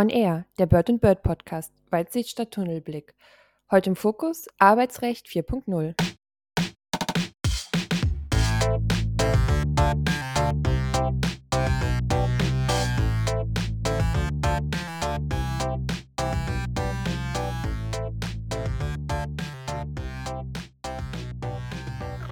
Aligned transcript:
On 0.00 0.08
Air, 0.08 0.46
der 0.58 0.64
Bird 0.64 0.88
Bird 0.98 1.22
Podcast, 1.22 1.74
Weitsicht 1.90 2.30
statt 2.30 2.52
Tunnelblick. 2.52 3.14
Heute 3.70 3.90
im 3.90 3.96
Fokus 3.96 4.46
Arbeitsrecht 4.56 5.26
4.0. 5.26 5.94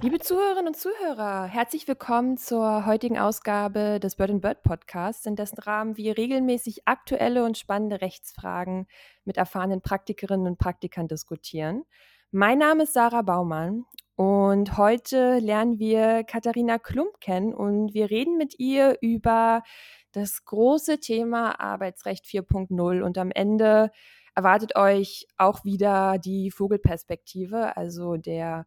Liebe 0.01 0.19
Zuhörerinnen 0.19 0.67
und 0.67 0.77
Zuhörer, 0.77 1.43
herzlich 1.43 1.85
willkommen 1.85 2.37
zur 2.37 2.85
heutigen 2.85 3.19
Ausgabe 3.19 3.99
des 3.99 4.15
Bird 4.15 4.39
Bird 4.39 4.63
Podcasts, 4.63 5.25
in 5.25 5.35
dessen 5.35 5.59
Rahmen 5.59 5.97
wir 5.97 6.17
regelmäßig 6.17 6.87
aktuelle 6.87 7.43
und 7.43 7.57
spannende 7.57 7.99
Rechtsfragen 7.99 8.87
mit 9.25 9.35
erfahrenen 9.35 9.81
Praktikerinnen 9.81 10.47
und 10.47 10.57
Praktikern 10.57 11.09
diskutieren. 11.09 11.83
Mein 12.31 12.59
Name 12.59 12.83
ist 12.83 12.93
Sarah 12.93 13.23
Baumann 13.23 13.83
und 14.15 14.77
heute 14.77 15.39
lernen 15.39 15.79
wir 15.79 16.23
Katharina 16.23 16.77
Klump 16.77 17.19
kennen 17.19 17.53
und 17.53 17.93
wir 17.93 18.09
reden 18.09 18.37
mit 18.37 18.57
ihr 18.57 18.97
über 19.01 19.63
das 20.13 20.45
große 20.45 21.01
Thema 21.01 21.59
Arbeitsrecht 21.59 22.23
4.0 22.23 23.01
und 23.01 23.17
am 23.17 23.31
Ende 23.31 23.91
erwartet 24.33 24.77
euch 24.77 25.27
auch 25.37 25.65
wieder 25.65 26.19
die 26.19 26.51
Vogelperspektive, 26.51 27.75
also 27.75 28.15
der 28.15 28.65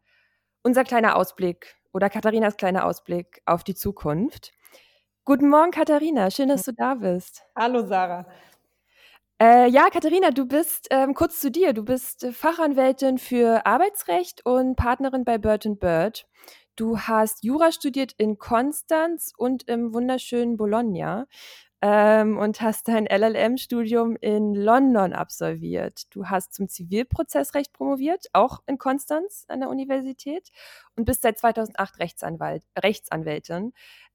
unser 0.63 0.85
kleiner 0.85 1.17
Ausblick 1.17 1.77
oder 1.93 2.09
Katharinas 2.09 2.57
kleiner 2.57 2.85
Ausblick 2.87 3.43
auf 3.47 3.65
die 3.65 3.75
Zukunft. 3.75 4.53
Guten 5.25 5.49
Morgen, 5.49 5.71
Katharina. 5.71 6.31
Schön, 6.31 6.49
dass 6.49 6.65
du 6.65 6.73
da 6.73 6.95
bist. 6.95 7.43
Hallo, 7.55 7.87
Sarah. 7.87 8.27
Äh, 9.41 9.69
ja, 9.69 9.89
Katharina, 9.91 10.31
du 10.31 10.47
bist 10.47 10.89
ähm, 10.91 11.15
kurz 11.15 11.41
zu 11.41 11.51
dir. 11.51 11.73
Du 11.73 11.85
bist 11.85 12.25
äh, 12.25 12.33
Fachanwältin 12.33 13.19
für 13.19 13.67
Arbeitsrecht 13.67 14.47
und 14.47 14.77
Partnerin 14.77 15.25
bei 15.25 15.39
Bird 15.39 15.67
Bird. 15.81 16.27
Du 16.77 16.99
hast 16.99 17.45
Jura 17.45 17.71
studiert 17.71 18.15
in 18.17 18.39
Konstanz 18.39 19.33
und 19.37 19.69
im 19.69 19.93
wunderschönen 19.93 20.57
Bologna 20.57 21.27
ähm, 21.83 22.39
und 22.39 22.61
hast 22.61 22.87
dein 22.87 23.07
LLM-Studium 23.07 24.17
in 24.21 24.55
London 24.55 25.13
absolviert. 25.13 26.05
Du 26.15 26.27
hast 26.27 26.55
zum 26.55 26.69
Zivilprozessrecht 26.69 27.73
promoviert, 27.73 28.27
auch 28.33 28.61
in 28.67 28.79
Konstanz 28.79 29.45
an 29.49 29.61
der 29.61 29.69
Universität 29.69 30.51
und 30.97 31.05
bist 31.05 31.23
seit 31.23 31.39
2008 31.39 31.99
Rechtsanwalt, 31.99 32.63
Rechtsanwältin. 32.79 33.73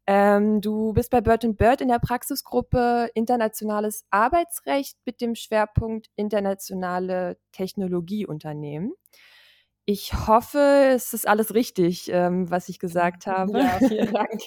Ähm, 0.09 0.61
du 0.61 0.93
bist 0.93 1.11
bei 1.11 1.19
Bird 1.19 1.45
Bird 1.57 1.81
in 1.81 1.89
der 1.89 1.99
Praxisgruppe 1.99 3.09
Internationales 3.13 4.05
Arbeitsrecht 4.09 4.97
mit 5.05 5.19
dem 5.19 5.35
Schwerpunkt 5.35 6.07
internationale 6.15 7.37
Technologieunternehmen. 7.51 8.93
Ich 9.89 10.27
hoffe, 10.27 10.89
es 10.91 11.13
ist 11.13 11.25
alles 11.25 11.53
richtig, 11.53 12.11
ähm, 12.11 12.51
was 12.51 12.67
ich 12.67 12.77
gesagt 12.77 13.25
habe. 13.25 13.57
Ja, 13.57 13.79
vielen 13.79 14.11
Dank. 14.13 14.41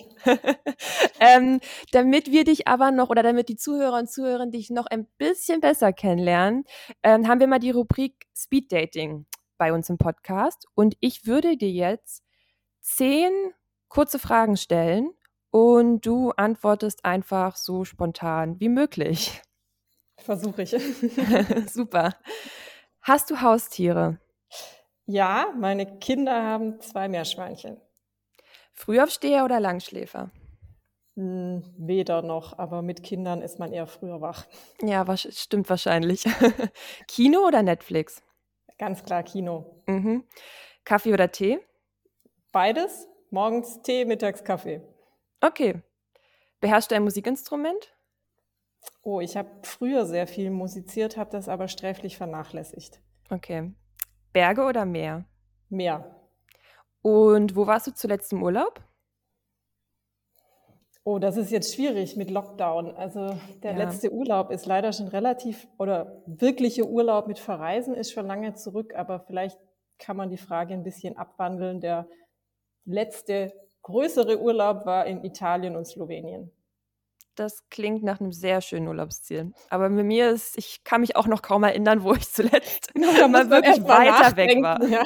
ähm, 1.18 1.60
damit 1.92 2.30
wir 2.30 2.44
dich 2.44 2.68
aber 2.68 2.90
noch 2.90 3.08
oder 3.08 3.22
damit 3.22 3.48
die 3.48 3.56
Zuhörer 3.56 3.96
und 3.96 4.10
Zuhörerinnen 4.10 4.50
dich 4.50 4.68
noch 4.68 4.84
ein 4.84 5.06
bisschen 5.16 5.62
besser 5.62 5.94
kennenlernen, 5.94 6.64
ähm, 7.02 7.26
haben 7.26 7.40
wir 7.40 7.46
mal 7.46 7.58
die 7.58 7.70
Rubrik 7.70 8.26
Speed 8.36 8.70
Dating 8.70 9.24
bei 9.56 9.72
uns 9.72 9.88
im 9.88 9.96
Podcast. 9.96 10.66
Und 10.74 10.98
ich 11.00 11.24
würde 11.24 11.56
dir 11.56 11.70
jetzt 11.70 12.22
zehn 12.82 13.32
kurze 13.88 14.18
Fragen 14.18 14.58
stellen 14.58 15.08
und 15.48 16.04
du 16.04 16.32
antwortest 16.32 17.06
einfach 17.06 17.56
so 17.56 17.86
spontan 17.86 18.60
wie 18.60 18.68
möglich. 18.68 19.40
Versuche 20.18 20.64
ich. 20.64 20.76
Super. 21.66 22.14
Hast 23.00 23.30
du 23.30 23.40
Haustiere? 23.40 24.18
Ja, 25.10 25.52
meine 25.58 25.98
Kinder 25.98 26.44
haben 26.44 26.80
zwei 26.80 27.08
Meerschweinchen. 27.08 27.80
Frühaufsteher 28.72 29.44
oder 29.44 29.58
Langschläfer? 29.58 30.30
Hm, 31.16 31.64
weder 31.76 32.22
noch, 32.22 32.56
aber 32.60 32.80
mit 32.82 33.02
Kindern 33.02 33.42
ist 33.42 33.58
man 33.58 33.72
eher 33.72 33.88
früher 33.88 34.20
wach. 34.20 34.46
Ja, 34.80 35.08
was, 35.08 35.22
stimmt 35.36 35.68
wahrscheinlich. 35.68 36.22
Kino 37.08 37.40
oder 37.44 37.64
Netflix? 37.64 38.22
Ganz 38.78 39.02
klar 39.02 39.24
Kino. 39.24 39.82
Mhm. 39.86 40.22
Kaffee 40.84 41.12
oder 41.12 41.32
Tee? 41.32 41.58
Beides. 42.52 43.08
Morgens 43.30 43.82
Tee, 43.82 44.04
mittags 44.04 44.44
Kaffee. 44.44 44.80
Okay. 45.40 45.82
Beherrschst 46.60 46.92
du 46.92 46.94
ein 46.94 47.02
Musikinstrument? 47.02 47.96
Oh, 49.02 49.20
ich 49.20 49.36
habe 49.36 49.50
früher 49.64 50.06
sehr 50.06 50.28
viel 50.28 50.50
musiziert, 50.50 51.16
habe 51.16 51.30
das 51.32 51.48
aber 51.48 51.66
sträflich 51.66 52.16
vernachlässigt. 52.16 53.00
Okay. 53.28 53.72
Berge 54.32 54.62
oder 54.62 54.84
Meer? 54.84 55.24
Meer. 55.68 56.16
Und 57.02 57.56
wo 57.56 57.66
warst 57.66 57.86
du 57.86 57.94
zuletzt 57.94 58.32
im 58.32 58.42
Urlaub? 58.42 58.80
Oh, 61.02 61.18
das 61.18 61.36
ist 61.36 61.50
jetzt 61.50 61.74
schwierig 61.74 62.16
mit 62.16 62.30
Lockdown. 62.30 62.94
Also 62.94 63.36
der 63.62 63.72
ja. 63.72 63.78
letzte 63.78 64.12
Urlaub 64.12 64.50
ist 64.50 64.66
leider 64.66 64.92
schon 64.92 65.08
relativ, 65.08 65.66
oder 65.78 66.22
wirkliche 66.26 66.86
Urlaub 66.86 67.26
mit 67.26 67.38
Verreisen 67.38 67.94
ist 67.94 68.12
schon 68.12 68.26
lange 68.26 68.54
zurück, 68.54 68.94
aber 68.94 69.20
vielleicht 69.20 69.58
kann 69.98 70.16
man 70.16 70.28
die 70.28 70.36
Frage 70.36 70.74
ein 70.74 70.82
bisschen 70.82 71.16
abwandeln. 71.16 71.80
Der 71.80 72.06
letzte 72.84 73.52
größere 73.82 74.40
Urlaub 74.40 74.84
war 74.84 75.06
in 75.06 75.24
Italien 75.24 75.74
und 75.74 75.86
Slowenien 75.86 76.52
das 77.34 77.68
klingt 77.70 78.02
nach 78.02 78.20
einem 78.20 78.32
sehr 78.32 78.60
schönen 78.60 78.88
Urlaubsziel. 78.88 79.52
Aber 79.68 79.88
bei 79.88 80.02
mir 80.02 80.30
ist, 80.30 80.58
ich 80.58 80.84
kann 80.84 81.00
mich 81.00 81.16
auch 81.16 81.26
noch 81.26 81.42
kaum 81.42 81.62
erinnern, 81.62 82.02
wo 82.02 82.12
ich 82.14 82.28
zuletzt 82.30 82.92
genau, 82.94 83.28
mal 83.28 83.50
wirklich 83.50 83.82
weiter 83.84 84.36
weg 84.36 84.62
war. 84.62 84.82
Ja, 84.84 85.02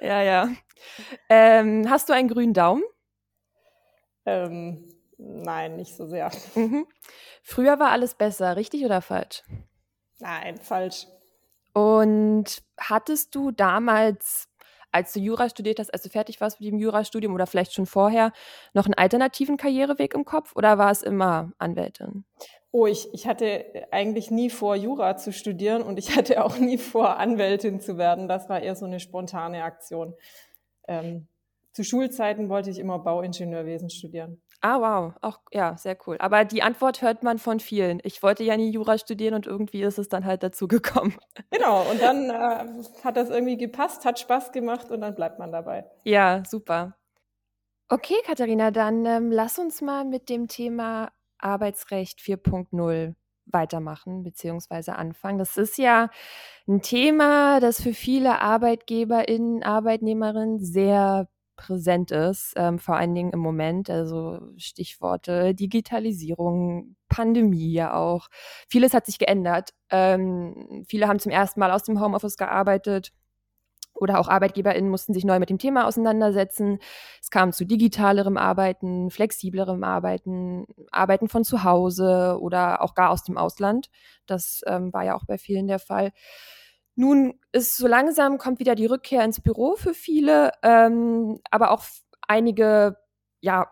ja. 0.00 0.22
ja. 0.22 0.48
Ähm, 1.28 1.88
hast 1.88 2.08
du 2.08 2.12
einen 2.12 2.28
grünen 2.28 2.54
Daumen? 2.54 2.82
Ähm, 4.26 4.88
nein, 5.16 5.76
nicht 5.76 5.96
so 5.96 6.06
sehr. 6.06 6.30
Mhm. 6.54 6.86
Früher 7.42 7.78
war 7.78 7.90
alles 7.90 8.14
besser, 8.14 8.56
richtig 8.56 8.84
oder 8.84 9.00
falsch? 9.00 9.42
Nein, 10.18 10.58
falsch. 10.58 11.06
Und 11.72 12.62
hattest 12.78 13.34
du 13.34 13.50
damals 13.50 14.47
als 14.92 15.12
du 15.12 15.20
Jura 15.20 15.48
studiert 15.48 15.78
hast, 15.78 15.92
als 15.92 16.02
du 16.02 16.08
fertig 16.08 16.40
warst 16.40 16.60
mit 16.60 16.70
dem 16.70 16.78
Jurastudium 16.78 17.34
oder 17.34 17.46
vielleicht 17.46 17.72
schon 17.72 17.86
vorher, 17.86 18.32
noch 18.74 18.86
einen 18.86 18.94
alternativen 18.94 19.56
Karriereweg 19.56 20.14
im 20.14 20.24
Kopf 20.24 20.54
oder 20.56 20.78
war 20.78 20.90
es 20.90 21.02
immer 21.02 21.52
Anwältin? 21.58 22.24
Oh, 22.70 22.86
ich, 22.86 23.12
ich 23.14 23.26
hatte 23.26 23.64
eigentlich 23.90 24.30
nie 24.30 24.50
vor, 24.50 24.76
Jura 24.76 25.16
zu 25.16 25.32
studieren 25.32 25.82
und 25.82 25.98
ich 25.98 26.10
hatte 26.16 26.44
auch 26.44 26.58
nie 26.58 26.78
vor, 26.78 27.16
Anwältin 27.16 27.80
zu 27.80 27.98
werden. 27.98 28.28
Das 28.28 28.48
war 28.48 28.60
eher 28.60 28.76
so 28.76 28.84
eine 28.84 29.00
spontane 29.00 29.64
Aktion. 29.64 30.14
Ähm, 30.86 31.28
zu 31.78 31.84
Schulzeiten 31.84 32.48
wollte 32.48 32.70
ich 32.70 32.80
immer 32.80 32.98
Bauingenieurwesen 32.98 33.88
studieren. 33.88 34.42
Ah, 34.62 34.80
wow. 34.80 35.14
Auch, 35.22 35.38
ja, 35.52 35.76
sehr 35.76 35.96
cool. 36.08 36.16
Aber 36.18 36.44
die 36.44 36.60
Antwort 36.60 37.02
hört 37.02 37.22
man 37.22 37.38
von 37.38 37.60
vielen. 37.60 38.00
Ich 38.02 38.20
wollte 38.20 38.42
ja 38.42 38.56
nie 38.56 38.72
Jura 38.72 38.98
studieren 38.98 39.34
und 39.34 39.46
irgendwie 39.46 39.82
ist 39.82 39.96
es 39.96 40.08
dann 40.08 40.24
halt 40.24 40.42
dazu 40.42 40.66
gekommen. 40.66 41.16
Genau. 41.52 41.88
Und 41.88 42.02
dann 42.02 42.30
äh, 42.30 42.82
hat 43.04 43.16
das 43.16 43.30
irgendwie 43.30 43.56
gepasst, 43.56 44.04
hat 44.04 44.18
Spaß 44.18 44.50
gemacht 44.50 44.90
und 44.90 45.02
dann 45.02 45.14
bleibt 45.14 45.38
man 45.38 45.52
dabei. 45.52 45.84
Ja, 46.02 46.42
super. 46.44 46.96
Okay, 47.88 48.16
Katharina, 48.26 48.72
dann 48.72 49.06
ähm, 49.06 49.30
lass 49.30 49.60
uns 49.60 49.80
mal 49.80 50.04
mit 50.04 50.28
dem 50.28 50.48
Thema 50.48 51.12
Arbeitsrecht 51.38 52.18
4.0 52.18 53.14
weitermachen 53.46 54.24
bzw. 54.24 54.90
anfangen. 54.90 55.38
Das 55.38 55.56
ist 55.56 55.78
ja 55.78 56.10
ein 56.66 56.82
Thema, 56.82 57.60
das 57.60 57.80
für 57.80 57.94
viele 57.94 58.40
ArbeitgeberInnen, 58.40 59.62
Arbeitnehmerinnen 59.62 60.58
sehr 60.58 61.28
präsent 61.58 62.10
ist, 62.10 62.54
ähm, 62.56 62.78
vor 62.78 62.96
allen 62.96 63.14
Dingen 63.14 63.32
im 63.32 63.40
Moment. 63.40 63.90
Also 63.90 64.40
Stichworte 64.56 65.54
Digitalisierung, 65.54 66.96
Pandemie 67.10 67.72
ja 67.72 67.94
auch. 67.94 68.28
Vieles 68.68 68.94
hat 68.94 69.04
sich 69.04 69.18
geändert. 69.18 69.70
Ähm, 69.90 70.84
viele 70.88 71.08
haben 71.08 71.18
zum 71.18 71.32
ersten 71.32 71.60
Mal 71.60 71.72
aus 71.72 71.82
dem 71.82 72.00
Homeoffice 72.00 72.38
gearbeitet 72.38 73.12
oder 74.00 74.20
auch 74.20 74.28
ArbeitgeberInnen 74.28 74.90
mussten 74.90 75.12
sich 75.12 75.24
neu 75.24 75.38
mit 75.38 75.50
dem 75.50 75.58
Thema 75.58 75.86
auseinandersetzen. 75.86 76.78
Es 77.20 77.30
kam 77.30 77.52
zu 77.52 77.64
digitalerem 77.64 78.36
Arbeiten, 78.36 79.10
flexiblerem 79.10 79.82
Arbeiten, 79.84 80.66
Arbeiten 80.92 81.28
von 81.28 81.44
zu 81.44 81.64
Hause 81.64 82.38
oder 82.40 82.82
auch 82.82 82.94
gar 82.94 83.10
aus 83.10 83.24
dem 83.24 83.36
Ausland. 83.36 83.90
Das 84.26 84.62
ähm, 84.66 84.92
war 84.92 85.04
ja 85.04 85.14
auch 85.16 85.24
bei 85.26 85.38
vielen 85.38 85.66
der 85.66 85.78
Fall. 85.80 86.12
Nun 87.00 87.34
ist 87.52 87.76
so 87.76 87.86
langsam 87.86 88.38
kommt 88.38 88.58
wieder 88.58 88.74
die 88.74 88.86
Rückkehr 88.86 89.24
ins 89.24 89.40
Büro 89.40 89.76
für 89.76 89.94
viele, 89.94 90.50
ähm, 90.64 91.38
aber 91.48 91.70
auch 91.70 91.84
einige, 92.26 92.96
ja, 93.40 93.68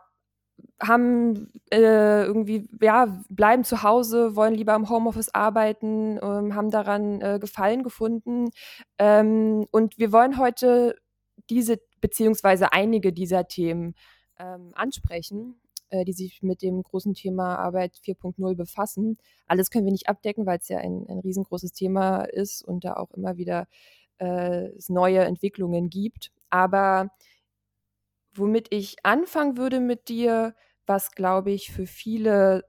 haben 0.81 1.51
äh, 1.73 2.25
irgendwie, 2.25 2.69
ja, 2.81 3.21
bleiben 3.29 3.65
zu 3.65 3.83
Hause, 3.83 4.37
wollen 4.37 4.55
lieber 4.55 4.77
im 4.77 4.89
Homeoffice 4.89 5.35
arbeiten, 5.35 6.21
ähm, 6.23 6.55
haben 6.55 6.71
daran 6.71 7.21
äh, 7.21 7.39
Gefallen 7.41 7.83
gefunden. 7.83 8.51
Ähm, 8.97 9.67
und 9.73 9.99
wir 9.99 10.13
wollen 10.13 10.39
heute 10.39 10.95
diese, 11.51 11.79
beziehungsweise 12.01 12.73
einige 12.73 13.13
dieser 13.13 13.49
Themen 13.49 13.95
ähm, 14.39 14.71
ansprechen. 14.77 15.61
Äh, 15.91 16.05
die 16.05 16.13
sich 16.13 16.43
mit 16.43 16.63
dem 16.63 16.83
großen 16.83 17.15
Thema 17.15 17.57
Arbeit 17.57 17.97
4.0 18.05 18.55
befassen. 18.57 19.19
Alles 19.47 19.71
können 19.71 19.85
wir 19.85 19.93
nicht 19.93 20.09
abdecken, 20.09 20.47
weil 20.47 20.59
es 20.59 20.69
ja 20.69 20.79
ein, 20.79 21.07
ein 21.09 21.21
riesengroßes 21.21 21.73
Thema 21.73 22.25
ist 22.25 22.63
und 22.63 22.85
da 22.85 22.95
auch 22.95 23.11
immer 23.13 23.37
wieder 23.37 23.67
äh, 24.19 24.71
neue 24.89 25.21
Entwicklungen 25.21 25.91
gibt. 25.91 26.33
Aber 26.51 27.11
womit 28.35 28.73
ich 28.73 28.97
anfangen 29.05 29.57
würde 29.57 29.81
mit 29.81 30.09
dir, 30.09 30.55
was 30.87 31.13
glaube 31.13 31.51
ich 31.51 31.73
für 31.73 31.87
viele 31.87 32.65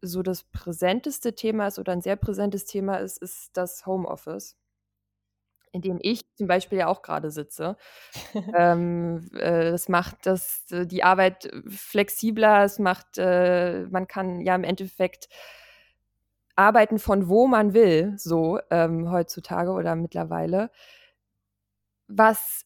so 0.00 0.22
das 0.22 0.44
präsenteste 0.44 1.34
Thema 1.34 1.68
ist 1.68 1.78
oder 1.78 1.92
ein 1.92 2.02
sehr 2.02 2.16
präsentes 2.16 2.64
Thema 2.66 2.96
ist, 2.96 3.18
ist 3.22 3.56
das 3.56 3.86
Homeoffice, 3.86 4.56
in 5.74 5.82
dem 5.82 5.98
ich 6.00 6.22
zum 6.36 6.46
Beispiel 6.46 6.78
ja 6.78 6.86
auch 6.86 7.02
gerade 7.02 7.30
sitze. 7.30 7.76
ähm, 8.56 9.28
äh, 9.34 9.72
das 9.72 9.88
macht 9.88 10.24
das, 10.24 10.64
äh, 10.70 10.86
die 10.86 11.02
Arbeit 11.02 11.50
flexibler, 11.68 12.64
es 12.64 12.78
macht, 12.78 13.18
äh, 13.18 13.86
man 13.90 14.06
kann 14.06 14.40
ja 14.40 14.54
im 14.54 14.64
Endeffekt 14.64 15.28
arbeiten 16.56 17.00
von 17.00 17.28
wo 17.28 17.48
man 17.48 17.74
will, 17.74 18.14
so 18.16 18.60
ähm, 18.70 19.10
heutzutage 19.10 19.72
oder 19.72 19.96
mittlerweile. 19.96 20.70
Was 22.06 22.64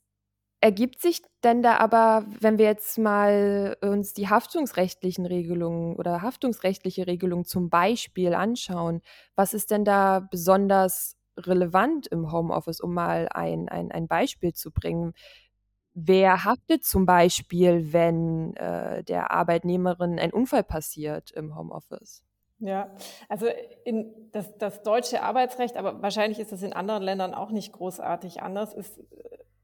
Ergibt 0.61 1.01
sich 1.01 1.23
denn 1.45 1.63
da 1.63 1.77
aber, 1.77 2.27
wenn 2.41 2.59
wir 2.59 2.65
jetzt 2.65 2.99
mal 2.99 3.77
uns 3.81 4.13
die 4.13 4.29
haftungsrechtlichen 4.29 5.25
Regelungen 5.25 5.95
oder 5.95 6.21
haftungsrechtliche 6.21 7.07
Regelungen 7.07 7.45
zum 7.45 7.71
Beispiel 7.71 8.35
anschauen, 8.35 9.01
was 9.37 9.55
ist 9.55 9.71
denn 9.71 9.85
da 9.85 10.19
besonders 10.19 11.18
relevant 11.47 12.07
im 12.09 12.33
Homeoffice, 12.33 12.81
um 12.81 12.95
mal 12.95 13.29
ein, 13.31 13.69
ein, 13.69 13.93
ein 13.93 14.09
Beispiel 14.09 14.53
zu 14.53 14.71
bringen? 14.71 15.13
Wer 15.95 16.45
haftet 16.45 16.85
zum 16.85 17.07
Beispiel, 17.07 17.93
wenn 17.93 18.55
äh, 18.57 19.03
der 19.05 19.33
Arbeitnehmerin 19.33 20.19
ein 20.19 20.33
Unfall 20.33 20.63
passiert 20.65 21.31
im 21.33 21.57
Homeoffice? 21.57 22.25
Ja, 22.61 22.91
also 23.29 23.47
in 23.85 24.31
das, 24.33 24.57
das 24.59 24.83
deutsche 24.83 25.23
Arbeitsrecht, 25.23 25.77
aber 25.77 26.03
wahrscheinlich 26.03 26.41
ist 26.41 26.53
es 26.53 26.63
in 26.63 26.73
anderen 26.73 27.03
Ländern 27.05 27.35
auch 27.35 27.51
nicht 27.51 27.73
großartig 27.73 28.43
anders, 28.43 28.75
ist 28.75 29.01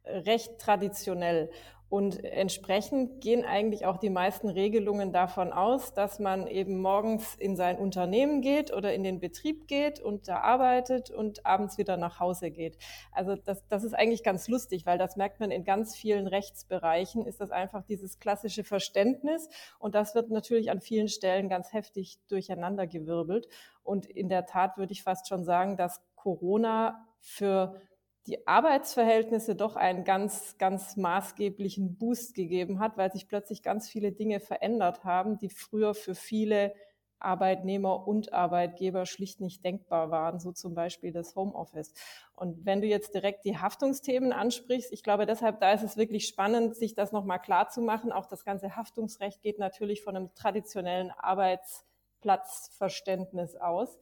recht 0.05 0.59
traditionell. 0.59 1.51
Und 1.95 2.25
entsprechend 2.25 3.21
gehen 3.21 3.45
eigentlich 3.45 3.87
auch 3.87 3.99
die 3.99 4.11
meisten 4.11 4.49
Regelungen 4.49 5.13
davon 5.13 5.53
aus, 5.53 5.95
dass 5.95 6.19
man 6.19 6.49
eben 6.49 6.81
morgens 6.81 7.37
in 7.37 7.55
sein 7.55 7.79
Unternehmen 7.79 8.41
geht 8.41 8.73
oder 8.73 8.93
in 8.93 9.05
den 9.05 9.21
Betrieb 9.21 9.69
geht 9.69 10.01
und 10.01 10.27
da 10.27 10.41
arbeitet 10.41 11.13
und 11.13 11.47
abends 11.47 11.79
wieder 11.79 11.97
nach 11.97 12.19
Hause 12.19 12.51
geht. 12.51 12.79
Also 13.13 13.37
das, 13.37 13.65
das 13.69 13.85
ist 13.85 13.95
eigentlich 13.95 14.25
ganz 14.25 14.49
lustig, 14.49 14.87
weil 14.87 14.99
das 14.99 15.15
merkt 15.15 15.39
man 15.39 15.53
in 15.53 15.63
ganz 15.63 15.95
vielen 15.95 16.27
Rechtsbereichen, 16.27 17.25
ist 17.27 17.41
das 17.41 17.53
einfach 17.53 17.85
dieses 17.85 18.19
klassische 18.19 18.65
Verständnis. 18.65 19.49
Und 19.79 19.95
das 19.95 20.17
wird 20.17 20.31
natürlich 20.31 20.73
an 20.73 20.81
vielen 20.81 21.07
Stellen 21.07 21.49
ganz 21.49 21.73
heftig 21.73 22.19
durcheinandergewirbelt. 22.27 23.47
Und 23.85 24.07
in 24.07 24.29
der 24.29 24.47
Tat 24.47 24.79
würde 24.79 24.93
ich 24.93 25.05
fast 25.05 25.29
schon 25.29 25.45
sagen, 25.45 25.77
dass 25.77 26.03
Corona 26.17 27.07
für 27.21 27.81
die 28.27 28.47
Arbeitsverhältnisse 28.47 29.55
doch 29.55 29.77
einen 29.77 30.05
ganz, 30.05 30.57
ganz 30.59 30.97
maßgeblichen 30.97 31.99
Boost 31.99 32.35
gegeben 32.35 32.79
hat, 32.79 32.97
weil 32.97 33.13
sich 33.13 33.29
plötzlich 33.29 33.63
ganz 33.63 33.89
viele 33.89 34.13
Dinge 34.13 34.41
verändert 34.41 35.05
haben, 35.05 35.39
die 35.39 35.51
früher 35.51 35.95
für 35.95 36.15
viele 36.15 36.75
Arbeitnehmer 37.19 38.07
und 38.07 38.33
Arbeitgeber 38.33 39.05
schlicht 39.07 39.41
nicht 39.41 39.65
denkbar 39.65 40.11
waren, 40.11 40.39
so 40.39 40.53
zum 40.53 40.75
Beispiel 40.75 41.11
das 41.13 41.35
Homeoffice. 41.35 41.93
Und 42.35 42.65
wenn 42.67 42.81
du 42.81 42.87
jetzt 42.87 43.15
direkt 43.15 43.45
die 43.45 43.59
Haftungsthemen 43.59 44.33
ansprichst, 44.33 44.93
ich 44.93 45.03
glaube 45.03 45.27
deshalb, 45.27 45.59
da 45.61 45.73
ist 45.73 45.83
es 45.83 45.97
wirklich 45.97 46.29
spannend, 46.29 46.77
sich 46.77 46.95
das 46.95 47.11
nochmal 47.13 47.41
klar 47.41 47.69
zu 47.69 47.81
machen. 47.81 48.13
Auch 48.13 48.27
das 48.27 48.45
ganze 48.45 48.77
Haftungsrecht 48.77 49.43
geht 49.43 49.59
natürlich 49.59 50.03
von 50.03 50.17
einem 50.17 50.33
traditionellen 50.35 51.11
Arbeitsplatzverständnis 51.11 53.57
aus. 53.57 53.99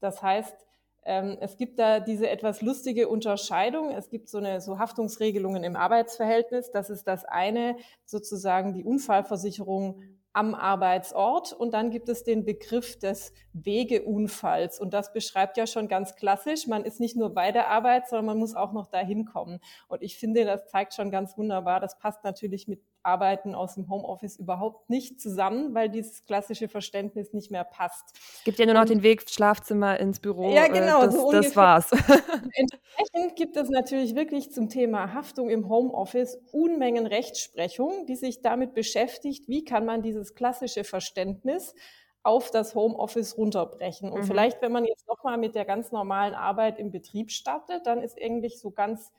Das 0.00 0.22
heißt, 0.22 0.56
ähm, 1.04 1.36
es 1.40 1.56
gibt 1.56 1.78
da 1.78 2.00
diese 2.00 2.28
etwas 2.28 2.62
lustige 2.62 3.08
Unterscheidung. 3.08 3.90
Es 3.90 4.08
gibt 4.08 4.28
so 4.28 4.38
eine 4.38 4.60
so 4.60 4.78
Haftungsregelungen 4.78 5.64
im 5.64 5.76
Arbeitsverhältnis. 5.76 6.70
Das 6.70 6.90
ist 6.90 7.04
das 7.08 7.24
eine, 7.24 7.76
sozusagen 8.04 8.72
die 8.72 8.84
Unfallversicherung 8.84 10.02
am 10.32 10.54
Arbeitsort 10.54 11.52
und 11.52 11.74
dann 11.74 11.90
gibt 11.90 12.08
es 12.08 12.24
den 12.24 12.44
Begriff 12.44 12.98
des 12.98 13.32
Wegeunfalls 13.52 14.80
und 14.80 14.94
das 14.94 15.12
beschreibt 15.12 15.58
ja 15.58 15.66
schon 15.66 15.88
ganz 15.88 16.14
klassisch, 16.16 16.66
man 16.66 16.84
ist 16.84 17.00
nicht 17.00 17.16
nur 17.16 17.34
bei 17.34 17.52
der 17.52 17.68
Arbeit, 17.68 18.08
sondern 18.08 18.26
man 18.26 18.38
muss 18.38 18.54
auch 18.54 18.72
noch 18.72 18.86
dahin 18.86 19.26
kommen 19.26 19.60
und 19.88 20.02
ich 20.02 20.16
finde, 20.16 20.46
das 20.46 20.66
zeigt 20.68 20.94
schon 20.94 21.10
ganz 21.10 21.36
wunderbar, 21.36 21.80
das 21.80 21.98
passt 21.98 22.24
natürlich 22.24 22.66
mit 22.66 22.80
Arbeiten 23.02 23.54
aus 23.54 23.74
dem 23.74 23.88
Homeoffice 23.88 24.36
überhaupt 24.36 24.88
nicht 24.88 25.20
zusammen, 25.20 25.74
weil 25.74 25.88
dieses 25.88 26.24
klassische 26.24 26.68
Verständnis 26.68 27.32
nicht 27.32 27.50
mehr 27.50 27.64
passt. 27.64 28.16
Es 28.38 28.44
gibt 28.44 28.58
ja 28.58 28.66
nur 28.66 28.74
noch 28.74 28.82
und, 28.82 28.90
den 28.90 29.02
Weg 29.02 29.28
Schlafzimmer 29.28 29.98
ins 29.98 30.20
Büro. 30.20 30.52
Ja, 30.52 30.68
genau. 30.68 31.02
Das, 31.02 31.14
so 31.14 31.32
das 31.32 31.56
war's. 31.56 31.90
Entsprechend 32.54 33.36
gibt 33.36 33.56
es 33.56 33.68
natürlich 33.68 34.14
wirklich 34.14 34.52
zum 34.52 34.68
Thema 34.68 35.14
Haftung 35.14 35.50
im 35.50 35.68
Homeoffice 35.68 36.38
Unmengen 36.52 37.06
Rechtsprechung, 37.06 38.06
die 38.06 38.16
sich 38.16 38.42
damit 38.42 38.74
beschäftigt, 38.74 39.48
wie 39.48 39.64
kann 39.64 39.84
man 39.84 40.02
dieses 40.02 40.34
klassische 40.34 40.84
Verständnis 40.84 41.74
auf 42.22 42.50
das 42.50 42.74
Homeoffice 42.74 43.36
runterbrechen. 43.36 44.12
Und 44.12 44.20
mhm. 44.22 44.26
vielleicht, 44.26 44.62
wenn 44.62 44.72
man 44.72 44.84
jetzt 44.84 45.08
nochmal 45.08 45.38
mit 45.38 45.54
der 45.54 45.64
ganz 45.64 45.90
normalen 45.90 46.34
Arbeit 46.34 46.78
im 46.78 46.90
Betrieb 46.92 47.30
startet, 47.30 47.86
dann 47.86 48.00
ist 48.00 48.16
eigentlich 48.20 48.60
so 48.60 48.70
ganz 48.70 49.12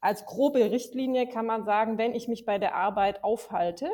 als 0.00 0.24
grobe 0.26 0.70
Richtlinie 0.70 1.28
kann 1.28 1.46
man 1.46 1.64
sagen, 1.64 1.98
wenn 1.98 2.14
ich 2.14 2.28
mich 2.28 2.44
bei 2.44 2.58
der 2.58 2.74
Arbeit 2.74 3.24
aufhalte, 3.24 3.88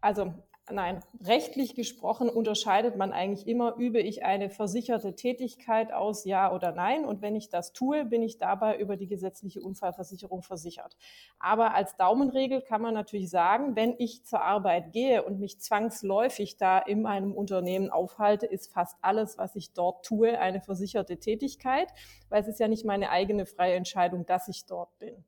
also 0.00 0.34
nein, 0.70 1.00
rechtlich 1.22 1.74
gesprochen 1.74 2.28
unterscheidet 2.28 2.96
man 2.96 3.12
eigentlich 3.12 3.46
immer, 3.46 3.76
übe 3.76 4.00
ich 4.00 4.24
eine 4.24 4.50
versicherte 4.50 5.14
Tätigkeit 5.14 5.92
aus, 5.92 6.24
ja 6.24 6.52
oder 6.52 6.72
nein. 6.72 7.04
Und 7.04 7.22
wenn 7.22 7.36
ich 7.36 7.48
das 7.48 7.72
tue, 7.72 8.04
bin 8.04 8.22
ich 8.22 8.38
dabei 8.38 8.78
über 8.78 8.96
die 8.96 9.06
gesetzliche 9.06 9.60
Unfallversicherung 9.60 10.42
versichert. 10.42 10.96
Aber 11.38 11.74
als 11.74 11.96
Daumenregel 11.96 12.62
kann 12.62 12.82
man 12.82 12.94
natürlich 12.94 13.30
sagen, 13.30 13.76
wenn 13.76 13.94
ich 13.98 14.24
zur 14.24 14.42
Arbeit 14.42 14.92
gehe 14.92 15.22
und 15.22 15.38
mich 15.38 15.60
zwangsläufig 15.60 16.56
da 16.56 16.78
in 16.78 17.02
meinem 17.02 17.32
Unternehmen 17.32 17.90
aufhalte, 17.90 18.46
ist 18.46 18.72
fast 18.72 18.96
alles, 19.02 19.38
was 19.38 19.54
ich 19.54 19.72
dort 19.72 20.04
tue, 20.04 20.38
eine 20.38 20.60
versicherte 20.60 21.18
Tätigkeit, 21.18 21.92
weil 22.28 22.42
es 22.42 22.48
ist 22.48 22.60
ja 22.60 22.66
nicht 22.66 22.84
meine 22.84 23.10
eigene 23.10 23.46
freie 23.46 23.74
Entscheidung, 23.74 24.26
dass 24.26 24.48
ich 24.48 24.66
dort 24.66 24.98
bin. 24.98 25.24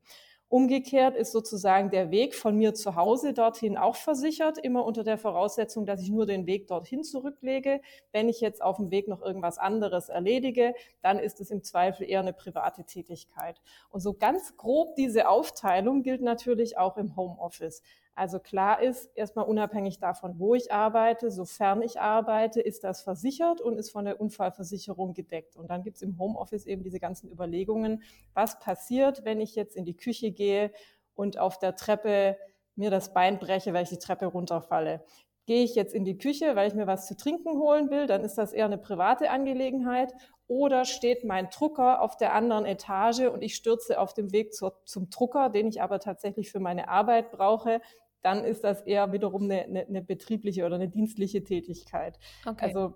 Umgekehrt 0.50 1.14
ist 1.14 1.32
sozusagen 1.32 1.90
der 1.90 2.10
Weg 2.10 2.34
von 2.34 2.56
mir 2.56 2.72
zu 2.72 2.96
Hause 2.96 3.34
dorthin 3.34 3.76
auch 3.76 3.96
versichert, 3.96 4.56
immer 4.56 4.86
unter 4.86 5.04
der 5.04 5.18
Voraussetzung, 5.18 5.84
dass 5.84 6.00
ich 6.00 6.08
nur 6.08 6.24
den 6.24 6.46
Weg 6.46 6.68
dorthin 6.68 7.04
zurücklege. 7.04 7.82
Wenn 8.12 8.30
ich 8.30 8.40
jetzt 8.40 8.62
auf 8.62 8.76
dem 8.76 8.90
Weg 8.90 9.08
noch 9.08 9.20
irgendwas 9.20 9.58
anderes 9.58 10.08
erledige, 10.08 10.72
dann 11.02 11.18
ist 11.18 11.42
es 11.42 11.50
im 11.50 11.62
Zweifel 11.62 12.08
eher 12.08 12.20
eine 12.20 12.32
private 12.32 12.84
Tätigkeit. 12.84 13.60
Und 13.90 14.00
so 14.00 14.14
ganz 14.14 14.56
grob 14.56 14.96
diese 14.96 15.28
Aufteilung 15.28 16.02
gilt 16.02 16.22
natürlich 16.22 16.78
auch 16.78 16.96
im 16.96 17.14
Homeoffice. 17.14 17.82
Also 18.18 18.40
klar 18.40 18.82
ist, 18.82 19.12
erstmal 19.14 19.44
unabhängig 19.44 20.00
davon, 20.00 20.40
wo 20.40 20.56
ich 20.56 20.72
arbeite, 20.72 21.30
sofern 21.30 21.82
ich 21.82 22.00
arbeite, 22.00 22.60
ist 22.60 22.82
das 22.82 23.00
versichert 23.00 23.60
und 23.60 23.78
ist 23.78 23.92
von 23.92 24.06
der 24.06 24.20
Unfallversicherung 24.20 25.14
gedeckt. 25.14 25.54
Und 25.54 25.70
dann 25.70 25.84
gibt 25.84 25.98
es 25.98 26.02
im 26.02 26.18
Homeoffice 26.18 26.66
eben 26.66 26.82
diese 26.82 26.98
ganzen 26.98 27.30
Überlegungen, 27.30 28.02
was 28.34 28.58
passiert, 28.58 29.24
wenn 29.24 29.40
ich 29.40 29.54
jetzt 29.54 29.76
in 29.76 29.84
die 29.84 29.96
Küche 29.96 30.32
gehe 30.32 30.72
und 31.14 31.38
auf 31.38 31.60
der 31.60 31.76
Treppe 31.76 32.36
mir 32.74 32.90
das 32.90 33.14
Bein 33.14 33.38
breche, 33.38 33.72
weil 33.72 33.84
ich 33.84 33.88
die 33.90 33.98
Treppe 33.98 34.26
runterfalle. 34.26 35.04
Gehe 35.46 35.62
ich 35.62 35.76
jetzt 35.76 35.94
in 35.94 36.04
die 36.04 36.18
Küche, 36.18 36.56
weil 36.56 36.66
ich 36.66 36.74
mir 36.74 36.88
was 36.88 37.06
zu 37.06 37.16
trinken 37.16 37.56
holen 37.56 37.88
will, 37.88 38.08
dann 38.08 38.24
ist 38.24 38.36
das 38.36 38.52
eher 38.52 38.64
eine 38.64 38.78
private 38.78 39.30
Angelegenheit. 39.30 40.12
Oder 40.48 40.86
steht 40.86 41.24
mein 41.24 41.50
Drucker 41.50 42.00
auf 42.00 42.16
der 42.16 42.34
anderen 42.34 42.64
Etage 42.64 43.28
und 43.28 43.42
ich 43.42 43.54
stürze 43.54 44.00
auf 44.00 44.14
dem 44.14 44.32
Weg 44.32 44.54
zur, 44.54 44.80
zum 44.86 45.10
Drucker, 45.10 45.50
den 45.50 45.68
ich 45.68 45.82
aber 45.82 46.00
tatsächlich 46.00 46.50
für 46.50 46.58
meine 46.58 46.88
Arbeit 46.88 47.30
brauche, 47.30 47.82
dann 48.22 48.44
ist 48.44 48.64
das 48.64 48.82
eher 48.82 49.12
wiederum 49.12 49.44
eine, 49.44 49.62
eine, 49.64 49.86
eine 49.86 50.02
betriebliche 50.02 50.66
oder 50.66 50.74
eine 50.74 50.88
dienstliche 50.88 51.44
Tätigkeit. 51.44 52.18
Okay. 52.44 52.64
Also 52.64 52.94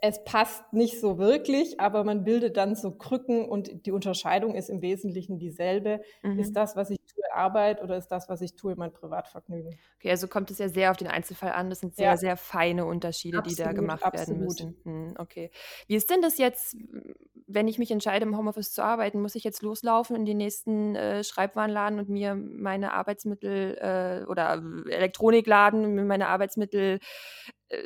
es 0.00 0.24
passt 0.24 0.72
nicht 0.72 0.98
so 0.98 1.18
wirklich, 1.18 1.78
aber 1.78 2.02
man 2.04 2.24
bildet 2.24 2.56
dann 2.56 2.74
so 2.74 2.92
Krücken 2.92 3.46
und 3.46 3.84
die 3.84 3.92
Unterscheidung 3.92 4.54
ist 4.54 4.70
im 4.70 4.80
Wesentlichen 4.80 5.38
dieselbe. 5.38 6.00
Mhm. 6.22 6.38
Ist 6.38 6.54
das, 6.54 6.74
was 6.74 6.88
ich 6.90 6.98
tue, 6.98 7.24
Arbeit 7.34 7.82
oder 7.82 7.96
ist 7.96 8.08
das, 8.08 8.28
was 8.28 8.40
ich 8.40 8.54
tue, 8.54 8.74
mein 8.76 8.92
Privatvergnügen? 8.92 9.78
Okay, 9.98 10.10
also 10.10 10.26
kommt 10.26 10.50
es 10.50 10.58
ja 10.58 10.68
sehr 10.68 10.90
auf 10.90 10.96
den 10.96 11.08
Einzelfall 11.08 11.52
an. 11.52 11.68
Das 11.68 11.80
sind 11.80 11.94
sehr, 11.94 12.06
ja. 12.06 12.16
sehr 12.16 12.36
feine 12.36 12.86
Unterschiede, 12.86 13.38
absolut, 13.38 13.58
die 13.58 13.62
da 13.62 13.72
gemacht 13.72 14.02
absolut. 14.02 14.28
werden 14.28 14.44
müssen. 14.44 14.76
Hm, 14.84 15.14
okay. 15.18 15.50
Wie 15.86 15.96
ist 15.96 16.08
denn 16.08 16.22
das 16.22 16.38
jetzt, 16.38 16.74
wenn 17.46 17.68
ich 17.68 17.78
mich 17.78 17.90
entscheide, 17.90 18.24
im 18.24 18.36
Homeoffice 18.38 18.72
zu 18.72 18.82
arbeiten? 18.82 19.20
Muss 19.20 19.34
ich 19.34 19.44
jetzt 19.44 19.62
loslaufen 19.62 20.16
in 20.16 20.24
den 20.24 20.38
nächsten 20.38 20.96
äh, 20.96 21.22
Schreibwarenladen 21.24 21.98
und 21.98 22.08
mir 22.08 22.34
meine 22.34 22.92
Arbeitsmittel 22.92 23.76
äh, 23.78 24.30
oder 24.30 24.62
Elektronikladen, 24.88 25.94
mir 25.94 26.04
meine 26.04 26.28
Arbeitsmittel 26.28 27.00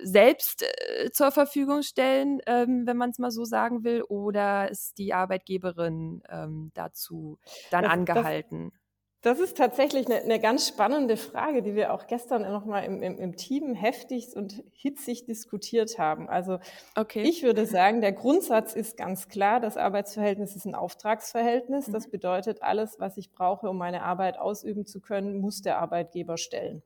selbst 0.03 0.63
äh, 0.63 1.11
zur 1.11 1.31
Verfügung 1.31 1.83
stellen, 1.83 2.41
ähm, 2.47 2.87
wenn 2.87 2.97
man 2.97 3.11
es 3.11 3.19
mal 3.19 3.31
so 3.31 3.45
sagen 3.45 3.85
will, 3.85 4.03
oder 4.03 4.71
ist 4.71 4.99
die 4.99 5.13
Arbeitgeberin 5.13 6.23
ähm, 6.29 6.71
dazu 6.75 7.39
dann 7.71 7.85
das, 7.85 7.93
angehalten? 7.93 8.71
Das 8.71 8.83
Das 9.23 9.41
ist 9.41 9.57
tatsächlich 9.57 10.07
eine, 10.07 10.21
eine, 10.21 10.41
ganz 10.41 10.69
spannende 10.69 11.17
Frage, 11.17 11.63
die 11.63 11.75
wir 11.75 11.93
auch 11.93 12.07
gestern 12.07 12.43
noch 12.43 12.65
mal 12.65 12.81
im, 12.81 13.03
im, 13.03 13.19
im 13.19 13.37
Team 13.37 13.75
heftig 13.75 14.37
und 14.37 14.65
hitzig 14.73 15.25
diskutiert 15.27 15.99
haben. 15.99 16.29
Also 16.29 16.59
okay. 16.97 17.23
ich 17.23 17.43
würde 17.43 17.67
sagen, 17.67 18.01
der 18.01 18.13
Grundsatz 18.13 18.75
ist 18.75 18.97
ganz 18.97 19.29
klar, 19.29 19.61
das 19.61 19.77
Arbeitsverhältnis 19.77 20.57
ist 20.57 20.65
ein 20.65 20.75
Auftragsverhältnis. 20.75 21.87
Das 21.87 22.07
mhm. 22.07 22.11
bedeutet, 22.11 22.63
alles, 22.63 22.99
was 22.99 23.17
ich 23.17 23.31
brauche, 23.33 23.69
um 23.69 23.79
meine 23.79 24.03
Arbeit 24.03 24.39
ausüben 24.39 24.87
zu 24.87 25.01
können, 25.01 25.41
muss 25.41 25.63
der 25.63 25.79
Arbeitgeber 25.79 26.37
stellen. 26.37 26.83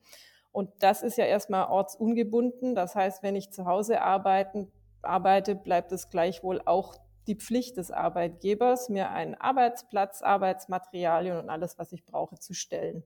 Und 0.56 0.70
das 0.78 1.02
ist 1.02 1.18
ja 1.18 1.26
erstmal 1.26 1.68
ortsungebunden. 1.68 2.74
Das 2.74 2.94
heißt, 2.94 3.22
wenn 3.22 3.36
ich 3.36 3.50
zu 3.50 3.66
Hause 3.66 4.00
arbeiten, 4.00 4.72
arbeite, 5.02 5.54
bleibt 5.54 5.92
es 5.92 6.08
gleichwohl 6.08 6.62
auch 6.64 6.96
die 7.26 7.34
Pflicht 7.34 7.76
des 7.76 7.90
Arbeitgebers, 7.90 8.88
mir 8.88 9.10
einen 9.10 9.34
Arbeitsplatz, 9.34 10.22
Arbeitsmaterialien 10.22 11.36
und 11.36 11.50
alles, 11.50 11.78
was 11.78 11.92
ich 11.92 12.06
brauche, 12.06 12.38
zu 12.38 12.54
stellen. 12.54 13.04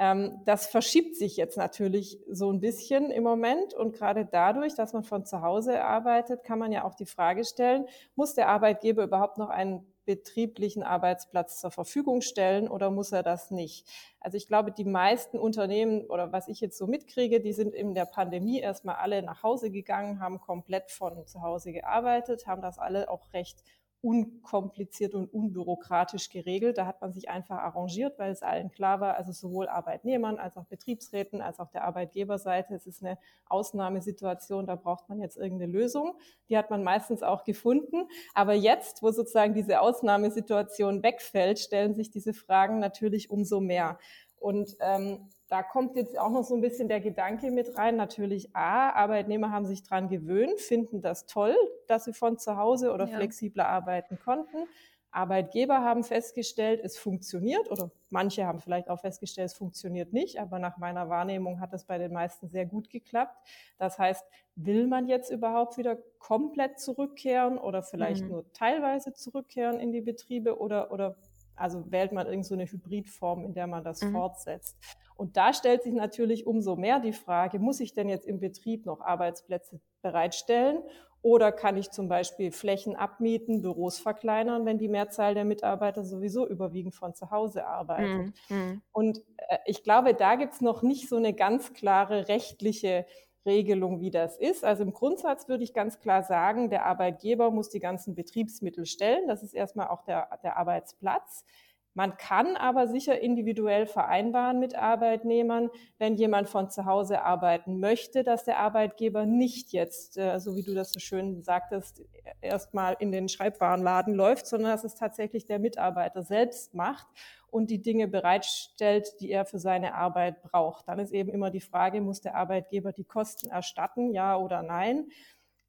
Ähm, 0.00 0.40
das 0.46 0.66
verschiebt 0.66 1.14
sich 1.14 1.36
jetzt 1.36 1.56
natürlich 1.56 2.18
so 2.28 2.50
ein 2.50 2.58
bisschen 2.58 3.12
im 3.12 3.22
Moment 3.22 3.72
und 3.74 3.94
gerade 3.94 4.26
dadurch, 4.26 4.74
dass 4.74 4.92
man 4.92 5.04
von 5.04 5.24
zu 5.24 5.42
Hause 5.42 5.84
arbeitet, 5.84 6.42
kann 6.42 6.58
man 6.58 6.72
ja 6.72 6.82
auch 6.82 6.96
die 6.96 7.06
Frage 7.06 7.44
stellen, 7.44 7.86
muss 8.16 8.34
der 8.34 8.48
Arbeitgeber 8.48 9.04
überhaupt 9.04 9.38
noch 9.38 9.50
einen 9.50 9.86
betrieblichen 10.04 10.82
Arbeitsplatz 10.82 11.60
zur 11.60 11.70
Verfügung 11.70 12.20
stellen 12.20 12.68
oder 12.68 12.90
muss 12.90 13.12
er 13.12 13.22
das 13.22 13.50
nicht? 13.50 13.88
Also 14.20 14.36
ich 14.36 14.46
glaube, 14.46 14.72
die 14.72 14.84
meisten 14.84 15.38
Unternehmen 15.38 16.06
oder 16.06 16.32
was 16.32 16.48
ich 16.48 16.60
jetzt 16.60 16.78
so 16.78 16.86
mitkriege, 16.86 17.40
die 17.40 17.52
sind 17.52 17.74
in 17.74 17.94
der 17.94 18.06
Pandemie 18.06 18.60
erstmal 18.60 18.96
alle 18.96 19.22
nach 19.22 19.42
Hause 19.42 19.70
gegangen, 19.70 20.20
haben 20.20 20.40
komplett 20.40 20.90
von 20.90 21.26
zu 21.26 21.42
Hause 21.42 21.72
gearbeitet, 21.72 22.46
haben 22.46 22.62
das 22.62 22.78
alle 22.78 23.10
auch 23.10 23.32
recht 23.32 23.62
unkompliziert 24.04 25.14
und 25.14 25.32
unbürokratisch 25.32 26.28
geregelt. 26.28 26.76
Da 26.76 26.84
hat 26.84 27.00
man 27.00 27.14
sich 27.14 27.30
einfach 27.30 27.56
arrangiert, 27.56 28.18
weil 28.18 28.30
es 28.30 28.42
allen 28.42 28.70
klar 28.70 29.00
war, 29.00 29.16
also 29.16 29.32
sowohl 29.32 29.66
Arbeitnehmern 29.66 30.36
als 30.36 30.58
auch 30.58 30.66
Betriebsräten 30.66 31.40
als 31.40 31.58
auch 31.58 31.70
der 31.70 31.84
Arbeitgeberseite, 31.84 32.74
es 32.74 32.86
ist 32.86 33.02
eine 33.02 33.18
Ausnahmesituation, 33.46 34.66
da 34.66 34.76
braucht 34.76 35.08
man 35.08 35.20
jetzt 35.22 35.38
irgendeine 35.38 35.72
Lösung. 35.72 36.18
Die 36.50 36.58
hat 36.58 36.68
man 36.68 36.84
meistens 36.84 37.22
auch 37.22 37.44
gefunden. 37.44 38.06
Aber 38.34 38.52
jetzt, 38.52 39.02
wo 39.02 39.10
sozusagen 39.10 39.54
diese 39.54 39.80
Ausnahmesituation 39.80 41.02
wegfällt, 41.02 41.58
stellen 41.58 41.94
sich 41.94 42.10
diese 42.10 42.34
Fragen 42.34 42.80
natürlich 42.80 43.30
umso 43.30 43.60
mehr. 43.60 43.98
Und 44.38 44.76
ähm, 44.80 45.30
da 45.54 45.62
kommt 45.62 45.94
jetzt 45.94 46.18
auch 46.18 46.30
noch 46.30 46.42
so 46.42 46.56
ein 46.56 46.60
bisschen 46.60 46.88
der 46.88 47.00
Gedanke 47.00 47.52
mit 47.52 47.78
rein. 47.78 47.94
Natürlich, 47.94 48.56
A, 48.56 48.90
Arbeitnehmer 48.90 49.52
haben 49.52 49.66
sich 49.66 49.84
dran 49.84 50.08
gewöhnt, 50.08 50.58
finden 50.58 51.00
das 51.00 51.26
toll, 51.26 51.54
dass 51.86 52.06
sie 52.06 52.12
von 52.12 52.38
zu 52.38 52.56
Hause 52.56 52.92
oder 52.92 53.06
ja. 53.06 53.18
flexibler 53.18 53.68
arbeiten 53.68 54.18
konnten. 54.18 54.66
Arbeitgeber 55.12 55.84
haben 55.84 56.02
festgestellt, 56.02 56.80
es 56.82 56.98
funktioniert 56.98 57.70
oder 57.70 57.92
manche 58.10 58.46
haben 58.46 58.58
vielleicht 58.58 58.90
auch 58.90 59.00
festgestellt, 59.00 59.46
es 59.46 59.54
funktioniert 59.54 60.12
nicht, 60.12 60.40
aber 60.40 60.58
nach 60.58 60.76
meiner 60.78 61.08
Wahrnehmung 61.08 61.60
hat 61.60 61.72
es 61.72 61.84
bei 61.84 61.98
den 61.98 62.12
meisten 62.12 62.48
sehr 62.48 62.66
gut 62.66 62.90
geklappt. 62.90 63.36
Das 63.78 63.96
heißt, 63.96 64.26
will 64.56 64.88
man 64.88 65.06
jetzt 65.06 65.30
überhaupt 65.30 65.78
wieder 65.78 65.98
komplett 66.18 66.80
zurückkehren 66.80 67.58
oder 67.58 67.84
vielleicht 67.84 68.24
mhm. 68.24 68.30
nur 68.30 68.52
teilweise 68.54 69.12
zurückkehren 69.12 69.78
in 69.78 69.92
die 69.92 70.00
Betriebe 70.00 70.58
oder, 70.58 70.90
oder 70.90 71.14
also 71.54 71.92
wählt 71.92 72.10
man 72.10 72.26
irgend 72.26 72.46
so 72.46 72.54
eine 72.54 72.66
Hybridform, 72.66 73.44
in 73.44 73.54
der 73.54 73.68
man 73.68 73.84
das 73.84 74.02
mhm. 74.02 74.10
fortsetzt. 74.10 74.76
Und 75.16 75.36
da 75.36 75.52
stellt 75.52 75.82
sich 75.82 75.92
natürlich 75.92 76.46
umso 76.46 76.76
mehr 76.76 77.00
die 77.00 77.12
Frage, 77.12 77.58
muss 77.58 77.80
ich 77.80 77.94
denn 77.94 78.08
jetzt 78.08 78.26
im 78.26 78.40
Betrieb 78.40 78.86
noch 78.86 79.00
Arbeitsplätze 79.00 79.80
bereitstellen 80.02 80.82
oder 81.24 81.52
kann 81.52 81.78
ich 81.78 81.90
zum 81.90 82.06
Beispiel 82.06 82.52
Flächen 82.52 82.96
abmieten, 82.96 83.62
Büros 83.62 83.98
verkleinern, 83.98 84.66
wenn 84.66 84.76
die 84.76 84.88
Mehrzahl 84.88 85.32
der 85.32 85.46
Mitarbeiter 85.46 86.04
sowieso 86.04 86.46
überwiegend 86.46 86.94
von 86.94 87.14
zu 87.14 87.30
Hause 87.30 87.66
arbeitet? 87.66 88.34
Mhm. 88.50 88.82
Und 88.92 89.22
äh, 89.38 89.56
ich 89.64 89.82
glaube, 89.82 90.12
da 90.12 90.34
gibt's 90.34 90.60
noch 90.60 90.82
nicht 90.82 91.08
so 91.08 91.16
eine 91.16 91.32
ganz 91.32 91.72
klare 91.72 92.28
rechtliche 92.28 93.06
Regelung, 93.46 94.00
wie 94.00 94.10
das 94.10 94.36
ist. 94.36 94.66
Also 94.66 94.82
im 94.82 94.92
Grundsatz 94.92 95.48
würde 95.48 95.64
ich 95.64 95.72
ganz 95.72 95.98
klar 95.98 96.22
sagen, 96.22 96.68
der 96.68 96.84
Arbeitgeber 96.84 97.50
muss 97.50 97.70
die 97.70 97.80
ganzen 97.80 98.14
Betriebsmittel 98.14 98.84
stellen. 98.84 99.26
Das 99.26 99.42
ist 99.42 99.54
erstmal 99.54 99.88
auch 99.88 100.02
der, 100.02 100.28
der 100.42 100.58
Arbeitsplatz. 100.58 101.46
Man 101.94 102.16
kann 102.16 102.56
aber 102.56 102.88
sicher 102.88 103.20
individuell 103.20 103.86
vereinbaren 103.86 104.58
mit 104.58 104.74
Arbeitnehmern, 104.74 105.70
wenn 105.98 106.16
jemand 106.16 106.48
von 106.48 106.68
zu 106.68 106.84
Hause 106.84 107.22
arbeiten 107.22 107.78
möchte, 107.78 108.24
dass 108.24 108.44
der 108.44 108.58
Arbeitgeber 108.58 109.26
nicht 109.26 109.72
jetzt, 109.72 110.18
äh, 110.18 110.38
so 110.40 110.56
wie 110.56 110.62
du 110.62 110.74
das 110.74 110.92
so 110.92 110.98
schön 110.98 111.42
sagtest, 111.42 112.02
erstmal 112.40 112.96
in 112.98 113.12
den 113.12 113.28
Schreibwarenladen 113.28 114.14
läuft, 114.14 114.46
sondern 114.46 114.72
dass 114.72 114.82
es 114.82 114.96
tatsächlich 114.96 115.46
der 115.46 115.60
Mitarbeiter 115.60 116.24
selbst 116.24 116.74
macht 116.74 117.06
und 117.54 117.70
die 117.70 117.80
Dinge 117.80 118.08
bereitstellt, 118.08 119.20
die 119.20 119.30
er 119.30 119.44
für 119.44 119.60
seine 119.60 119.94
Arbeit 119.94 120.42
braucht. 120.42 120.88
Dann 120.88 120.98
ist 120.98 121.12
eben 121.12 121.30
immer 121.30 121.52
die 121.52 121.60
Frage, 121.60 122.00
muss 122.00 122.20
der 122.20 122.34
Arbeitgeber 122.34 122.92
die 122.92 123.04
Kosten 123.04 123.48
erstatten, 123.48 124.10
ja 124.10 124.36
oder 124.36 124.64
nein? 124.64 125.06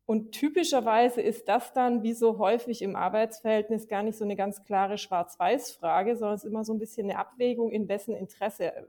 Und 0.06 0.34
typischerweise 0.34 1.22
ist 1.22 1.48
das 1.48 1.74
dann, 1.74 2.04
wie 2.04 2.14
so 2.14 2.38
häufig 2.38 2.84
im 2.84 2.96
Arbeitsverhältnis, 2.96 3.88
gar 3.88 4.04
nicht 4.04 4.18
so 4.18 4.24
eine 4.24 4.36
ganz 4.36 4.64
klare 4.64 5.00
Schwarz-Weiß-Frage, 5.00 6.16
sondern 6.16 6.36
es 6.36 6.44
ist 6.44 6.50
immer 6.50 6.64
so 6.64 6.74
ein 6.74 6.80
bisschen 6.80 7.10
eine 7.10 7.18
Abwägung, 7.18 7.72
in 7.72 7.88
wessen 7.88 8.16
Interesse 8.16 8.76
äh, 8.76 8.84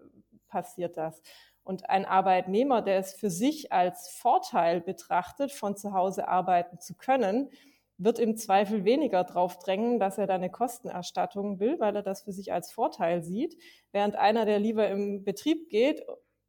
passiert 0.48 0.96
das. 0.96 1.22
Und 1.64 1.88
ein 1.88 2.04
Arbeitnehmer, 2.04 2.82
der 2.82 2.98
es 2.98 3.14
für 3.14 3.30
sich 3.30 3.72
als 3.72 4.10
Vorteil 4.10 4.80
betrachtet, 4.80 5.52
von 5.52 5.76
zu 5.76 5.94
Hause 5.94 6.28
arbeiten 6.28 6.78
zu 6.80 6.94
können, 6.94 7.50
wird 7.98 8.18
im 8.18 8.36
Zweifel 8.36 8.84
weniger 8.84 9.24
drauf 9.24 9.58
drängen, 9.58 9.98
dass 9.98 10.18
er 10.18 10.26
da 10.26 10.34
eine 10.34 10.50
Kostenerstattung 10.50 11.58
will, 11.60 11.80
weil 11.80 11.96
er 11.96 12.02
das 12.02 12.22
für 12.22 12.32
sich 12.32 12.52
als 12.52 12.70
Vorteil 12.70 13.22
sieht. 13.22 13.56
Während 13.90 14.16
einer, 14.16 14.44
der 14.44 14.58
lieber 14.58 14.88
im 14.88 15.24
Betrieb 15.24 15.70
geht 15.70 16.02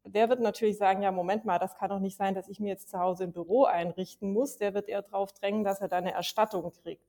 der 0.08 0.30
wird 0.30 0.40
natürlich 0.40 0.78
sagen, 0.78 1.02
ja, 1.02 1.12
Moment 1.12 1.46
mal, 1.46 1.60
das 1.60 1.76
kann 1.76 1.90
doch 1.90 2.00
nicht 2.00 2.18
sein, 2.18 2.36
dass 2.36 2.50
ich 2.50 2.60
mir 2.60 2.70
jetzt 2.70 2.90
zu 2.90 3.00
Hause 3.00 3.26
ein 3.26 3.34
Büro 3.34 3.66
einrichten 3.66 4.32
muss. 4.32 4.58
Der 4.58 4.74
wird 4.74 4.90
eher 4.90 5.02
darauf 5.02 5.34
drängen, 5.34 5.64
dass 5.64 5.82
er 5.82 5.88
da 5.88 5.98
eine 5.98 6.14
Erstattung 6.14 6.72
kriegt. 6.84 7.04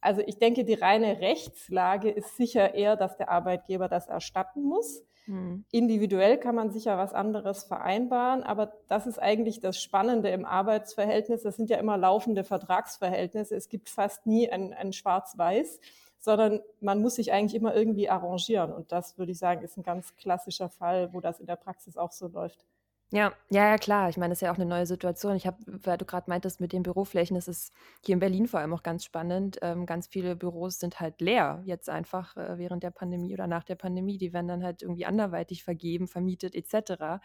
Also 0.00 0.22
ich 0.24 0.38
denke, 0.38 0.64
die 0.64 0.74
reine 0.74 1.20
Rechtslage 1.20 2.10
ist 2.10 2.36
sicher 2.36 2.74
eher, 2.74 2.96
dass 2.96 3.16
der 3.16 3.30
Arbeitgeber 3.30 3.88
das 3.88 4.08
erstatten 4.08 4.62
muss. 4.62 5.04
Hm. 5.26 5.64
Individuell 5.70 6.38
kann 6.38 6.54
man 6.54 6.70
sicher 6.70 6.96
was 6.96 7.12
anderes 7.12 7.64
vereinbaren, 7.64 8.42
aber 8.42 8.72
das 8.88 9.06
ist 9.06 9.18
eigentlich 9.18 9.60
das 9.60 9.80
Spannende 9.80 10.30
im 10.30 10.44
Arbeitsverhältnis. 10.44 11.42
Das 11.42 11.56
sind 11.56 11.70
ja 11.70 11.78
immer 11.78 11.96
laufende 11.96 12.44
Vertragsverhältnisse. 12.44 13.54
Es 13.54 13.68
gibt 13.68 13.88
fast 13.88 14.26
nie 14.26 14.50
ein, 14.50 14.72
ein 14.72 14.92
Schwarz-Weiß 14.92 15.80
sondern 16.20 16.60
man 16.80 17.00
muss 17.00 17.16
sich 17.16 17.32
eigentlich 17.32 17.54
immer 17.54 17.74
irgendwie 17.74 18.08
arrangieren. 18.08 18.72
Und 18.72 18.92
das 18.92 19.18
würde 19.18 19.32
ich 19.32 19.38
sagen, 19.38 19.62
ist 19.62 19.76
ein 19.76 19.82
ganz 19.82 20.14
klassischer 20.16 20.68
Fall, 20.68 21.12
wo 21.12 21.20
das 21.20 21.40
in 21.40 21.46
der 21.46 21.56
Praxis 21.56 21.96
auch 21.96 22.12
so 22.12 22.28
läuft. 22.28 22.64
Ja, 23.12 23.32
ja, 23.50 23.68
ja, 23.70 23.76
klar. 23.76 24.08
Ich 24.08 24.16
meine, 24.18 24.30
das 24.30 24.38
ist 24.38 24.42
ja 24.42 24.52
auch 24.52 24.56
eine 24.56 24.66
neue 24.66 24.86
Situation. 24.86 25.34
Ich 25.34 25.44
habe, 25.44 25.56
weil 25.66 25.98
du 25.98 26.04
gerade 26.04 26.30
meintest 26.30 26.60
mit 26.60 26.72
den 26.72 26.84
Büroflächen, 26.84 27.34
das 27.34 27.48
ist 27.48 27.72
hier 28.04 28.12
in 28.12 28.20
Berlin 28.20 28.46
vor 28.46 28.60
allem 28.60 28.72
auch 28.72 28.84
ganz 28.84 29.04
spannend. 29.04 29.58
Ähm, 29.62 29.84
ganz 29.84 30.06
viele 30.06 30.36
Büros 30.36 30.78
sind 30.78 31.00
halt 31.00 31.20
leer 31.20 31.60
jetzt 31.64 31.88
einfach 31.90 32.36
äh, 32.36 32.56
während 32.58 32.84
der 32.84 32.92
Pandemie 32.92 33.34
oder 33.34 33.48
nach 33.48 33.64
der 33.64 33.74
Pandemie. 33.74 34.16
Die 34.16 34.32
werden 34.32 34.46
dann 34.46 34.62
halt 34.62 34.82
irgendwie 34.82 35.06
anderweitig 35.06 35.64
vergeben, 35.64 36.06
vermietet 36.06 36.54
etc. 36.54 37.20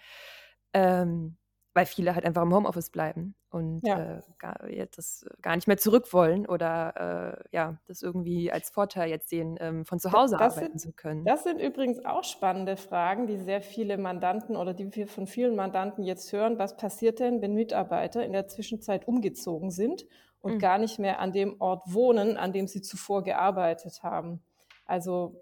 Ähm, 0.73 1.37
weil 1.75 1.86
viele 1.86 2.15
halt 2.15 2.25
einfach 2.25 2.41
im 2.41 2.55
Homeoffice 2.55 2.89
bleiben 2.89 3.36
und 3.50 3.86
ja. 3.86 4.17
äh, 4.17 4.22
gar, 4.39 4.58
das 4.96 5.25
gar 5.41 5.55
nicht 5.58 5.67
mehr 5.67 5.77
zurück 5.77 6.13
wollen 6.13 6.48
oder 6.48 7.41
äh, 7.51 7.55
ja, 7.55 7.77
das 7.86 8.01
irgendwie 8.01 8.50
als 8.50 8.70
Vorteil 8.70 9.10
jetzt 9.10 9.27
sehen, 9.27 9.58
ähm, 9.60 9.86
von 9.86 10.00
zu 10.00 10.13
Hause 10.13 10.38
das 10.39 10.58
arbeiten 10.58 10.79
sind, 10.79 10.94
zu 10.94 10.94
können. 10.94 11.25
Das 11.25 11.44
sind 11.44 11.60
übrigens 11.60 12.03
auch 12.05 12.24
spannende 12.24 12.77
Fragen, 12.77 13.27
die 13.27 13.38
sehr 13.38 13.62
viele 13.62 13.98
Mandanten 13.98 14.55
oder 14.55 14.74
die 14.74 14.96
wir 14.96 15.05
von 15.05 15.27
vielen 15.27 15.58
Mandanten 15.58 16.05
jetzt 16.05 16.32
hören. 16.32 16.58
Was 16.58 16.77
passiert 16.77 17.20
denn, 17.20 17.41
wenn 17.41 17.53
Mitarbeiter 17.53 18.24
in 18.24 18.32
der 18.32 18.48
Zwischenzeit 18.48 19.05
umgezogen 19.05 19.70
sind 19.70 20.05
und 20.39 20.53
mhm. 20.53 20.60
gar 20.60 20.77
nicht 20.77 20.98
mehr 20.98 21.20
an 21.20 21.34
dem 21.34 21.60
Ort 21.60 21.84
wohnen, 21.94 22.38
an 22.38 22.53
dem 22.53 22.67
sie 22.67 22.82
zuvor 22.82 23.22
gearbeitet 23.22 24.01
haben? 24.01 24.41
Also 24.86 25.41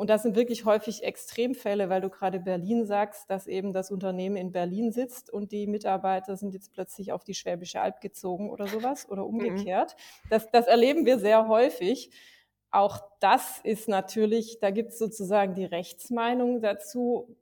und 0.00 0.08
das 0.08 0.22
sind 0.22 0.34
wirklich 0.34 0.64
häufig 0.64 1.04
Extremfälle, 1.04 1.90
weil 1.90 2.00
du 2.00 2.08
gerade 2.08 2.40
Berlin 2.40 2.86
sagst, 2.86 3.28
dass 3.28 3.46
eben 3.46 3.74
das 3.74 3.90
Unternehmen 3.90 4.36
in 4.36 4.50
Berlin 4.50 4.92
sitzt 4.92 5.28
und 5.28 5.52
die 5.52 5.66
Mitarbeiter 5.66 6.38
sind 6.38 6.54
jetzt 6.54 6.72
plötzlich 6.72 7.12
auf 7.12 7.22
die 7.22 7.34
Schwäbische 7.34 7.82
Alb 7.82 8.00
gezogen 8.00 8.48
oder 8.48 8.66
sowas 8.66 9.06
oder 9.10 9.24
mhm. 9.24 9.28
umgekehrt. 9.28 9.96
Das, 10.30 10.50
das 10.50 10.66
erleben 10.68 11.04
wir 11.04 11.18
sehr 11.18 11.48
häufig. 11.48 12.12
Auch 12.70 12.98
das 13.20 13.60
ist 13.62 13.90
natürlich, 13.90 14.58
da 14.58 14.70
gibt 14.70 14.92
es 14.92 14.98
sozusagen 14.98 15.54
die 15.54 15.66
Rechtsmeinung 15.66 16.62
dazu. 16.62 17.36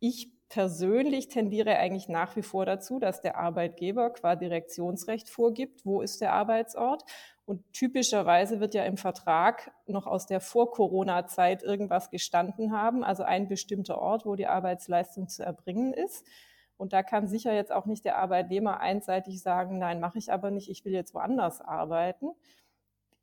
Ich 0.00 0.30
persönlich 0.48 1.28
tendiere 1.28 1.76
eigentlich 1.76 2.08
nach 2.08 2.36
wie 2.36 2.42
vor 2.42 2.64
dazu, 2.64 2.98
dass 2.98 3.20
der 3.20 3.36
Arbeitgeber 3.36 4.08
qua 4.14 4.34
Direktionsrecht 4.34 5.28
vorgibt, 5.28 5.84
wo 5.84 6.00
ist 6.00 6.22
der 6.22 6.32
Arbeitsort 6.32 7.04
und 7.48 7.72
typischerweise 7.72 8.60
wird 8.60 8.74
ja 8.74 8.84
im 8.84 8.98
Vertrag 8.98 9.72
noch 9.86 10.06
aus 10.06 10.26
der 10.26 10.38
Vor-Corona-Zeit 10.38 11.62
irgendwas 11.62 12.10
gestanden 12.10 12.72
haben, 12.72 13.02
also 13.02 13.22
ein 13.22 13.48
bestimmter 13.48 13.98
Ort, 14.02 14.26
wo 14.26 14.34
die 14.34 14.46
Arbeitsleistung 14.46 15.28
zu 15.28 15.42
erbringen 15.42 15.94
ist. 15.94 16.26
Und 16.76 16.92
da 16.92 17.02
kann 17.02 17.26
sicher 17.26 17.54
jetzt 17.54 17.72
auch 17.72 17.86
nicht 17.86 18.04
der 18.04 18.18
Arbeitnehmer 18.18 18.80
einseitig 18.80 19.40
sagen, 19.40 19.78
nein, 19.78 19.98
mache 19.98 20.18
ich 20.18 20.30
aber 20.30 20.50
nicht, 20.50 20.68
ich 20.68 20.84
will 20.84 20.92
jetzt 20.92 21.14
woanders 21.14 21.62
arbeiten. 21.62 22.32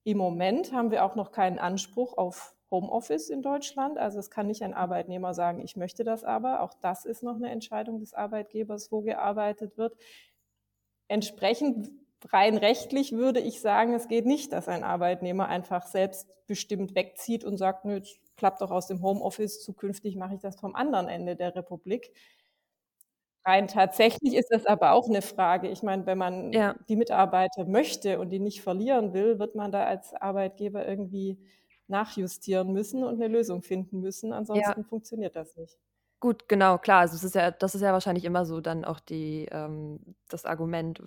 Im 0.03 0.17
Moment 0.17 0.73
haben 0.73 0.89
wir 0.89 1.05
auch 1.05 1.15
noch 1.15 1.31
keinen 1.31 1.59
Anspruch 1.59 2.17
auf 2.17 2.55
Homeoffice 2.71 3.29
in 3.29 3.43
Deutschland. 3.43 3.99
Also 3.99 4.17
es 4.17 4.31
kann 4.31 4.47
nicht 4.47 4.63
ein 4.63 4.73
Arbeitnehmer 4.73 5.35
sagen, 5.35 5.61
ich 5.61 5.75
möchte 5.75 6.03
das 6.03 6.23
aber. 6.23 6.61
Auch 6.61 6.73
das 6.81 7.05
ist 7.05 7.21
noch 7.21 7.35
eine 7.35 7.51
Entscheidung 7.51 7.99
des 7.99 8.15
Arbeitgebers, 8.15 8.91
wo 8.91 9.01
gearbeitet 9.01 9.77
wird. 9.77 9.95
Entsprechend 11.07 11.91
rein 12.31 12.57
rechtlich 12.57 13.13
würde 13.13 13.39
ich 13.39 13.61
sagen, 13.61 13.93
es 13.93 14.07
geht 14.07 14.25
nicht, 14.25 14.51
dass 14.53 14.67
ein 14.67 14.83
Arbeitnehmer 14.83 15.47
einfach 15.47 15.87
selbstbestimmt 15.87 16.95
wegzieht 16.95 17.43
und 17.43 17.57
sagt, 17.57 17.85
nö, 17.85 18.01
klappt 18.37 18.61
doch 18.61 18.71
aus 18.71 18.87
dem 18.87 19.01
Homeoffice, 19.01 19.63
zukünftig 19.63 20.15
mache 20.15 20.35
ich 20.35 20.41
das 20.41 20.59
vom 20.59 20.75
anderen 20.75 21.07
Ende 21.07 21.35
der 21.35 21.55
Republik. 21.55 22.11
Rein 23.45 23.67
tatsächlich 23.67 24.35
ist 24.35 24.49
das 24.49 24.65
aber 24.65 24.93
auch 24.93 25.07
eine 25.07 25.21
Frage. 25.21 25.69
Ich 25.69 25.83
meine, 25.83 26.05
wenn 26.07 26.17
man 26.17 26.51
ja. 26.51 26.75
die 26.89 26.95
Mitarbeiter 26.95 27.65
möchte 27.65 28.19
und 28.19 28.31
die 28.31 28.39
nicht 28.39 28.61
verlieren 28.61 29.13
will, 29.13 29.37
wird 29.37 29.53
man 29.53 29.71
da 29.71 29.83
als 29.83 30.13
Arbeitgeber 30.15 30.87
irgendwie 30.87 31.37
nachjustieren 31.87 32.73
müssen 32.73 33.03
und 33.03 33.21
eine 33.21 33.27
Lösung 33.27 33.61
finden 33.61 33.99
müssen. 34.01 34.33
Ansonsten 34.33 34.81
ja. 34.81 34.87
funktioniert 34.87 35.35
das 35.35 35.55
nicht. 35.55 35.77
Gut, 36.25 36.49
genau, 36.49 36.79
klar. 36.79 37.01
Also 37.01 37.15
es 37.17 37.23
ist 37.23 37.35
ja, 37.35 37.51
das 37.51 37.75
ist 37.75 37.81
ja 37.81 37.93
wahrscheinlich 37.93 38.25
immer 38.25 38.47
so 38.47 38.59
dann 38.59 38.83
auch 38.83 38.99
die, 38.99 39.47
ähm, 39.51 39.99
das 40.27 40.43
Argument, 40.43 41.03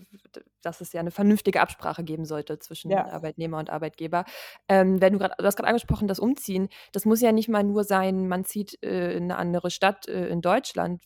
dass 0.63 0.81
es 0.81 0.93
ja 0.93 1.01
eine 1.01 1.11
vernünftige 1.11 1.61
Absprache 1.61 2.05
geben 2.05 2.25
sollte 2.25 2.61
zwischen 2.61 2.93
ja. 2.93 3.05
Arbeitnehmer 3.09 3.59
und 3.59 3.69
Arbeitgeber. 3.69 4.25
Ähm, 4.69 5.01
wenn 5.01 5.15
du 5.15 5.19
grad, 5.19 5.33
du 5.37 5.45
hast 5.45 5.57
gerade 5.57 5.67
angesprochen, 5.71 6.07
das 6.07 6.21
Umziehen, 6.21 6.69
das 6.93 7.05
muss 7.05 7.21
ja 7.21 7.33
nicht 7.33 7.49
mal 7.49 7.65
nur 7.65 7.83
sein, 7.83 8.29
man 8.29 8.45
zieht 8.45 8.81
äh, 8.85 9.11
in 9.15 9.25
eine 9.25 9.39
andere 9.39 9.73
Stadt 9.73 10.07
äh, 10.07 10.29
in 10.29 10.41
Deutschland. 10.41 11.03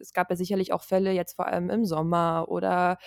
Es 0.00 0.12
gab 0.12 0.30
ja 0.30 0.34
sicherlich 0.34 0.72
auch 0.72 0.82
Fälle 0.82 1.12
jetzt 1.12 1.36
vor 1.36 1.46
allem 1.46 1.70
im 1.70 1.84
Sommer 1.84 2.46
oder 2.48 2.98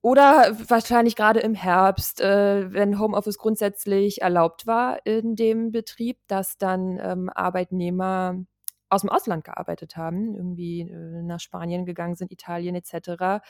oder 0.00 0.56
wahrscheinlich 0.68 1.16
gerade 1.16 1.40
im 1.40 1.54
Herbst, 1.54 2.20
äh, 2.20 2.72
wenn 2.72 3.00
Homeoffice 3.00 3.36
grundsätzlich 3.36 4.22
erlaubt 4.22 4.68
war 4.68 5.04
in 5.04 5.34
dem 5.34 5.72
Betrieb, 5.72 6.18
dass 6.28 6.56
dann 6.56 7.00
ähm, 7.02 7.28
Arbeitnehmer 7.34 8.36
aus 8.90 9.02
dem 9.02 9.10
Ausland 9.10 9.44
gearbeitet 9.44 9.96
haben, 9.96 10.34
irgendwie 10.34 10.80
äh, 10.82 11.22
nach 11.22 11.40
Spanien 11.40 11.86
gegangen 11.86 12.16
sind, 12.16 12.32
Italien 12.32 12.74
etc. 12.74 13.42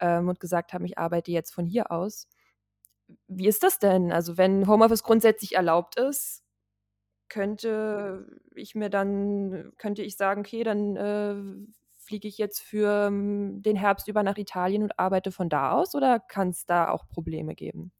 Ähm, 0.00 0.28
und 0.28 0.40
gesagt 0.40 0.72
haben, 0.72 0.84
ich 0.84 0.98
arbeite 0.98 1.32
jetzt 1.32 1.52
von 1.52 1.66
hier 1.66 1.90
aus. 1.90 2.28
Wie 3.28 3.48
ist 3.48 3.62
das 3.62 3.78
denn? 3.78 4.12
Also 4.12 4.38
wenn 4.38 4.66
Homeoffice 4.66 5.02
grundsätzlich 5.02 5.54
erlaubt 5.56 5.98
ist, 5.98 6.42
könnte 7.28 8.26
ich 8.54 8.74
mir 8.74 8.90
dann, 8.90 9.72
könnte 9.78 10.02
ich 10.02 10.16
sagen, 10.16 10.40
okay, 10.42 10.62
dann 10.62 10.96
äh, 10.96 11.36
fliege 12.04 12.28
ich 12.28 12.38
jetzt 12.38 12.60
für 12.60 13.08
ähm, 13.08 13.62
den 13.62 13.76
Herbst 13.76 14.08
über 14.08 14.22
nach 14.22 14.38
Italien 14.38 14.82
und 14.82 14.98
arbeite 14.98 15.32
von 15.32 15.48
da 15.48 15.72
aus 15.72 15.94
oder 15.94 16.20
kann 16.20 16.50
es 16.50 16.66
da 16.66 16.90
auch 16.90 17.08
Probleme 17.08 17.54
geben? 17.54 17.92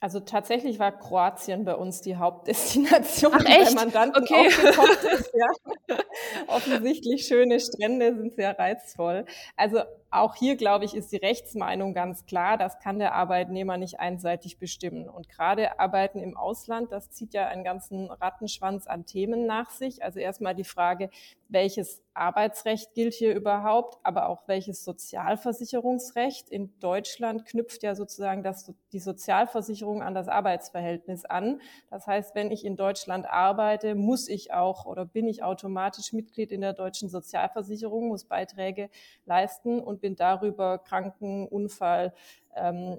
Also 0.00 0.20
tatsächlich 0.20 0.78
war 0.78 0.96
Kroatien 0.96 1.64
bei 1.64 1.74
uns 1.74 2.00
die 2.00 2.16
Hauptdestination, 2.16 3.32
Ach, 3.34 3.44
echt? 3.44 3.66
weil 3.66 3.74
Mandanten 3.74 4.22
okay. 4.22 4.46
aufgetaucht 4.46 5.04
ist. 5.04 5.32
Ja. 5.34 5.96
Offensichtlich 6.46 7.26
schöne 7.26 7.58
Strände 7.58 8.14
sind 8.14 8.34
sehr 8.34 8.56
reizvoll. 8.56 9.24
Also 9.56 9.80
auch 10.10 10.34
hier, 10.34 10.56
glaube 10.56 10.84
ich, 10.84 10.94
ist 10.94 11.12
die 11.12 11.16
Rechtsmeinung 11.16 11.92
ganz 11.92 12.24
klar. 12.24 12.56
Das 12.56 12.78
kann 12.78 12.98
der 12.98 13.14
Arbeitnehmer 13.14 13.76
nicht 13.76 14.00
einseitig 14.00 14.58
bestimmen. 14.58 15.08
Und 15.08 15.28
gerade 15.28 15.78
Arbeiten 15.78 16.22
im 16.22 16.36
Ausland, 16.36 16.92
das 16.92 17.10
zieht 17.10 17.34
ja 17.34 17.46
einen 17.48 17.64
ganzen 17.64 18.10
Rattenschwanz 18.10 18.86
an 18.86 19.04
Themen 19.04 19.46
nach 19.46 19.70
sich. 19.70 20.02
Also 20.02 20.18
erstmal 20.18 20.54
die 20.54 20.64
Frage, 20.64 21.10
welches 21.48 22.02
Arbeitsrecht 22.14 22.94
gilt 22.94 23.14
hier 23.14 23.34
überhaupt, 23.34 23.98
aber 24.02 24.28
auch 24.28 24.42
welches 24.46 24.84
Sozialversicherungsrecht. 24.84 26.50
In 26.50 26.78
Deutschland 26.80 27.46
knüpft 27.46 27.82
ja 27.82 27.94
sozusagen 27.94 28.42
das, 28.42 28.72
die 28.92 28.98
Sozialversicherung 28.98 30.02
an 30.02 30.14
das 30.14 30.28
Arbeitsverhältnis 30.28 31.24
an. 31.24 31.60
Das 31.90 32.06
heißt, 32.06 32.34
wenn 32.34 32.50
ich 32.50 32.64
in 32.64 32.76
Deutschland 32.76 33.26
arbeite, 33.26 33.94
muss 33.94 34.28
ich 34.28 34.52
auch 34.52 34.84
oder 34.84 35.04
bin 35.06 35.26
ich 35.26 35.42
automatisch 35.42 36.12
Mitglied 36.12 36.50
in 36.50 36.60
der 36.60 36.72
deutschen 36.72 37.08
Sozialversicherung, 37.08 38.08
muss 38.08 38.24
Beiträge 38.24 38.90
leisten 39.24 39.80
und 39.80 39.97
bin 40.00 40.16
darüber 40.16 40.78
Kranken, 40.78 41.46
Unfall 41.46 42.14
ähm, 42.54 42.98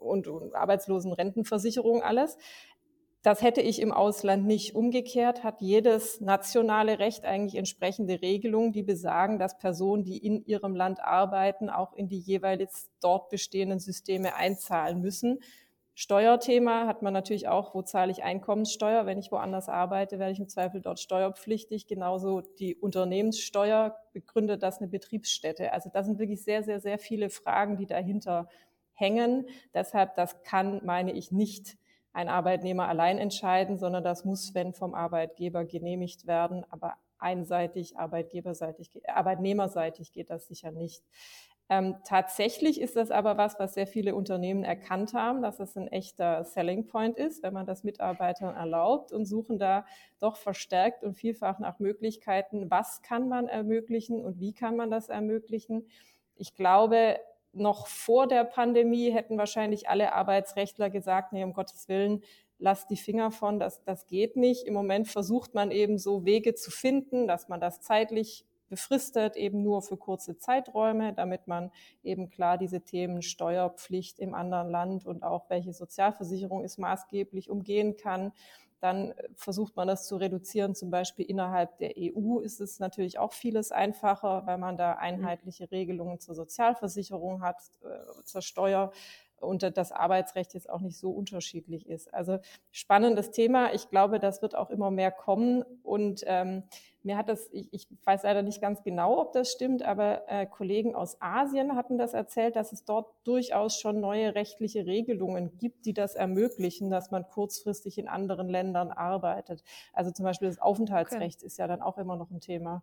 und, 0.00 0.26
und 0.28 0.54
Arbeitslosenrentenversicherung 0.54 2.02
alles. 2.02 2.38
Das 3.22 3.42
hätte 3.42 3.60
ich 3.60 3.82
im 3.82 3.92
Ausland 3.92 4.46
nicht. 4.46 4.74
Umgekehrt 4.74 5.44
hat 5.44 5.60
jedes 5.60 6.22
nationale 6.22 6.98
Recht 6.98 7.26
eigentlich 7.26 7.56
entsprechende 7.56 8.22
Regelungen, 8.22 8.72
die 8.72 8.82
besagen, 8.82 9.38
dass 9.38 9.58
Personen, 9.58 10.04
die 10.04 10.16
in 10.16 10.42
ihrem 10.46 10.74
Land 10.74 11.00
arbeiten, 11.00 11.68
auch 11.68 11.92
in 11.92 12.08
die 12.08 12.18
jeweils 12.18 12.90
dort 13.02 13.28
bestehenden 13.28 13.78
Systeme 13.78 14.36
einzahlen 14.36 15.02
müssen. 15.02 15.40
Steuerthema 16.02 16.86
hat 16.86 17.02
man 17.02 17.12
natürlich 17.12 17.46
auch, 17.48 17.74
wo 17.74 17.82
zahle 17.82 18.10
ich 18.10 18.22
Einkommenssteuer? 18.22 19.04
Wenn 19.04 19.18
ich 19.18 19.30
woanders 19.30 19.68
arbeite, 19.68 20.18
werde 20.18 20.32
ich 20.32 20.40
im 20.40 20.48
Zweifel 20.48 20.80
dort 20.80 20.98
steuerpflichtig. 20.98 21.86
Genauso 21.86 22.40
die 22.40 22.74
Unternehmenssteuer 22.74 23.94
begründet 24.14 24.62
das 24.62 24.78
eine 24.78 24.88
Betriebsstätte. 24.88 25.74
Also 25.74 25.90
das 25.92 26.06
sind 26.06 26.18
wirklich 26.18 26.42
sehr, 26.42 26.62
sehr, 26.62 26.80
sehr 26.80 26.98
viele 26.98 27.28
Fragen, 27.28 27.76
die 27.76 27.84
dahinter 27.84 28.48
hängen. 28.94 29.44
Deshalb, 29.74 30.14
das 30.14 30.42
kann, 30.42 30.80
meine 30.86 31.12
ich, 31.12 31.32
nicht 31.32 31.76
ein 32.14 32.30
Arbeitnehmer 32.30 32.88
allein 32.88 33.18
entscheiden, 33.18 33.76
sondern 33.76 34.02
das 34.02 34.24
muss, 34.24 34.54
wenn 34.54 34.72
vom 34.72 34.94
Arbeitgeber 34.94 35.66
genehmigt 35.66 36.26
werden. 36.26 36.64
Aber 36.70 36.94
einseitig, 37.18 37.98
arbeitgeberseitig, 37.98 38.90
arbeitnehmerseitig 39.06 40.12
geht 40.12 40.30
das 40.30 40.46
sicher 40.46 40.70
nicht. 40.70 41.04
Ähm, 41.72 41.98
tatsächlich 42.04 42.80
ist 42.80 42.96
das 42.96 43.12
aber 43.12 43.38
was, 43.38 43.60
was 43.60 43.74
sehr 43.74 43.86
viele 43.86 44.16
Unternehmen 44.16 44.64
erkannt 44.64 45.14
haben, 45.14 45.40
dass 45.40 45.60
es 45.60 45.76
ein 45.76 45.86
echter 45.86 46.42
Selling 46.42 46.88
Point 46.88 47.16
ist, 47.16 47.44
wenn 47.44 47.54
man 47.54 47.64
das 47.64 47.84
Mitarbeitern 47.84 48.56
erlaubt 48.56 49.12
und 49.12 49.24
suchen 49.24 49.60
da 49.60 49.86
doch 50.18 50.36
verstärkt 50.36 51.04
und 51.04 51.14
vielfach 51.14 51.60
nach 51.60 51.78
Möglichkeiten, 51.78 52.72
was 52.72 53.02
kann 53.02 53.28
man 53.28 53.46
ermöglichen 53.46 54.20
und 54.20 54.40
wie 54.40 54.52
kann 54.52 54.74
man 54.74 54.90
das 54.90 55.10
ermöglichen. 55.10 55.86
Ich 56.34 56.56
glaube, 56.56 57.20
noch 57.52 57.86
vor 57.86 58.26
der 58.26 58.42
Pandemie 58.42 59.12
hätten 59.12 59.38
wahrscheinlich 59.38 59.88
alle 59.88 60.12
Arbeitsrechtler 60.12 60.90
gesagt, 60.90 61.32
nee, 61.32 61.44
um 61.44 61.52
Gottes 61.52 61.88
Willen, 61.88 62.24
lasst 62.58 62.90
die 62.90 62.96
Finger 62.96 63.30
von, 63.30 63.60
das, 63.60 63.84
das 63.84 64.08
geht 64.08 64.34
nicht. 64.36 64.66
Im 64.66 64.74
Moment 64.74 65.06
versucht 65.06 65.54
man 65.54 65.70
eben 65.70 65.98
so 65.98 66.24
Wege 66.24 66.54
zu 66.54 66.72
finden, 66.72 67.28
dass 67.28 67.48
man 67.48 67.60
das 67.60 67.80
zeitlich 67.80 68.44
befristet, 68.70 69.36
eben 69.36 69.62
nur 69.62 69.82
für 69.82 69.98
kurze 69.98 70.38
Zeiträume, 70.38 71.12
damit 71.12 71.46
man 71.46 71.70
eben 72.02 72.30
klar 72.30 72.56
diese 72.56 72.80
Themen 72.80 73.20
Steuerpflicht 73.20 74.18
im 74.18 74.32
anderen 74.32 74.70
Land 74.70 75.04
und 75.04 75.22
auch 75.22 75.50
welche 75.50 75.74
Sozialversicherung 75.74 76.64
ist 76.64 76.78
maßgeblich 76.78 77.50
umgehen 77.50 77.98
kann. 77.98 78.32
Dann 78.80 79.12
versucht 79.36 79.76
man 79.76 79.86
das 79.86 80.06
zu 80.06 80.16
reduzieren. 80.16 80.74
Zum 80.74 80.90
Beispiel 80.90 81.26
innerhalb 81.26 81.76
der 81.78 81.92
EU 81.98 82.38
ist 82.38 82.62
es 82.62 82.78
natürlich 82.78 83.18
auch 83.18 83.34
vieles 83.34 83.72
einfacher, 83.72 84.46
weil 84.46 84.56
man 84.56 84.78
da 84.78 84.94
einheitliche 84.94 85.70
Regelungen 85.70 86.18
zur 86.18 86.34
Sozialversicherung 86.34 87.42
hat, 87.42 87.58
äh, 87.84 88.22
zur 88.24 88.40
Steuer 88.40 88.90
und 89.40 89.76
das 89.76 89.92
Arbeitsrecht 89.92 90.54
jetzt 90.54 90.68
auch 90.68 90.80
nicht 90.80 90.98
so 90.98 91.10
unterschiedlich 91.10 91.88
ist. 91.88 92.12
Also 92.12 92.38
spannendes 92.70 93.30
Thema. 93.30 93.72
Ich 93.72 93.88
glaube, 93.90 94.18
das 94.18 94.42
wird 94.42 94.54
auch 94.54 94.70
immer 94.70 94.90
mehr 94.90 95.10
kommen. 95.10 95.64
Und 95.82 96.22
ähm, 96.26 96.64
mir 97.02 97.16
hat 97.16 97.28
das, 97.28 97.48
ich, 97.52 97.72
ich 97.72 97.88
weiß 98.04 98.24
leider 98.24 98.42
nicht 98.42 98.60
ganz 98.60 98.82
genau, 98.82 99.18
ob 99.18 99.32
das 99.32 99.50
stimmt, 99.50 99.82
aber 99.82 100.28
äh, 100.28 100.46
Kollegen 100.46 100.94
aus 100.94 101.16
Asien 101.20 101.76
hatten 101.76 101.96
das 101.96 102.12
erzählt, 102.12 102.56
dass 102.56 102.72
es 102.72 102.84
dort 102.84 103.14
durchaus 103.24 103.78
schon 103.80 104.00
neue 104.00 104.34
rechtliche 104.34 104.84
Regelungen 104.84 105.56
gibt, 105.58 105.86
die 105.86 105.94
das 105.94 106.14
ermöglichen, 106.14 106.90
dass 106.90 107.10
man 107.10 107.26
kurzfristig 107.26 107.98
in 107.98 108.08
anderen 108.08 108.48
Ländern 108.48 108.90
arbeitet. 108.90 109.64
Also 109.92 110.10
zum 110.10 110.24
Beispiel 110.24 110.48
das 110.48 110.58
Aufenthaltsrecht 110.58 111.38
okay. 111.38 111.46
ist 111.46 111.58
ja 111.58 111.66
dann 111.66 111.80
auch 111.80 111.96
immer 111.96 112.16
noch 112.16 112.30
ein 112.30 112.40
Thema. 112.40 112.82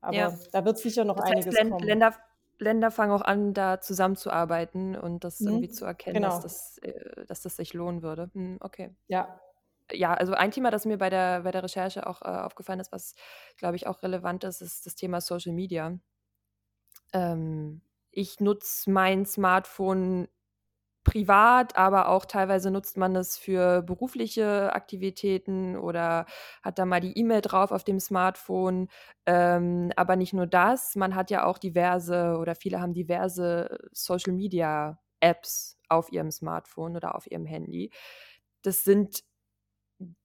Aber 0.00 0.16
ja. 0.16 0.38
da 0.52 0.64
wird 0.64 0.78
sicher 0.78 1.04
noch 1.04 1.16
das 1.16 1.24
heißt, 1.24 1.32
einiges 1.32 1.54
Länd 1.54 1.70
kommen. 1.70 1.86
Länder, 1.86 2.14
Länder 2.58 2.90
fangen 2.90 3.12
auch 3.12 3.22
an, 3.22 3.54
da 3.54 3.80
zusammenzuarbeiten 3.80 4.96
und 4.96 5.24
das 5.24 5.40
mhm. 5.40 5.48
irgendwie 5.48 5.70
zu 5.70 5.84
erkennen, 5.84 6.22
genau. 6.22 6.28
dass, 6.28 6.42
das, 6.42 6.78
äh, 6.78 7.26
dass 7.26 7.42
das 7.42 7.56
sich 7.56 7.74
lohnen 7.74 8.02
würde. 8.02 8.30
Hm, 8.34 8.58
okay. 8.60 8.94
Ja, 9.06 9.40
ja, 9.92 10.14
also 10.14 10.34
ein 10.34 10.50
Thema, 10.50 10.70
das 10.70 10.84
mir 10.84 10.98
bei 10.98 11.10
der, 11.10 11.42
bei 11.42 11.50
der 11.50 11.62
Recherche 11.62 12.06
auch 12.06 12.22
äh, 12.22 12.26
aufgefallen 12.26 12.80
ist, 12.80 12.92
was, 12.92 13.14
glaube 13.56 13.76
ich, 13.76 13.86
auch 13.86 14.02
relevant 14.02 14.44
ist, 14.44 14.60
ist 14.60 14.86
das 14.86 14.94
Thema 14.94 15.20
Social 15.20 15.52
Media. 15.52 15.98
Ähm, 17.12 17.80
ich 18.10 18.40
nutze 18.40 18.90
mein 18.90 19.24
Smartphone 19.24 20.28
privat, 21.04 21.76
aber 21.76 22.08
auch 22.08 22.24
teilweise 22.26 22.70
nutzt 22.70 22.96
man 22.96 23.16
es 23.16 23.36
für 23.38 23.82
berufliche 23.82 24.72
Aktivitäten 24.74 25.76
oder 25.76 26.26
hat 26.62 26.78
da 26.78 26.84
mal 26.84 27.00
die 27.00 27.16
E-Mail 27.18 27.40
drauf 27.40 27.72
auf 27.72 27.84
dem 27.84 28.00
Smartphone. 28.00 28.88
Ähm, 29.26 29.90
aber 29.96 30.16
nicht 30.16 30.34
nur 30.34 30.46
das, 30.46 30.96
man 30.96 31.14
hat 31.14 31.30
ja 31.30 31.44
auch 31.44 31.58
diverse 31.58 32.36
oder 32.38 32.54
viele 32.54 32.80
haben 32.80 32.92
diverse 32.94 33.78
Social 33.92 34.32
Media 34.34 34.98
Apps 35.20 35.78
auf 35.88 36.12
ihrem 36.12 36.30
Smartphone 36.30 36.96
oder 36.96 37.14
auf 37.14 37.30
ihrem 37.30 37.46
Handy. 37.46 37.90
Das 38.62 38.84
sind 38.84 39.22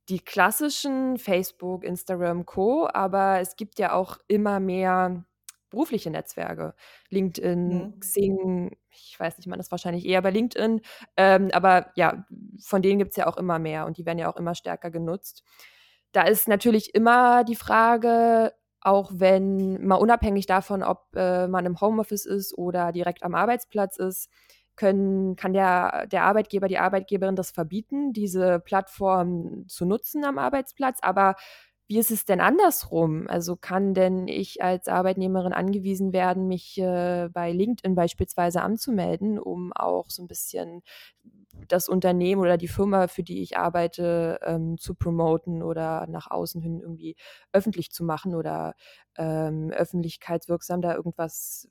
die 0.10 0.20
klassischen 0.20 1.18
Facebook, 1.18 1.84
Instagram, 1.84 2.46
Co., 2.46 2.88
aber 2.92 3.40
es 3.40 3.56
gibt 3.56 3.80
ja 3.80 3.94
auch 3.94 4.18
immer 4.28 4.60
mehr 4.60 5.26
berufliche 5.74 6.12
Netzwerke. 6.12 6.76
LinkedIn, 7.10 7.68
mhm. 7.68 8.00
Xing, 8.00 8.78
ich 8.90 9.20
weiß 9.20 9.38
nicht, 9.38 9.48
man 9.48 9.60
ist 9.60 9.72
wahrscheinlich 9.72 10.06
eher 10.06 10.22
bei 10.22 10.30
LinkedIn, 10.30 10.82
ähm, 11.18 11.50
aber 11.52 11.92
ja, 11.96 12.26
von 12.62 12.82
denen 12.82 13.00
gibt 13.00 13.12
es 13.12 13.18
ja 13.18 13.28
auch 13.28 13.38
immer 13.38 13.60
mehr 13.60 13.86
und 13.86 13.98
die 13.98 14.06
werden 14.06 14.20
ja 14.20 14.32
auch 14.32 14.38
immer 14.38 14.56
stärker 14.56 14.92
genutzt. 14.92 15.44
Da 16.12 16.22
ist 16.24 16.48
natürlich 16.48 16.94
immer 16.94 17.44
die 17.44 17.56
Frage, 17.56 18.54
auch 18.82 19.12
wenn 19.16 19.86
mal 19.86 19.96
unabhängig 19.96 20.46
davon, 20.46 20.84
ob 20.84 21.08
äh, 21.16 21.48
man 21.48 21.66
im 21.66 21.82
Homeoffice 21.82 22.26
ist 22.26 22.58
oder 22.58 22.92
direkt 22.92 23.24
am 23.24 23.34
Arbeitsplatz 23.34 23.98
ist, 23.98 24.30
können, 24.76 25.36
kann 25.36 25.54
der, 25.54 26.08
der 26.08 26.24
Arbeitgeber, 26.24 26.68
die 26.68 26.80
Arbeitgeberin 26.80 27.36
das 27.36 27.52
verbieten, 27.52 28.14
diese 28.14 28.60
Plattform 28.60 29.68
zu 29.68 29.86
nutzen 29.86 30.26
am 30.26 30.38
Arbeitsplatz. 30.38 31.00
Aber 31.02 31.36
wie 31.88 32.00
ist 32.00 32.12
es 32.12 32.26
denn 32.26 32.39
andersrum? 32.41 33.28
Also 33.28 33.56
kann 33.56 33.93
denn 33.93 34.28
ich 34.28 34.63
als 34.63 34.88
Arbeitnehmerin 34.88 35.54
angewiesen 35.54 36.13
werden, 36.13 36.48
mich 36.48 36.78
äh, 36.78 37.30
bei 37.32 37.52
LinkedIn 37.52 37.96
beispielsweise 37.96 38.62
anzumelden, 38.62 39.39
um 39.39 39.74
auch 39.74 40.10
so 40.10 40.24
ein 40.24 40.28
bisschen 40.28 40.82
das 41.67 41.88
Unternehmen 41.89 42.41
oder 42.41 42.58
die 42.58 42.67
Firma, 42.67 43.08
für 43.08 43.24
die 43.24 43.41
ich 43.41 43.58
arbeite, 43.58 44.39
ähm, 44.43 44.78
zu 44.78 44.96
promoten 44.96 45.62
oder 45.63 46.08
nach 46.08 46.30
außen 46.32 46.62
hin 46.62 46.80
irgendwie 46.80 47.15
öffentlich 47.54 47.91
zu 47.91 48.04
machen 48.04 48.36
oder 48.36 48.76
ähm, 49.17 49.69
öffentlichkeitswirksam 49.72 50.82
da 50.82 50.96
irgendwas 50.96 51.69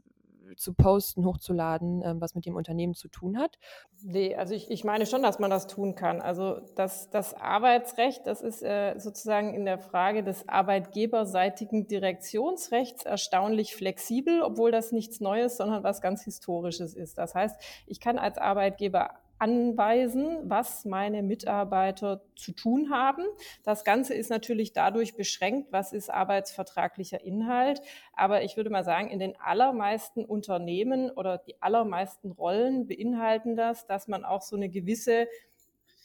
zu 0.56 0.74
posten, 0.74 1.24
hochzuladen, 1.24 2.02
ähm, 2.04 2.20
was 2.20 2.34
mit 2.34 2.46
dem 2.46 2.56
Unternehmen 2.56 2.94
zu 2.94 3.08
tun 3.08 3.38
hat? 3.38 3.58
Nee, 4.02 4.34
also 4.34 4.54
ich, 4.54 4.70
ich 4.70 4.84
meine 4.84 5.06
schon, 5.06 5.22
dass 5.22 5.38
man 5.38 5.50
das 5.50 5.66
tun 5.66 5.94
kann. 5.94 6.20
Also 6.20 6.60
das, 6.74 7.10
das 7.10 7.34
Arbeitsrecht, 7.34 8.26
das 8.26 8.42
ist 8.42 8.62
äh, 8.62 8.98
sozusagen 8.98 9.54
in 9.54 9.64
der 9.64 9.78
Frage 9.78 10.22
des 10.22 10.48
arbeitgeberseitigen 10.48 11.86
Direktionsrechts 11.86 13.04
erstaunlich 13.04 13.76
flexibel, 13.76 14.42
obwohl 14.42 14.70
das 14.70 14.92
nichts 14.92 15.20
Neues, 15.20 15.56
sondern 15.56 15.84
was 15.84 16.00
ganz 16.00 16.24
Historisches 16.24 16.94
ist. 16.94 17.18
Das 17.18 17.34
heißt, 17.34 17.60
ich 17.86 18.00
kann 18.00 18.18
als 18.18 18.38
Arbeitgeber 18.38 19.10
anweisen, 19.38 20.38
was 20.44 20.84
meine 20.84 21.22
Mitarbeiter 21.22 22.22
zu 22.36 22.52
tun 22.52 22.90
haben. 22.90 23.24
Das 23.64 23.84
Ganze 23.84 24.14
ist 24.14 24.30
natürlich 24.30 24.72
dadurch 24.72 25.16
beschränkt, 25.16 25.72
was 25.72 25.92
ist 25.92 26.10
arbeitsvertraglicher 26.10 27.22
Inhalt. 27.24 27.80
Aber 28.14 28.42
ich 28.42 28.56
würde 28.56 28.70
mal 28.70 28.84
sagen, 28.84 29.08
in 29.08 29.18
den 29.18 29.34
allermeisten 29.40 30.24
Unternehmen 30.24 31.10
oder 31.10 31.38
die 31.38 31.60
allermeisten 31.60 32.30
Rollen 32.30 32.86
beinhalten 32.86 33.56
das, 33.56 33.86
dass 33.86 34.08
man 34.08 34.24
auch 34.24 34.42
so 34.42 34.56
eine 34.56 34.68
gewisse 34.68 35.26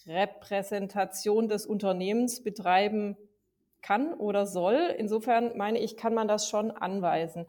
Repräsentation 0.07 1.47
des 1.47 1.65
Unternehmens 1.65 2.43
betreiben 2.43 3.17
kann 3.81 4.13
oder 4.13 4.45
soll. 4.45 4.95
Insofern 4.97 5.55
meine 5.57 5.79
ich, 5.79 5.97
kann 5.97 6.13
man 6.13 6.27
das 6.27 6.49
schon 6.49 6.71
anweisen. 6.71 7.45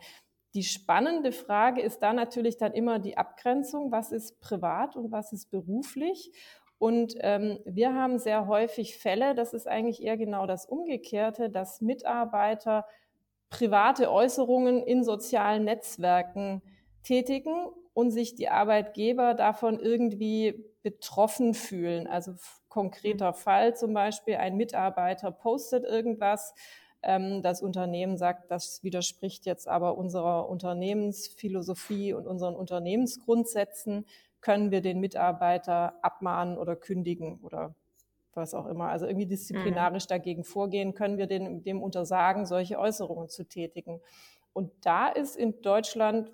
Die 0.59 0.65
spannende 0.65 1.31
Frage 1.31 1.81
ist 1.81 2.03
da 2.03 2.13
natürlich 2.13 2.57
dann 2.57 2.73
immer 2.73 2.99
die 2.99 3.17
Abgrenzung, 3.17 3.93
was 3.93 4.11
ist 4.11 4.41
privat 4.41 4.97
und 4.97 5.13
was 5.13 5.33
ist 5.33 5.53
beruflich. 5.53 6.33
Und 6.79 7.15
ähm, 7.21 7.61
wir 7.65 7.95
haben 7.95 8.19
sehr 8.19 8.49
häufig 8.49 8.97
Fälle, 8.97 9.37
das 9.37 9.55
ist 9.55 9.69
eigentlich 9.69 10.03
eher 10.03 10.17
genau 10.17 10.47
das 10.47 10.67
Umgekehrte, 10.67 11.49
dass 11.49 11.81
Mitarbeiter 11.81 12.87
private 13.51 14.11
Äußerungen 14.11 14.83
in 14.83 15.05
sozialen 15.05 15.63
Netzwerken 15.63 16.61
tätigen 17.05 17.69
und 17.95 18.11
sich 18.11 18.35
die 18.35 18.49
Arbeitgeber 18.49 19.35
davon 19.35 19.79
irgendwie 19.79 20.65
betroffen 20.83 21.55
fühlen. 21.55 22.09
Also 22.09 22.33
konkreter 22.69 23.33
Fall 23.33 23.77
zum 23.77 23.95
Beispiel, 23.95 24.35
ein 24.35 24.57
Mitarbeiter 24.57 25.31
postet 25.31 25.85
irgendwas, 25.85 26.53
ähm, 27.03 27.43
das 27.43 27.63
Unternehmen 27.63 28.17
sagt, 28.17 28.51
das 28.51 28.83
widerspricht 28.83 29.47
jetzt 29.47 29.69
aber 29.69 29.97
unserer 29.97 30.49
Unternehmensphilosophie 30.49 32.13
und 32.13 32.27
unseren 32.27 32.57
Unternehmensgrundsätzen, 32.57 34.07
können 34.41 34.71
wir 34.71 34.81
den 34.81 35.01
Mitarbeiter 35.01 35.95
abmahnen 36.03 36.59
oder 36.59 36.77
kündigen 36.77 37.41
oder 37.43 37.75
was 38.35 38.55
auch 38.55 38.67
immer. 38.67 38.89
Also 38.89 39.07
irgendwie 39.07 39.27
disziplinarisch 39.27 40.05
mhm. 40.05 40.09
dagegen 40.09 40.45
vorgehen, 40.45 40.95
können 40.95 41.19
wir 41.19 41.27
den, 41.27 41.63
dem 41.63 41.83
untersagen, 41.83 42.47
solche 42.47 42.79
Äußerungen 42.79 43.29
zu 43.29 43.45
tätigen. 43.45 44.01
Und 44.53 44.73
da 44.83 45.09
ist 45.09 45.37
in 45.37 45.61
Deutschland 45.61 46.33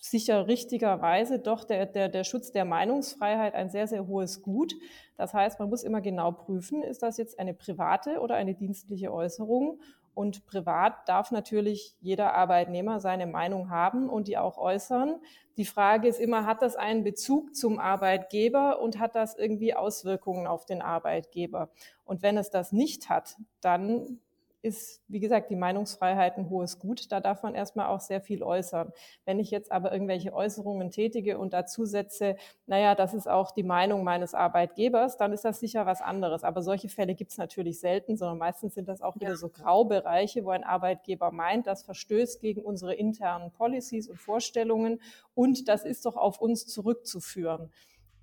sicher 0.00 0.46
richtigerweise 0.46 1.38
doch 1.38 1.64
der, 1.64 1.86
der, 1.86 2.08
der 2.08 2.24
Schutz 2.24 2.52
der 2.52 2.64
Meinungsfreiheit 2.64 3.54
ein 3.54 3.68
sehr, 3.68 3.86
sehr 3.86 4.06
hohes 4.06 4.42
Gut. 4.42 4.74
Das 5.16 5.34
heißt, 5.34 5.58
man 5.60 5.68
muss 5.68 5.82
immer 5.82 6.00
genau 6.00 6.32
prüfen, 6.32 6.82
ist 6.82 7.02
das 7.02 7.18
jetzt 7.18 7.38
eine 7.38 7.52
private 7.52 8.20
oder 8.20 8.36
eine 8.36 8.54
dienstliche 8.54 9.12
Äußerung 9.12 9.80
und 10.14 10.46
privat 10.46 11.08
darf 11.08 11.30
natürlich 11.30 11.96
jeder 12.00 12.34
Arbeitnehmer 12.34 13.00
seine 13.00 13.26
Meinung 13.26 13.70
haben 13.70 14.08
und 14.08 14.28
die 14.28 14.38
auch 14.38 14.58
äußern. 14.58 15.20
Die 15.56 15.64
Frage 15.64 16.08
ist 16.08 16.20
immer, 16.20 16.46
hat 16.46 16.62
das 16.62 16.76
einen 16.76 17.04
Bezug 17.04 17.54
zum 17.54 17.78
Arbeitgeber 17.78 18.80
und 18.80 18.98
hat 18.98 19.14
das 19.14 19.36
irgendwie 19.36 19.74
Auswirkungen 19.74 20.46
auf 20.46 20.64
den 20.64 20.82
Arbeitgeber? 20.82 21.70
Und 22.04 22.22
wenn 22.22 22.36
es 22.36 22.50
das 22.50 22.72
nicht 22.72 23.08
hat, 23.08 23.36
dann 23.60 24.20
ist, 24.62 25.02
wie 25.08 25.20
gesagt, 25.20 25.50
die 25.50 25.56
Meinungsfreiheit 25.56 26.36
ein 26.36 26.50
hohes 26.50 26.78
Gut. 26.78 27.10
Da 27.12 27.20
darf 27.20 27.42
man 27.42 27.54
erstmal 27.54 27.86
auch 27.86 28.00
sehr 28.00 28.20
viel 28.20 28.42
äußern. 28.42 28.92
Wenn 29.24 29.38
ich 29.38 29.50
jetzt 29.50 29.72
aber 29.72 29.92
irgendwelche 29.92 30.32
Äußerungen 30.32 30.90
tätige 30.90 31.38
und 31.38 31.52
dazu 31.52 31.84
setze, 31.84 32.36
naja, 32.66 32.94
das 32.94 33.14
ist 33.14 33.28
auch 33.28 33.52
die 33.52 33.62
Meinung 33.62 34.04
meines 34.04 34.34
Arbeitgebers, 34.34 35.16
dann 35.16 35.32
ist 35.32 35.44
das 35.44 35.60
sicher 35.60 35.86
was 35.86 36.02
anderes. 36.02 36.44
Aber 36.44 36.62
solche 36.62 36.88
Fälle 36.88 37.14
gibt 37.14 37.30
es 37.32 37.38
natürlich 37.38 37.80
selten, 37.80 38.16
sondern 38.16 38.38
meistens 38.38 38.74
sind 38.74 38.88
das 38.88 39.00
auch 39.00 39.16
wieder 39.16 39.36
so 39.36 39.48
Graubereiche, 39.48 40.44
wo 40.44 40.50
ein 40.50 40.64
Arbeitgeber 40.64 41.30
meint, 41.30 41.66
das 41.66 41.82
verstößt 41.82 42.40
gegen 42.40 42.62
unsere 42.62 42.94
internen 42.94 43.50
Policies 43.52 44.08
und 44.08 44.16
Vorstellungen 44.16 45.00
und 45.34 45.68
das 45.68 45.84
ist 45.84 46.06
doch 46.06 46.16
auf 46.16 46.40
uns 46.40 46.66
zurückzuführen. 46.66 47.70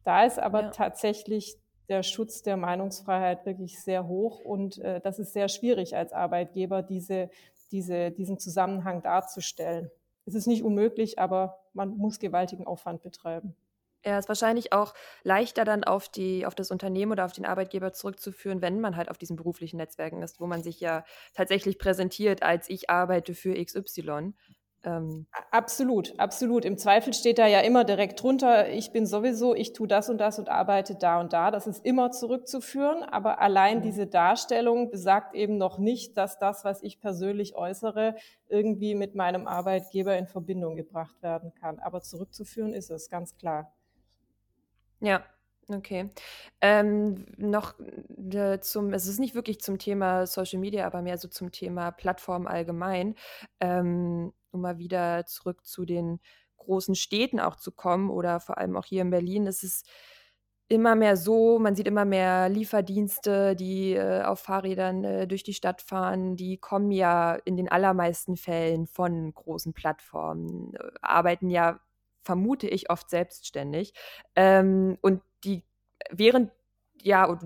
Da 0.04 0.26
ist 0.26 0.40
aber 0.40 0.62
ja. 0.62 0.70
tatsächlich 0.70 1.58
der 1.90 2.04
Schutz 2.04 2.42
der 2.42 2.58
Meinungsfreiheit 2.58 3.46
wirklich 3.46 3.80
sehr 3.82 4.08
hoch 4.08 4.40
und 4.40 4.80
äh, 4.80 5.00
das 5.02 5.20
ist 5.20 5.34
sehr 5.34 5.48
schwierig 5.48 5.96
als 5.96 6.14
Arbeitgeber, 6.14 6.82
diese, 6.82 7.30
diese, 7.72 8.12
diesen 8.12 8.40
Zusammenhang 8.40 9.02
darzustellen. 9.02 9.90
Es 10.26 10.36
ist 10.36 10.48
nicht 10.48 10.64
unmöglich, 10.64 11.20
aber 11.20 11.60
man 11.74 11.98
muss 11.98 12.20
gewaltigen 12.20 12.68
Aufwand 12.68 13.02
betreiben. 13.02 13.56
Ja, 14.06 14.18
ist 14.20 14.30
wahrscheinlich 14.30 14.74
auch 14.74 14.94
leichter 15.24 15.66
dann 15.66 15.84
auf 15.84 16.08
die, 16.08 16.46
auf 16.46 16.56
das 16.56 16.72
Unternehmen 16.72 17.12
oder 17.12 17.26
auf 17.26 17.34
den 17.34 17.46
Arbeitgeber 17.46 17.94
zurückzuführen, 17.94 18.62
wenn 18.62 18.80
man 18.80 18.96
halt 18.96 19.10
auf 19.10 19.18
diesen 19.18 19.36
beruflichen 19.36 19.78
Netzwerken 19.78 20.22
ist, 20.22 20.40
wo 20.40 20.48
man 20.48 20.64
sich 20.64 20.80
ja 20.80 21.04
tatsächlich 21.34 21.78
präsentiert 21.78 22.44
als 22.44 22.70
ich 22.70 22.90
arbeite 22.90 23.34
für 23.34 23.54
XY. 23.62 24.34
Ähm, 24.84 25.26
absolut, 25.52 26.18
absolut. 26.20 26.64
Im 26.64 26.78
Zweifel 26.78 27.14
steht 27.14 27.40
da 27.40 27.48
ja 27.48 27.62
immer 27.62 27.84
direkt 27.84 28.22
drunter, 28.22 28.70
ich 28.70 28.92
bin 28.92 29.06
sowieso, 29.06 29.56
ich 29.56 29.74
tue 29.74 29.88
das 29.88 30.10
und 30.10 30.20
das 30.20 30.40
und 30.40 30.50
arbeite 30.50 30.96
da 30.96 31.20
und 31.20 31.34
da. 31.34 31.52
Das 31.52 31.68
ist 31.68 31.84
immer 31.84 32.12
zurückzuführen, 32.12 33.04
aber 33.04 33.42
allein 33.42 33.80
mhm. 33.80 33.82
diese 33.82 34.08
Darstellung 34.08 34.90
besagt 34.90 35.36
eben 35.36 35.58
noch 35.58 35.78
nicht, 35.78 36.18
dass 36.18 36.40
das, 36.40 36.64
was 36.64 36.84
ich 36.84 37.00
persönlich 37.00 37.56
äußere, 37.56 38.16
irgendwie 38.48 38.96
mit 38.96 39.16
meinem 39.16 39.48
Arbeitgeber 39.48 40.18
in 40.18 40.28
Verbindung 40.28 40.76
gebracht 40.76 41.22
werden 41.22 41.54
kann. 41.60 41.80
Aber 41.80 42.02
zurückzuführen 42.02 42.74
ist 42.74 42.92
es, 42.92 43.10
ganz 43.10 43.36
klar. 43.36 43.74
Ja, 45.00 45.24
Okay. 45.70 46.10
Ähm, 46.62 47.26
noch 47.38 47.76
äh, 48.34 48.60
zum, 48.62 48.94
es 48.94 49.06
ist 49.06 49.20
nicht 49.20 49.36
wirklich 49.36 49.60
zum 49.60 49.78
Thema 49.80 50.26
Social 50.26 50.60
Media, 50.60 50.86
aber 50.86 51.02
mehr 51.02 51.18
so 51.18 51.28
zum 51.28 51.52
Thema 51.52 51.92
Plattform 51.92 52.48
allgemein. 52.48 53.16
Ähm, 53.60 54.32
um 54.52 54.62
mal 54.62 54.78
wieder 54.78 55.26
zurück 55.26 55.66
zu 55.66 55.86
den 55.86 56.20
großen 56.56 56.96
Städten 56.96 57.40
auch 57.42 57.58
zu 57.58 57.72
kommen 57.74 58.10
oder 58.10 58.40
vor 58.40 58.58
allem 58.58 58.78
auch 58.78 58.86
hier 58.86 59.02
in 59.02 59.10
Berlin, 59.10 59.46
ist 59.46 59.64
es 59.64 59.84
immer 60.70 60.96
mehr 60.96 61.18
so, 61.18 61.60
man 61.60 61.76
sieht 61.76 61.88
immer 61.88 62.06
mehr 62.06 62.50
Lieferdienste, 62.50 63.56
die 63.56 63.94
äh, 63.94 64.24
auf 64.24 64.40
Fahrrädern 64.42 65.04
äh, 65.04 65.28
durch 65.28 65.44
die 65.44 65.54
Stadt 65.54 65.82
fahren, 65.82 66.36
die 66.38 66.58
kommen 66.58 66.92
ja 66.92 67.36
in 67.36 67.58
den 67.58 67.70
allermeisten 67.70 68.38
Fällen 68.38 68.88
von 68.88 69.34
großen 69.34 69.74
Plattformen, 69.74 70.74
äh, 70.76 70.80
arbeiten 71.02 71.50
ja, 71.50 71.80
vermute 72.24 72.68
ich, 72.68 72.90
oft 72.90 73.10
selbstständig. 73.10 73.94
Ähm, 74.36 74.98
und 75.02 75.22
die 75.44 75.64
während 76.12 76.52
ja, 77.02 77.40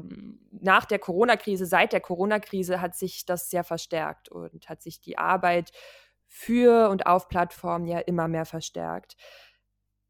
nach 0.52 0.86
der 0.86 1.00
Corona-Krise, 1.00 1.66
seit 1.66 1.94
der 1.94 2.02
Corona-Krise 2.02 2.82
hat 2.82 2.96
sich 2.96 3.26
das 3.26 3.50
sehr 3.50 3.64
verstärkt 3.64 4.30
und 4.30 4.70
hat 4.70 4.82
sich 4.82 5.02
die 5.02 5.18
Arbeit 5.18 5.72
für 6.28 6.90
und 6.90 7.06
auf 7.06 7.28
Plattformen 7.28 7.86
ja 7.86 8.00
immer 8.00 8.28
mehr 8.28 8.46
verstärkt. 8.46 9.18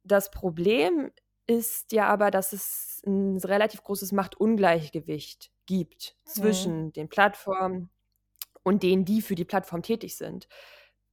Das 0.03 0.29
Problem 0.31 1.11
ist 1.47 1.91
ja 1.91 2.07
aber, 2.07 2.31
dass 2.31 2.53
es 2.53 3.01
ein 3.05 3.37
relativ 3.37 3.83
großes 3.83 4.11
Machtungleichgewicht 4.11 5.51
gibt 5.65 6.15
zwischen 6.25 6.85
mhm. 6.85 6.93
den 6.93 7.09
Plattformen 7.09 7.89
und 8.63 8.83
denen, 8.83 9.05
die 9.05 9.21
für 9.21 9.35
die 9.35 9.45
Plattform 9.45 9.81
tätig 9.81 10.15
sind. 10.15 10.47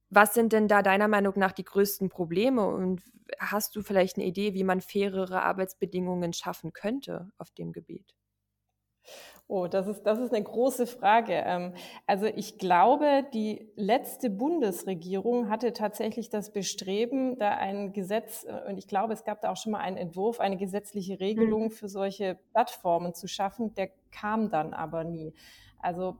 Was 0.09 0.33
sind 0.33 0.53
denn 0.53 0.67
da 0.67 0.81
deiner 0.81 1.07
Meinung 1.07 1.33
nach 1.37 1.51
die 1.51 1.65
größten 1.65 2.09
Probleme 2.09 2.65
und 2.65 3.01
hast 3.37 3.75
du 3.75 3.81
vielleicht 3.81 4.17
eine 4.17 4.25
Idee, 4.25 4.53
wie 4.53 4.63
man 4.63 4.81
fairere 4.81 5.43
Arbeitsbedingungen 5.43 6.33
schaffen 6.33 6.73
könnte 6.73 7.31
auf 7.37 7.51
dem 7.51 7.71
Gebiet? 7.71 8.15
Oh, 9.47 9.65
das 9.65 9.87
ist, 9.87 10.03
das 10.03 10.19
ist 10.19 10.31
eine 10.31 10.43
große 10.43 10.85
Frage. 10.85 11.33
Ähm, 11.33 11.73
also 12.05 12.27
ich 12.27 12.59
glaube, 12.59 13.25
die 13.33 13.71
letzte 13.75 14.29
Bundesregierung 14.29 15.49
hatte 15.49 15.73
tatsächlich 15.73 16.29
das 16.29 16.53
Bestreben, 16.53 17.39
da 17.39 17.55
ein 17.55 17.91
Gesetz, 17.91 18.45
äh, 18.45 18.69
und 18.69 18.77
ich 18.77 18.87
glaube, 18.87 19.13
es 19.13 19.23
gab 19.23 19.41
da 19.41 19.51
auch 19.51 19.57
schon 19.57 19.71
mal 19.71 19.79
einen 19.79 19.97
Entwurf, 19.97 20.39
eine 20.39 20.57
gesetzliche 20.57 21.19
Regelung 21.19 21.63
mhm. 21.63 21.71
für 21.71 21.89
solche 21.89 22.37
Plattformen 22.51 23.15
zu 23.15 23.27
schaffen. 23.27 23.73
Der 23.73 23.89
kam 24.11 24.51
dann 24.51 24.75
aber 24.75 25.03
nie. 25.03 25.33
Also 25.79 26.17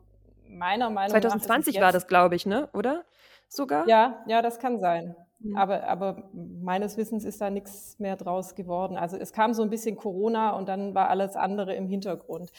meiner 0.47 0.89
Meinung 0.89 1.11
2020 1.11 1.75
nach. 1.75 1.81
2020 1.81 1.81
war 1.81 1.91
das, 1.91 2.07
glaube 2.07 2.35
ich, 2.35 2.47
ne? 2.47 2.67
Oder? 2.73 3.05
Sogar? 3.49 3.87
Ja, 3.87 4.23
ja, 4.27 4.41
das 4.41 4.59
kann 4.59 4.79
sein. 4.79 5.15
Mhm. 5.39 5.57
Aber, 5.57 5.83
aber 5.83 6.29
meines 6.33 6.97
Wissens 6.97 7.25
ist 7.25 7.41
da 7.41 7.49
nichts 7.49 7.97
mehr 7.99 8.15
draus 8.15 8.55
geworden. 8.55 8.95
Also 8.95 9.17
es 9.17 9.33
kam 9.33 9.53
so 9.53 9.63
ein 9.63 9.69
bisschen 9.69 9.95
Corona 9.95 10.51
und 10.51 10.69
dann 10.69 10.95
war 10.95 11.09
alles 11.09 11.35
andere 11.35 11.75
im 11.75 11.87
Hintergrund. 11.87 12.51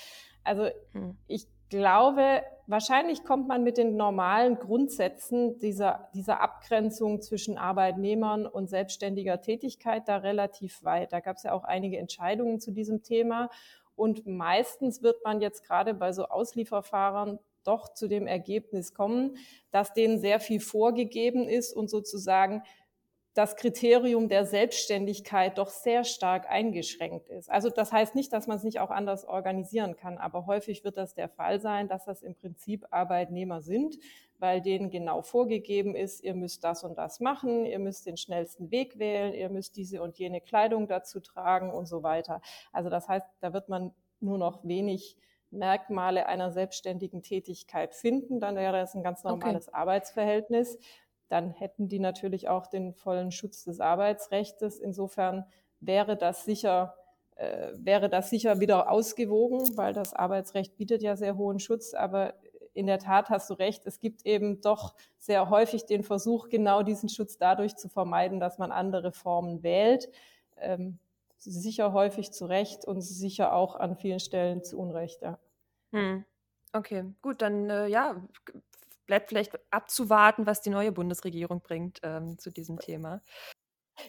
Also 0.44 0.68
hm. 0.92 1.16
ich 1.26 1.46
glaube, 1.68 2.42
wahrscheinlich 2.66 3.24
kommt 3.24 3.46
man 3.46 3.62
mit 3.62 3.78
den 3.78 3.96
normalen 3.96 4.58
Grundsätzen 4.58 5.58
dieser, 5.58 6.08
dieser 6.14 6.40
Abgrenzung 6.40 7.20
zwischen 7.20 7.58
Arbeitnehmern 7.58 8.46
und 8.46 8.68
selbstständiger 8.68 9.40
Tätigkeit 9.40 10.08
da 10.08 10.16
relativ 10.16 10.82
weit. 10.82 11.12
Da 11.12 11.20
gab 11.20 11.36
es 11.36 11.44
ja 11.44 11.52
auch 11.52 11.64
einige 11.64 11.98
Entscheidungen 11.98 12.60
zu 12.60 12.72
diesem 12.72 13.02
Thema. 13.02 13.50
Und 13.94 14.26
meistens 14.26 15.02
wird 15.02 15.22
man 15.24 15.40
jetzt 15.40 15.62
gerade 15.62 15.94
bei 15.94 16.12
so 16.12 16.24
Auslieferfahrern 16.24 17.38
doch 17.70 17.94
zu 17.94 18.08
dem 18.08 18.26
Ergebnis 18.26 18.92
kommen, 18.92 19.36
dass 19.70 19.94
denen 19.94 20.18
sehr 20.18 20.40
viel 20.40 20.60
vorgegeben 20.60 21.48
ist 21.48 21.72
und 21.72 21.88
sozusagen 21.88 22.62
das 23.34 23.54
Kriterium 23.54 24.28
der 24.28 24.44
Selbstständigkeit 24.44 25.56
doch 25.56 25.68
sehr 25.68 26.02
stark 26.02 26.50
eingeschränkt 26.50 27.28
ist. 27.28 27.48
Also 27.48 27.70
das 27.70 27.92
heißt 27.92 28.16
nicht, 28.16 28.32
dass 28.32 28.48
man 28.48 28.56
es 28.56 28.64
nicht 28.64 28.80
auch 28.80 28.90
anders 28.90 29.24
organisieren 29.24 29.96
kann, 29.96 30.18
aber 30.18 30.46
häufig 30.46 30.82
wird 30.82 30.96
das 30.96 31.14
der 31.14 31.28
Fall 31.28 31.60
sein, 31.60 31.86
dass 31.86 32.04
das 32.04 32.22
im 32.22 32.34
Prinzip 32.34 32.86
Arbeitnehmer 32.90 33.60
sind, 33.60 33.98
weil 34.40 34.60
denen 34.60 34.90
genau 34.90 35.22
vorgegeben 35.22 35.94
ist, 35.94 36.24
ihr 36.24 36.34
müsst 36.34 36.64
das 36.64 36.82
und 36.82 36.98
das 36.98 37.20
machen, 37.20 37.66
ihr 37.66 37.78
müsst 37.78 38.06
den 38.06 38.16
schnellsten 38.16 38.72
Weg 38.72 38.98
wählen, 38.98 39.32
ihr 39.32 39.48
müsst 39.48 39.76
diese 39.76 40.02
und 40.02 40.18
jene 40.18 40.40
Kleidung 40.40 40.88
dazu 40.88 41.20
tragen 41.20 41.70
und 41.70 41.86
so 41.86 42.02
weiter. 42.02 42.40
Also 42.72 42.90
das 42.90 43.06
heißt, 43.06 43.26
da 43.40 43.52
wird 43.52 43.68
man 43.68 43.94
nur 44.18 44.38
noch 44.38 44.64
wenig 44.64 45.16
Merkmale 45.50 46.26
einer 46.26 46.52
selbstständigen 46.52 47.22
Tätigkeit 47.22 47.94
finden, 47.94 48.40
dann 48.40 48.56
wäre 48.56 48.80
es 48.80 48.94
ein 48.94 49.02
ganz 49.02 49.24
normales 49.24 49.68
okay. 49.68 49.76
Arbeitsverhältnis 49.76 50.78
dann 51.30 51.50
hätten 51.50 51.88
die 51.88 52.00
natürlich 52.00 52.48
auch 52.48 52.66
den 52.66 52.92
vollen 52.92 53.30
Schutz 53.30 53.64
des 53.64 53.80
Arbeitsrechts. 53.80 54.78
Insofern 54.78 55.46
wäre 55.78 56.16
das 56.16 56.44
sicher 56.44 56.96
äh, 57.36 57.72
wäre 57.74 58.10
das 58.10 58.28
sicher 58.30 58.60
wieder 58.60 58.90
ausgewogen, 58.90 59.76
weil 59.76 59.94
das 59.94 60.12
Arbeitsrecht 60.12 60.76
bietet 60.76 61.02
ja 61.02 61.16
sehr 61.16 61.36
hohen 61.36 61.60
Schutz. 61.60 61.94
Aber 61.94 62.34
in 62.74 62.86
der 62.86 62.98
Tat 62.98 63.30
hast 63.30 63.48
du 63.48 63.54
recht, 63.54 63.86
es 63.86 64.00
gibt 64.00 64.26
eben 64.26 64.60
doch 64.60 64.94
sehr 65.18 65.48
häufig 65.50 65.86
den 65.86 66.02
Versuch, 66.02 66.48
genau 66.48 66.82
diesen 66.82 67.08
Schutz 67.08 67.38
dadurch 67.38 67.76
zu 67.76 67.88
vermeiden, 67.88 68.40
dass 68.40 68.58
man 68.58 68.72
andere 68.72 69.12
Formen 69.12 69.62
wählt. 69.62 70.10
Ähm, 70.58 70.98
sicher 71.40 71.92
häufig 71.92 72.32
zu 72.32 72.46
Recht 72.46 72.84
und 72.84 73.00
sicher 73.00 73.52
auch 73.52 73.76
an 73.76 73.96
vielen 73.96 74.20
Stellen 74.20 74.62
zu 74.62 74.78
Unrecht. 74.78 75.22
Ja. 75.22 75.38
Hm. 75.92 76.24
Okay, 76.72 77.04
gut, 77.22 77.42
dann 77.42 77.68
äh, 77.68 77.86
ja, 77.88 78.22
bleibt 79.06 79.28
vielleicht 79.28 79.58
abzuwarten, 79.72 80.46
was 80.46 80.60
die 80.60 80.70
neue 80.70 80.92
Bundesregierung 80.92 81.60
bringt 81.60 82.00
ähm, 82.04 82.38
zu 82.38 82.50
diesem 82.50 82.78
Thema. 82.78 83.22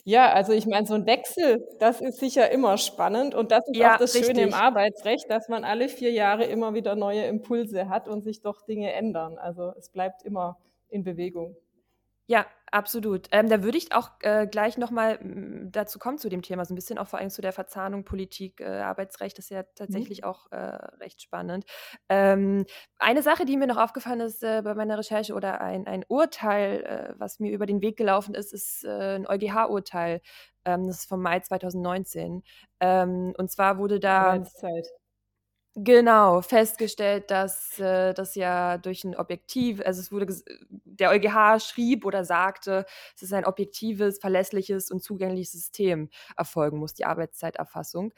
Ja, 0.03 0.31
also 0.31 0.53
ich 0.53 0.65
meine, 0.67 0.85
so 0.87 0.93
ein 0.93 1.05
Wechsel, 1.05 1.67
das 1.79 2.01
ist 2.01 2.19
sicher 2.19 2.49
immer 2.51 2.77
spannend 2.77 3.35
und 3.35 3.51
das 3.51 3.67
ist 3.67 3.77
ja, 3.77 3.95
auch 3.95 3.97
das 3.97 4.13
richtig. 4.13 4.35
Schöne 4.35 4.47
im 4.47 4.53
Arbeitsrecht, 4.53 5.29
dass 5.29 5.49
man 5.49 5.63
alle 5.63 5.89
vier 5.89 6.11
Jahre 6.11 6.45
immer 6.45 6.73
wieder 6.73 6.95
neue 6.95 7.23
Impulse 7.25 7.89
hat 7.89 8.07
und 8.07 8.23
sich 8.23 8.41
doch 8.41 8.61
Dinge 8.61 8.93
ändern. 8.93 9.37
Also 9.37 9.73
es 9.77 9.89
bleibt 9.89 10.23
immer 10.23 10.57
in 10.89 11.03
Bewegung. 11.03 11.55
Ja, 12.27 12.45
absolut. 12.71 13.27
Ähm, 13.31 13.49
da 13.49 13.63
würde 13.63 13.77
ich 13.77 13.93
auch 13.93 14.11
äh, 14.21 14.47
gleich 14.47 14.77
nochmal 14.77 15.19
mm, 15.23 15.71
dazu 15.71 15.99
kommen 15.99 16.17
zu 16.17 16.29
dem 16.29 16.41
Thema, 16.41 16.65
so 16.65 16.73
ein 16.73 16.75
bisschen 16.75 16.97
auch 16.97 17.07
vor 17.07 17.19
allem 17.19 17.29
zu 17.29 17.41
der 17.41 17.53
Verzahnung 17.53 18.03
Politik, 18.03 18.61
äh, 18.61 18.65
Arbeitsrecht, 18.65 19.37
das 19.37 19.45
ist 19.45 19.51
ja 19.51 19.61
mhm. 19.61 19.65
tatsächlich 19.75 20.21
mhm. 20.21 20.27
auch 20.27 20.51
äh, 20.51 20.57
recht 20.99 21.21
spannend. 21.21 21.65
Ähm, 22.09 22.65
eine 22.97 23.21
Sache, 23.21 23.45
die 23.45 23.57
mir 23.57 23.67
noch 23.67 23.77
aufgefallen 23.77 24.21
ist 24.21 24.43
äh, 24.43 24.61
bei 24.63 24.73
meiner 24.73 24.97
Recherche 24.97 25.33
oder 25.33 25.61
ein, 25.61 25.85
ein 25.87 26.03
Urteil, 26.07 26.83
äh, 26.83 27.13
was 27.17 27.39
mir 27.39 27.51
über 27.51 27.65
den 27.65 27.81
Weg 27.81 27.97
gelaufen 27.97 28.33
ist, 28.33 28.53
ist 28.53 28.83
äh, 28.83 29.15
ein 29.15 29.27
EuGH-Urteil. 29.27 30.21
Ähm, 30.65 30.87
das 30.87 30.99
ist 30.99 31.09
vom 31.09 31.21
Mai 31.21 31.39
2019. 31.39 32.43
Ähm, 32.79 33.33
und 33.37 33.51
zwar 33.51 33.77
wurde 33.77 33.99
da. 33.99 34.43
Zeit. 34.43 34.87
Genau, 35.75 36.41
festgestellt, 36.41 37.31
dass 37.31 37.79
äh, 37.79 38.13
das 38.13 38.35
ja 38.35 38.77
durch 38.77 39.05
ein 39.05 39.15
Objektiv, 39.15 39.81
also 39.85 40.01
es 40.01 40.11
wurde, 40.11 40.27
der 40.69 41.11
EuGH 41.11 41.59
schrieb 41.61 42.03
oder 42.05 42.25
sagte, 42.25 42.85
es 43.15 43.21
ist 43.23 43.31
ein 43.33 43.45
objektives, 43.45 44.19
verlässliches 44.19 44.91
und 44.91 45.01
zugängliches 45.01 45.53
System 45.53 46.09
erfolgen 46.35 46.77
muss, 46.77 46.93
die 46.93 47.05
Arbeitszeiterfassung. 47.05 48.11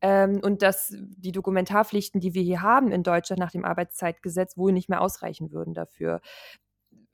Ähm, 0.00 0.40
und 0.44 0.62
dass 0.62 0.94
die 0.96 1.32
Dokumentarpflichten, 1.32 2.20
die 2.20 2.32
wir 2.34 2.42
hier 2.42 2.62
haben 2.62 2.92
in 2.92 3.02
Deutschland 3.02 3.40
nach 3.40 3.50
dem 3.50 3.64
Arbeitszeitgesetz, 3.64 4.56
wohl 4.56 4.72
nicht 4.72 4.88
mehr 4.88 5.00
ausreichen 5.00 5.50
würden 5.50 5.74
dafür. 5.74 6.20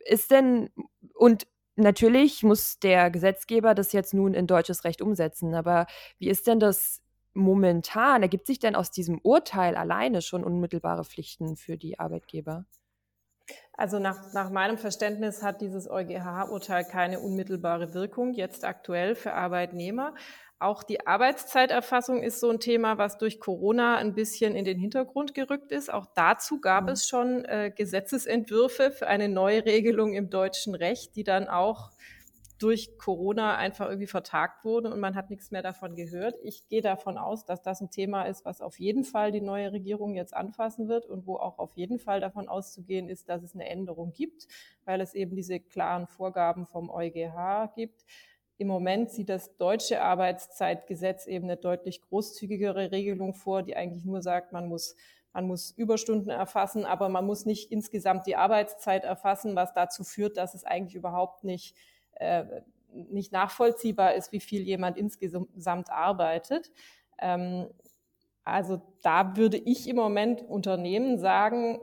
Ist 0.05 0.31
denn, 0.31 0.71
und 1.15 1.47
natürlich 1.77 2.43
muss 2.43 2.79
der 2.79 3.11
Gesetzgeber 3.11 3.75
das 3.75 3.93
jetzt 3.93 4.15
nun 4.15 4.35
in 4.35 4.47
deutsches 4.47 4.85
Recht 4.85 5.03
umsetzen, 5.03 5.55
aber 5.55 5.87
wie 6.19 6.29
ist 6.29 6.47
denn 6.47 6.61
das 6.61 7.03
momentan, 7.37 8.23
ergibt 8.23 8.47
sich 8.47 8.59
denn 8.59 8.75
aus 8.75 8.91
diesem 8.91 9.21
Urteil 9.23 9.77
alleine 9.77 10.23
schon 10.23 10.45
unmittelbare 10.45 11.05
Pflichten 11.05 11.57
für 11.57 11.77
die 11.77 11.99
Arbeitgeber? 11.99 12.65
Also 13.75 13.99
nach, 13.99 14.33
nach 14.33 14.51
meinem 14.51 14.79
Verständnis 14.79 15.43
hat 15.43 15.61
dieses 15.61 15.89
EuGH-Urteil 15.89 16.85
keine 16.85 17.21
unmittelbare 17.21 17.95
Wirkung 17.95 18.33
jetzt 18.33 18.65
aktuell 18.65 19.15
für 19.15 19.35
Arbeitnehmer. 19.35 20.15
Auch 20.59 20.83
die 20.83 21.07
Arbeitszeiterfassung 21.07 22.23
ist 22.23 22.41
so 22.41 22.49
ein 22.49 22.61
Thema, 22.61 22.97
was 22.97 23.19
durch 23.19 23.41
Corona 23.41 23.97
ein 23.97 24.15
bisschen 24.15 24.55
in 24.57 24.65
den 24.65 24.79
Hintergrund 24.79 25.35
gerückt 25.35 25.71
ist. 25.71 25.93
Auch 25.93 26.07
dazu 26.15 26.61
gab 26.63 26.85
mhm. 26.85 26.91
es 26.91 27.07
schon 27.07 27.45
äh, 27.45 27.71
Gesetzesentwürfe 27.77 28.91
für 28.91 29.07
eine 29.07 29.29
neue 29.29 29.67
Regelung 29.67 30.15
im 30.15 30.31
deutschen 30.31 30.75
Recht, 30.75 31.15
die 31.15 31.25
dann 31.25 31.47
auch 31.47 31.91
durch 32.59 32.97
Corona 32.97 33.57
einfach 33.57 33.87
irgendwie 33.87 34.07
vertagt 34.07 34.65
wurde 34.65 34.91
und 34.91 34.99
man 34.99 35.15
hat 35.15 35.29
nichts 35.29 35.51
mehr 35.51 35.63
davon 35.63 35.95
gehört. 35.95 36.37
Ich 36.43 36.67
gehe 36.69 36.81
davon 36.81 37.19
aus, 37.19 37.45
dass 37.45 37.63
das 37.63 37.81
ein 37.81 37.91
Thema 37.91 38.25
ist, 38.25 38.45
was 38.47 38.63
auf 38.63 38.79
jeden 38.81 39.05
Fall 39.05 39.31
die 39.31 39.43
neue 39.43 39.73
Regierung 39.73 40.15
jetzt 40.15 40.35
anfassen 40.35 40.89
wird 40.89 41.07
und 41.07 41.27
wo 41.27 41.37
auch 41.37 41.59
auf 41.59 41.77
jeden 41.77 41.99
Fall 41.99 42.21
davon 42.21 42.49
auszugehen 42.49 43.09
ist, 43.09 43.29
dass 43.29 43.43
es 43.43 43.55
eine 43.55 43.69
Änderung 43.69 44.13
gibt, 44.13 44.49
weil 44.85 45.01
es 45.03 45.15
eben 45.15 45.37
diese 45.37 45.61
klaren 45.61 46.07
Vorgaben 46.07 46.67
vom 46.67 46.89
EuGH 46.89 47.75
gibt. 47.75 48.05
Im 48.57 48.69
Moment 48.69 49.11
sieht 49.11 49.29
das 49.29 49.59
deutsche 49.59 50.01
Arbeitszeitgesetz 50.01 51.27
eben 51.27 51.45
eine 51.45 51.59
deutlich 51.59 52.01
großzügigere 52.01 52.91
Regelung 52.91 53.35
vor, 53.35 53.63
die 53.63 53.77
eigentlich 53.77 54.07
nur 54.07 54.23
sagt, 54.23 54.53
man 54.53 54.67
muss 54.67 54.97
man 55.37 55.49
muss 55.49 55.71
Überstunden 55.73 56.31
erfassen, 56.31 56.87
aber 56.87 57.11
man 57.11 57.27
muss 57.27 57.45
nicht 57.45 57.71
insgesamt 57.71 58.27
die 58.27 58.37
Arbeitszeit 58.37 59.05
erfassen, 59.05 59.55
was 59.55 59.75
dazu 59.75 60.03
führt, 60.03 60.39
dass 60.39 60.55
es 60.55 60.65
eigentlich 60.65 60.95
überhaupt 60.95 61.45
nicht 61.45 61.77
äh, 62.17 62.45
nicht 62.93 63.33
nachvollziehbar 63.33 64.15
ist, 64.15 64.33
wie 64.33 64.41
viel 64.41 64.63
jemand 64.63 64.97
insgesamt 64.97 65.91
arbeitet. 65.91 66.71
Ähm, 67.19 67.69
also 68.45 68.81
da 69.03 69.37
würde 69.37 69.57
ich 69.57 69.89
im 69.89 69.97
Moment 69.97 70.43
Unternehmen 70.43 71.19
sagen, 71.19 71.81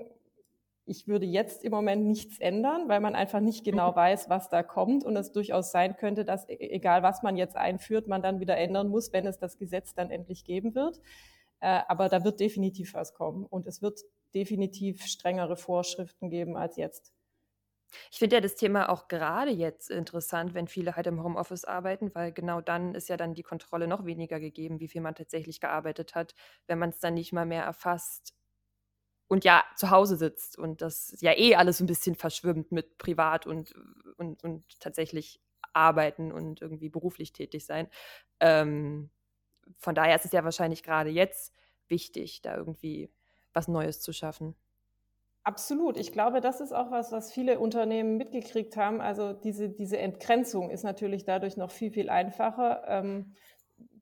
ich 0.86 1.08
würde 1.08 1.26
jetzt 1.26 1.64
im 1.64 1.72
Moment 1.72 2.06
nichts 2.06 2.40
ändern, 2.40 2.90
weil 2.90 3.00
man 3.00 3.16
einfach 3.16 3.40
nicht 3.40 3.64
genau 3.64 3.92
mhm. 3.92 3.96
weiß, 3.96 4.30
was 4.30 4.50
da 4.50 4.64
kommt 4.64 5.04
und 5.04 5.16
es 5.16 5.32
durchaus 5.32 5.72
sein 5.72 5.96
könnte, 5.96 6.26
dass 6.26 6.48
e-, 6.50 6.58
egal 6.58 7.04
was 7.04 7.24
man 7.24 7.38
jetzt 7.38 7.56
einführt, 7.56 8.08
man 8.08 8.22
dann 8.22 8.40
wieder 8.40 8.58
ändern 8.58 8.90
muss, 8.90 9.14
wenn 9.14 9.26
es 9.26 9.40
das 9.40 9.58
Gesetz 9.58 9.94
dann 9.94 10.12
endlich 10.12 10.44
geben 10.44 10.76
wird. 10.76 11.00
Äh, 11.62 11.82
aber 11.88 12.10
da 12.10 12.24
wird 12.24 12.40
definitiv 12.40 12.94
was 12.94 13.14
kommen 13.14 13.46
und 13.46 13.66
es 13.66 13.82
wird 13.82 14.02
definitiv 14.34 15.06
strengere 15.06 15.56
Vorschriften 15.56 16.30
geben 16.30 16.58
als 16.58 16.76
jetzt. 16.76 17.13
Ich 18.12 18.20
finde 18.20 18.38
ja 18.38 18.42
das 18.42 18.56
Thema 18.56 18.90
auch 18.90 19.08
gerade 19.08 19.52
jetzt 19.52 19.90
interessant, 19.90 20.54
wenn 20.54 20.68
viele 20.68 20.96
halt 20.96 21.08
im 21.08 21.24
Homeoffice 21.24 21.66
arbeiten, 21.66 22.14
weil 22.16 22.32
genau 22.32 22.62
dann 22.62 22.96
ist 22.96 23.10
ja 23.10 23.18
dann 23.18 23.34
die 23.34 23.44
Kontrolle 23.44 23.88
noch 23.88 24.06
weniger 24.06 24.40
gegeben, 24.40 24.80
wie 24.80 24.88
viel 24.88 25.02
man 25.02 25.16
tatsächlich 25.16 25.60
gearbeitet 25.60 26.16
hat, 26.16 26.36
wenn 26.68 26.80
man 26.80 26.90
es 26.90 27.00
dann 27.00 27.14
nicht 27.16 27.34
mal 27.34 27.46
mehr 27.46 27.64
erfasst 27.64 28.34
und 29.28 29.44
ja 29.46 29.64
zu 29.78 29.90
Hause 29.90 30.18
sitzt 30.18 30.58
und 30.58 30.82
das 30.82 31.16
ja 31.22 31.34
eh 31.38 31.56
alles 31.56 31.80
ein 31.80 31.88
bisschen 31.88 32.16
verschwimmt 32.16 32.72
mit 32.72 32.98
privat 32.98 33.48
und, 33.48 33.74
und, 34.18 34.44
und 34.44 34.80
tatsächlich 34.80 35.42
arbeiten 35.74 36.32
und 36.32 36.62
irgendwie 36.62 36.90
beruflich 36.90 37.34
tätig 37.34 37.66
sein. 37.66 37.90
Ähm, 38.40 39.10
von 39.80 39.96
daher 39.96 40.16
ist 40.16 40.26
es 40.26 40.32
ja 40.34 40.44
wahrscheinlich 40.44 40.84
gerade 40.84 41.10
jetzt 41.10 41.54
wichtig, 41.88 42.42
da 42.42 42.56
irgendwie 42.58 43.12
was 43.54 43.68
Neues 43.68 44.02
zu 44.02 44.14
schaffen. 44.14 44.56
Absolut. 45.46 45.98
Ich 45.98 46.14
glaube, 46.14 46.40
das 46.40 46.62
ist 46.62 46.72
auch 46.72 46.90
was, 46.90 47.12
was 47.12 47.34
viele 47.34 47.60
Unternehmen 47.60 48.16
mitgekriegt 48.16 48.78
haben. 48.78 49.02
Also 49.02 49.34
diese, 49.34 49.70
diese 49.70 49.98
Entgrenzung 49.98 50.70
ist 50.70 50.84
natürlich 50.84 51.26
dadurch 51.26 51.58
noch 51.58 51.70
viel, 51.70 51.92
viel 51.92 52.10
einfacher. 52.10 52.84
Ähm, 52.88 53.36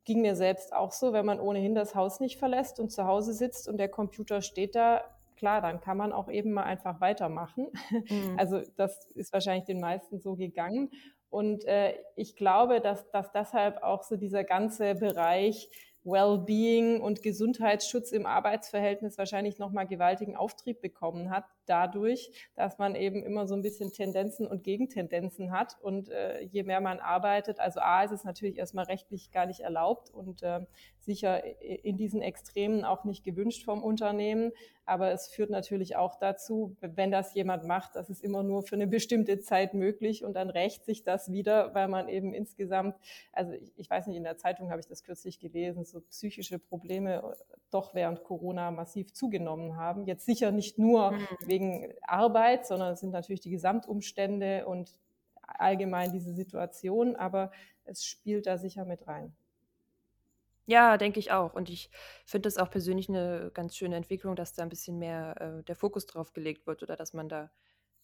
ging 0.05 0.21
mir 0.21 0.35
selbst 0.35 0.73
auch 0.73 0.91
so, 0.91 1.13
wenn 1.13 1.25
man 1.25 1.39
ohnehin 1.39 1.73
das 1.73 1.95
Haus 1.95 2.19
nicht 2.19 2.37
verlässt 2.37 2.79
und 2.79 2.91
zu 2.91 3.05
Hause 3.05 3.33
sitzt 3.33 3.67
und 3.67 3.77
der 3.77 3.89
Computer 3.89 4.41
steht 4.41 4.75
da, 4.75 5.03
klar, 5.35 5.61
dann 5.61 5.81
kann 5.81 5.97
man 5.97 6.11
auch 6.11 6.29
eben 6.29 6.51
mal 6.51 6.63
einfach 6.63 7.01
weitermachen. 7.01 7.67
Mhm. 7.89 8.37
Also 8.39 8.61
das 8.77 9.07
ist 9.15 9.33
wahrscheinlich 9.33 9.65
den 9.65 9.79
meisten 9.79 10.19
so 10.19 10.35
gegangen. 10.35 10.91
Und 11.31 11.65
äh, 11.65 11.95
ich 12.15 12.35
glaube, 12.35 12.81
dass, 12.81 13.09
dass 13.09 13.31
deshalb 13.31 13.81
auch 13.81 14.03
so 14.03 14.15
dieser 14.15 14.43
ganze 14.43 14.93
Bereich 14.95 15.69
Wellbeing 16.03 17.01
und 17.01 17.21
Gesundheitsschutz 17.21 18.11
im 18.11 18.25
Arbeitsverhältnis 18.25 19.17
wahrscheinlich 19.17 19.59
nochmal 19.59 19.87
gewaltigen 19.87 20.35
Auftrieb 20.35 20.81
bekommen 20.81 21.29
hat, 21.29 21.45
dadurch, 21.65 22.31
dass 22.55 22.77
man 22.77 22.95
eben 22.95 23.23
immer 23.23 23.47
so 23.47 23.55
ein 23.55 23.61
bisschen 23.61 23.91
Tendenzen 23.91 24.47
und 24.47 24.63
Gegentendenzen 24.63 25.51
hat. 25.51 25.77
Und 25.81 26.09
äh, 26.09 26.41
je 26.41 26.63
mehr 26.63 26.81
man 26.81 26.99
arbeitet, 26.99 27.59
also 27.59 27.79
A 27.79 28.03
ist 28.03 28.11
es 28.11 28.23
natürlich 28.23 28.57
erstmal 28.57 28.85
rechtlich 28.85 29.31
gar 29.31 29.45
nicht 29.45 29.61
erlaubt 29.61 30.09
und 30.09 30.43
äh, 30.43 30.61
sicher 30.99 31.43
in 31.61 31.97
diesen 31.97 32.21
Extremen 32.21 32.85
auch 32.85 33.03
nicht 33.03 33.23
gewünscht 33.23 33.65
vom 33.65 33.83
Unternehmen. 33.83 34.51
Aber 34.85 35.11
es 35.11 35.27
führt 35.27 35.49
natürlich 35.49 35.95
auch 35.95 36.15
dazu, 36.15 36.75
wenn 36.81 37.11
das 37.11 37.33
jemand 37.33 37.65
macht, 37.65 37.95
das 37.95 38.09
ist 38.09 38.23
immer 38.23 38.43
nur 38.43 38.63
für 38.63 38.75
eine 38.75 38.87
bestimmte 38.87 39.39
Zeit 39.39 39.73
möglich 39.73 40.23
und 40.23 40.33
dann 40.33 40.49
rächt 40.49 40.85
sich 40.85 41.03
das 41.03 41.31
wieder, 41.31 41.73
weil 41.73 41.87
man 41.87 42.09
eben 42.09 42.33
insgesamt, 42.33 42.95
also 43.31 43.53
ich, 43.53 43.71
ich 43.77 43.89
weiß 43.89 44.07
nicht, 44.07 44.17
in 44.17 44.23
der 44.23 44.37
Zeitung 44.37 44.69
habe 44.69 44.79
ich 44.79 44.87
das 44.87 45.03
kürzlich 45.03 45.39
gelesen, 45.39 45.85
so 45.85 46.01
psychische 46.01 46.59
Probleme 46.59 47.23
doch 47.73 47.93
während 47.93 48.23
Corona 48.23 48.71
massiv 48.71 49.13
zugenommen 49.13 49.77
haben. 49.77 50.05
Jetzt 50.05 50.25
sicher 50.25 50.51
nicht 50.51 50.77
nur 50.77 51.11
mhm. 51.11 51.27
wegen 51.45 51.93
Arbeit, 52.03 52.67
sondern 52.67 52.93
es 52.93 52.99
sind 52.99 53.11
natürlich 53.11 53.41
die 53.41 53.51
Gesamtumstände 53.51 54.65
und 54.65 54.97
allgemein 55.41 56.11
diese 56.11 56.33
Situation, 56.33 57.15
aber 57.15 57.51
es 57.85 58.05
spielt 58.05 58.47
da 58.47 58.57
sicher 58.57 58.85
mit 58.85 59.07
rein. 59.07 59.35
Ja, 60.65 60.97
denke 60.97 61.19
ich 61.19 61.31
auch. 61.31 61.53
Und 61.53 61.69
ich 61.69 61.89
finde 62.25 62.47
das 62.47 62.57
auch 62.57 62.69
persönlich 62.69 63.09
eine 63.09 63.51
ganz 63.53 63.75
schöne 63.75 63.95
Entwicklung, 63.95 64.35
dass 64.35 64.53
da 64.53 64.63
ein 64.63 64.69
bisschen 64.69 64.99
mehr 64.99 65.35
äh, 65.41 65.63
der 65.63 65.75
Fokus 65.75 66.05
drauf 66.05 66.33
gelegt 66.33 66.67
wird 66.67 66.83
oder 66.83 66.95
dass 66.95 67.13
man 67.13 67.27
da 67.27 67.43
ein 67.43 67.49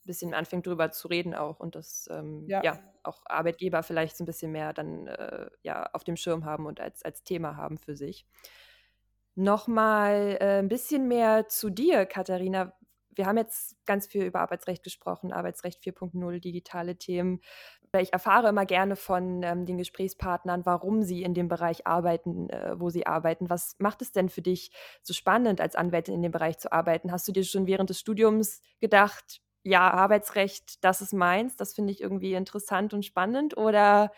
bisschen 0.03 0.33
anfängt 0.33 0.67
drüber 0.67 0.91
zu 0.91 1.07
reden 1.07 1.33
auch 1.33 1.59
und 1.59 1.75
dass 1.75 2.09
ähm, 2.11 2.45
ja. 2.47 2.63
ja. 2.63 2.79
auch 3.03 3.21
Arbeitgeber 3.25 3.83
vielleicht 3.83 4.17
so 4.17 4.23
ein 4.23 4.27
bisschen 4.27 4.51
mehr 4.51 4.73
dann 4.73 5.07
äh, 5.07 5.49
ja 5.63 5.89
auf 5.93 6.03
dem 6.03 6.17
Schirm 6.17 6.45
haben 6.45 6.65
und 6.65 6.79
als, 6.79 7.03
als 7.03 7.23
Thema 7.23 7.55
haben 7.55 7.77
für 7.77 7.95
sich. 7.95 8.25
Nochmal 9.39 10.37
äh, 10.41 10.57
ein 10.57 10.67
bisschen 10.67 11.07
mehr 11.07 11.47
zu 11.47 11.69
dir, 11.69 12.07
Katharina. 12.07 12.73
Wir 13.13 13.27
haben 13.27 13.37
jetzt 13.37 13.75
ganz 13.85 14.07
viel 14.07 14.23
über 14.23 14.39
Arbeitsrecht 14.39 14.83
gesprochen, 14.83 15.31
Arbeitsrecht 15.31 15.79
4.0, 15.83 16.39
digitale 16.39 16.97
Themen. 16.97 17.41
Ich 17.99 18.13
erfahre 18.13 18.49
immer 18.49 18.65
gerne 18.65 18.95
von 18.95 19.43
ähm, 19.43 19.67
den 19.67 19.77
Gesprächspartnern, 19.77 20.65
warum 20.65 21.03
sie 21.03 21.21
in 21.21 21.35
dem 21.35 21.49
Bereich 21.49 21.85
arbeiten, 21.85 22.49
äh, 22.49 22.79
wo 22.79 22.89
sie 22.89 23.05
arbeiten. 23.05 23.47
Was 23.47 23.75
macht 23.77 24.01
es 24.01 24.11
denn 24.11 24.29
für 24.29 24.41
dich 24.41 24.71
so 25.03 25.13
spannend, 25.13 25.61
als 25.61 25.75
Anwältin 25.75 26.15
in 26.15 26.23
dem 26.23 26.31
Bereich 26.31 26.57
zu 26.57 26.71
arbeiten? 26.71 27.11
Hast 27.11 27.27
du 27.27 27.31
dir 27.31 27.43
schon 27.43 27.67
während 27.67 27.91
des 27.91 27.99
Studiums 27.99 28.63
gedacht, 28.79 29.41
ja, 29.61 29.91
Arbeitsrecht, 29.91 30.83
das 30.83 31.01
ist 31.01 31.13
meins, 31.13 31.55
das 31.55 31.75
finde 31.75 31.93
ich 31.93 32.01
irgendwie 32.01 32.33
interessant 32.33 32.91
und 32.95 33.05
spannend? 33.05 33.55
Oder 33.55 34.11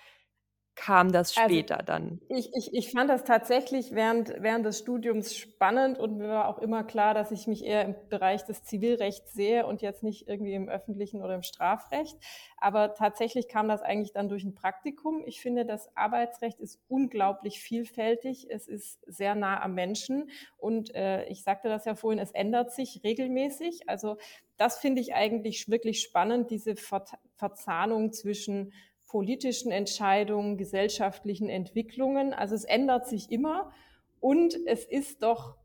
kam 0.80 1.12
das 1.12 1.38
also, 1.38 1.50
später 1.50 1.76
also, 1.76 1.86
dann? 1.86 2.22
Ich, 2.30 2.50
ich, 2.56 2.74
ich 2.74 2.92
fand 2.92 3.10
das 3.10 3.26
tatsächlich 3.26 3.94
während, 3.94 4.34
während 4.42 4.65
des 4.65 4.80
Studiums 4.80 5.36
spannend 5.36 6.00
und 6.00 6.18
mir 6.18 6.30
war 6.30 6.48
auch 6.48 6.58
immer 6.60 6.86
klar, 6.86 7.13
dass 7.13 7.32
ich 7.32 7.48
mich 7.48 7.65
eher 7.65 7.84
im 7.84 7.96
Bereich 8.08 8.46
des 8.46 8.63
Zivilrechts 8.63 9.34
sehe 9.34 9.65
und 9.65 9.82
jetzt 9.82 10.04
nicht 10.04 10.30
irgendwie 10.30 10.54
im 10.54 10.70
öffentlichen 10.70 11.22
oder 11.22 11.36
im 11.36 11.44
Strafrecht. 11.44 12.18
Aber 12.58 12.94
tatsächlich 12.94 13.50
kam 13.50 13.68
das 13.68 13.82
eigentlich 13.82 14.13
dann 14.13 14.30
durch 14.30 14.46
ein 14.46 14.56
Praktikum. 14.56 15.22
Ich 15.26 15.42
finde, 15.42 15.65
das 15.65 15.96
Arbeitsrecht 15.98 16.62
ist 16.62 16.80
unglaublich 16.88 17.60
vielfältig. 17.60 18.48
Es 18.50 18.68
ist 18.68 19.02
sehr 19.06 19.36
nah 19.36 19.62
am 19.62 19.74
Menschen 19.74 20.30
und 20.58 20.96
äh, 20.96 21.26
ich 21.26 21.44
sagte 21.44 21.68
das 21.68 21.84
ja 21.84 21.96
vorhin, 21.96 22.20
es 22.20 22.32
ändert 22.32 22.72
sich 22.72 23.02
regelmäßig. 23.04 23.89
Also 23.89 24.18
das 24.56 24.78
finde 24.78 25.02
ich 25.02 25.13
eigentlich 25.13 25.70
wirklich 25.70 26.02
spannend, 26.02 26.52
diese 26.52 26.76
Ver 26.78 27.04
Verzahnung 27.36 28.12
zwischen 28.12 28.74
politischen 29.10 29.72
Entscheidungen, 29.72 30.58
gesellschaftlichen 30.58 31.50
Entwicklungen. 31.50 32.34
Also 32.34 32.56
es 32.56 32.63
ändert 32.63 33.08
sich 33.08 33.32
immer 33.32 33.72
und 34.19 34.56
es 34.67 34.86
ist 34.86 35.24
doch, 35.24 35.58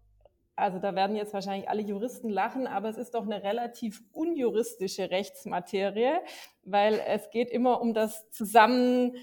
also 0.57 0.79
da 0.79 0.95
werden 0.95 1.15
jetzt 1.15 1.35
wahrscheinlich 1.35 1.69
alle 1.69 1.83
Juristen 1.83 2.31
lachen, 2.31 2.67
aber 2.67 2.89
es 2.89 2.97
ist 2.97 3.15
doch 3.15 3.25
eine 3.25 3.43
relativ 3.43 4.03
unjuristische 4.13 5.11
Rechtsmaterie, 5.11 6.21
weil 6.65 7.01
es 7.07 7.31
geht 7.31 7.51
immer 7.51 7.81
um 7.83 7.93
das 7.93 8.31
Zusammenleben, 8.31 9.21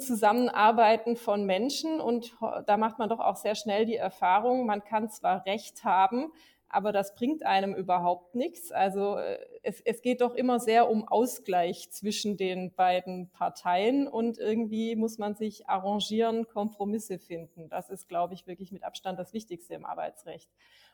Zusammenarbeiten 0.00 1.16
von 1.16 1.44
Menschen 1.44 2.00
und 2.00 2.34
da 2.66 2.76
macht 2.78 2.98
man 2.98 3.10
doch 3.10 3.20
auch 3.20 3.36
sehr 3.36 3.54
schnell 3.54 3.84
die 3.84 3.96
Erfahrung, 3.96 4.64
man 4.64 4.82
kann 4.82 5.10
zwar 5.10 5.44
Recht 5.44 5.84
haben, 5.84 6.32
aber 6.74 6.90
das 6.90 7.14
bringt 7.14 7.46
einem 7.46 7.72
überhaupt 7.72 8.34
nichts. 8.34 8.72
Also 8.72 9.16
äh, 9.16 9.38
es, 9.62 9.80
es 9.80 10.02
geht 10.02 10.20
doch 10.20 10.34
immer 10.34 10.58
sehr 10.58 10.90
um 10.90 11.06
Ausgleich 11.06 11.88
zwischen 11.90 12.36
den 12.36 12.74
beiden 12.74 13.30
Parteien 13.30 14.08
und 14.08 14.38
irgendwie 14.38 14.96
muss 14.96 15.18
man 15.18 15.36
sich 15.36 15.68
arrangieren, 15.68 16.48
Kompromisse 16.48 17.20
finden. 17.20 17.68
Das 17.68 17.90
ist, 17.90 18.08
glaube 18.08 18.34
ich, 18.34 18.48
wirklich 18.48 18.72
mit 18.72 18.82
Abstand 18.82 19.20
das 19.20 19.32
Wichtigste 19.32 19.74
im 19.74 19.84
Arbeitsrecht. 19.84 20.50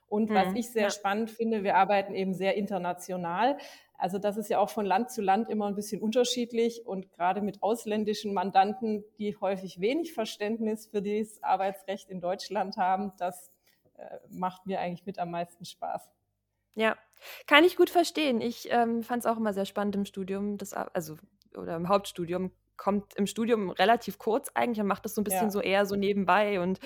Und 0.07 0.29
was 0.29 0.49
mhm, 0.49 0.57
ich 0.57 0.71
sehr 0.71 0.85
ja. 0.85 0.91
spannend 0.91 1.31
finde, 1.31 1.63
wir 1.63 1.77
arbeiten 1.77 2.15
eben 2.15 2.35
sehr 2.35 2.57
international. 2.57 3.57
Also 3.97 4.19
das 4.19 4.37
ist 4.37 4.51
ja 4.51 4.59
auch 4.59 4.69
von 4.69 4.85
Land 4.85 5.11
zu 5.11 5.23
Land 5.23 5.49
immer 5.49 5.67
ein 5.67 5.77
bisschen 5.77 6.03
unterschiedlich 6.03 6.87
und 6.87 7.11
gerade 7.13 7.41
mit 7.41 7.63
ausländischen 7.63 8.35
Mandanten, 8.35 9.05
die 9.19 9.35
häufig 9.37 9.81
wenig 9.81 10.13
Verständnis 10.13 10.89
für 10.89 11.01
das 11.01 11.43
Arbeitsrecht 11.43 12.11
in 12.11 12.21
Deutschland 12.21 12.77
haben, 12.77 13.13
das 13.19 13.51
macht 14.29 14.67
mir 14.67 14.81
eigentlich 14.81 15.07
mit 15.07 15.19
am 15.19 15.31
meisten 15.31 15.65
Spaß. 15.65 16.11
Ja, 16.75 16.97
kann 17.47 17.65
ich 17.65 17.77
gut 17.77 17.91
verstehen. 17.91 18.41
Ich 18.41 18.71
ähm, 18.71 19.03
fand 19.03 19.25
es 19.25 19.27
auch 19.27 19.37
immer 19.37 19.53
sehr 19.53 19.65
spannend 19.65 19.97
im 19.97 20.05
Studium, 20.05 20.57
das, 20.57 20.73
also 20.73 21.17
oder 21.57 21.77
im 21.77 21.89
Hauptstudium, 21.89 22.53
kommt 22.77 23.15
im 23.15 23.27
Studium 23.27 23.71
relativ 23.71 24.19
kurz 24.19 24.51
eigentlich 24.55 24.81
und 24.81 24.87
macht 24.87 25.05
das 25.05 25.15
so 25.15 25.21
ein 25.21 25.25
bisschen 25.25 25.47
ja. 25.47 25.51
so 25.51 25.61
eher 25.61 25.85
so 25.85 25.97
nebenbei 25.97 26.61
und 26.61 26.81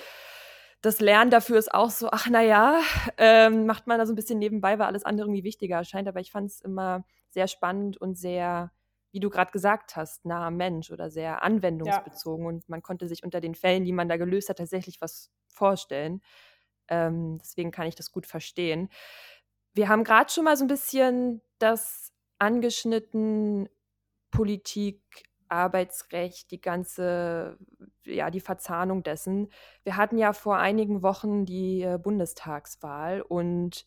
das 0.85 0.99
Lernen 0.99 1.31
dafür 1.31 1.57
ist 1.57 1.73
auch 1.73 1.89
so, 1.89 2.09
ach 2.11 2.29
naja, 2.29 2.79
ähm, 3.17 3.65
macht 3.65 3.87
man 3.87 3.97
da 3.97 4.05
so 4.05 4.13
ein 4.13 4.15
bisschen 4.15 4.39
nebenbei, 4.39 4.77
weil 4.77 4.85
alles 4.85 5.03
andere 5.03 5.27
irgendwie 5.27 5.43
wichtiger 5.43 5.77
erscheint. 5.77 6.07
Aber 6.07 6.19
ich 6.19 6.31
fand 6.31 6.51
es 6.51 6.61
immer 6.61 7.05
sehr 7.29 7.47
spannend 7.47 7.97
und 7.97 8.17
sehr, 8.17 8.71
wie 9.11 9.19
du 9.19 9.29
gerade 9.29 9.51
gesagt 9.51 9.95
hast, 9.95 10.25
nah 10.25 10.47
am 10.47 10.57
Mensch 10.57 10.91
oder 10.91 11.09
sehr 11.09 11.41
anwendungsbezogen. 11.41 12.45
Ja. 12.45 12.49
Und 12.49 12.69
man 12.69 12.83
konnte 12.83 13.07
sich 13.07 13.23
unter 13.23 13.41
den 13.41 13.55
Fällen, 13.55 13.83
die 13.83 13.93
man 13.93 14.07
da 14.07 14.17
gelöst 14.17 14.49
hat, 14.49 14.57
tatsächlich 14.57 15.01
was 15.01 15.31
vorstellen. 15.47 16.21
Ähm, 16.87 17.37
deswegen 17.39 17.71
kann 17.71 17.87
ich 17.87 17.95
das 17.95 18.11
gut 18.11 18.25
verstehen. 18.25 18.89
Wir 19.73 19.89
haben 19.89 20.03
gerade 20.03 20.31
schon 20.31 20.45
mal 20.45 20.57
so 20.57 20.63
ein 20.63 20.69
bisschen 20.69 21.41
das 21.59 22.13
angeschnitten, 22.39 23.69
Politik, 24.31 25.01
Arbeitsrecht, 25.47 26.51
die 26.51 26.61
ganze, 26.61 27.57
ja, 28.03 28.29
die 28.29 28.39
Verzahnung 28.39 29.03
dessen. 29.03 29.49
Wir 29.83 29.95
hatten 29.97 30.17
ja 30.17 30.33
vor 30.33 30.57
einigen 30.57 31.03
Wochen 31.03 31.45
die 31.45 31.81
äh, 31.83 31.97
Bundestagswahl 32.01 33.21
und 33.21 33.85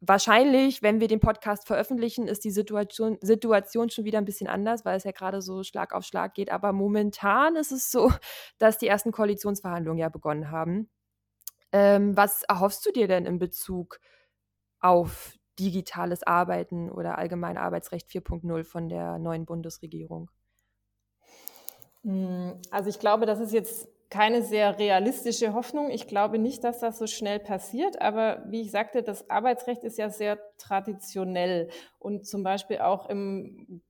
wahrscheinlich, 0.00 0.82
wenn 0.82 1.00
wir 1.00 1.08
den 1.08 1.20
Podcast 1.20 1.66
veröffentlichen, 1.66 2.28
ist 2.28 2.44
die 2.44 2.50
Situation, 2.50 3.18
Situation 3.20 3.90
schon 3.90 4.04
wieder 4.04 4.18
ein 4.18 4.24
bisschen 4.24 4.48
anders, 4.48 4.84
weil 4.84 4.96
es 4.96 5.04
ja 5.04 5.12
gerade 5.12 5.42
so 5.42 5.62
Schlag 5.62 5.92
auf 5.92 6.04
Schlag 6.04 6.34
geht. 6.34 6.50
Aber 6.50 6.72
momentan 6.72 7.56
ist 7.56 7.72
es 7.72 7.90
so, 7.90 8.12
dass 8.58 8.78
die 8.78 8.88
ersten 8.88 9.12
Koalitionsverhandlungen 9.12 9.98
ja 9.98 10.08
begonnen 10.08 10.50
haben. 10.50 10.88
Ähm, 11.72 12.16
was 12.16 12.42
erhoffst 12.44 12.84
du 12.86 12.92
dir 12.92 13.08
denn 13.08 13.26
in 13.26 13.38
Bezug 13.38 14.00
auf 14.80 15.34
digitales 15.58 16.22
Arbeiten 16.24 16.90
oder 16.90 17.18
allgemein 17.18 17.58
Arbeitsrecht 17.58 18.08
4.0 18.08 18.64
von 18.64 18.88
der 18.88 19.18
neuen 19.18 19.46
Bundesregierung? 19.46 20.30
Hm, 22.04 22.60
also 22.70 22.88
ich 22.90 22.98
glaube, 22.98 23.26
das 23.26 23.40
ist 23.40 23.52
jetzt 23.52 23.88
keine 24.10 24.42
sehr 24.42 24.78
realistische 24.78 25.52
Hoffnung. 25.52 25.90
Ich 25.90 26.06
glaube 26.06 26.38
nicht, 26.38 26.64
dass 26.64 26.80
das 26.80 26.98
so 26.98 27.06
schnell 27.06 27.40
passiert. 27.40 28.00
Aber 28.00 28.44
wie 28.48 28.62
ich 28.62 28.70
sagte, 28.70 29.02
das 29.02 29.28
Arbeitsrecht 29.28 29.84
ist 29.84 29.98
ja 29.98 30.08
sehr 30.10 30.38
traditionell 30.56 31.68
und 31.98 32.26
zum 32.26 32.42
Beispiel 32.42 32.78
auch 32.78 33.08
im 33.10 33.82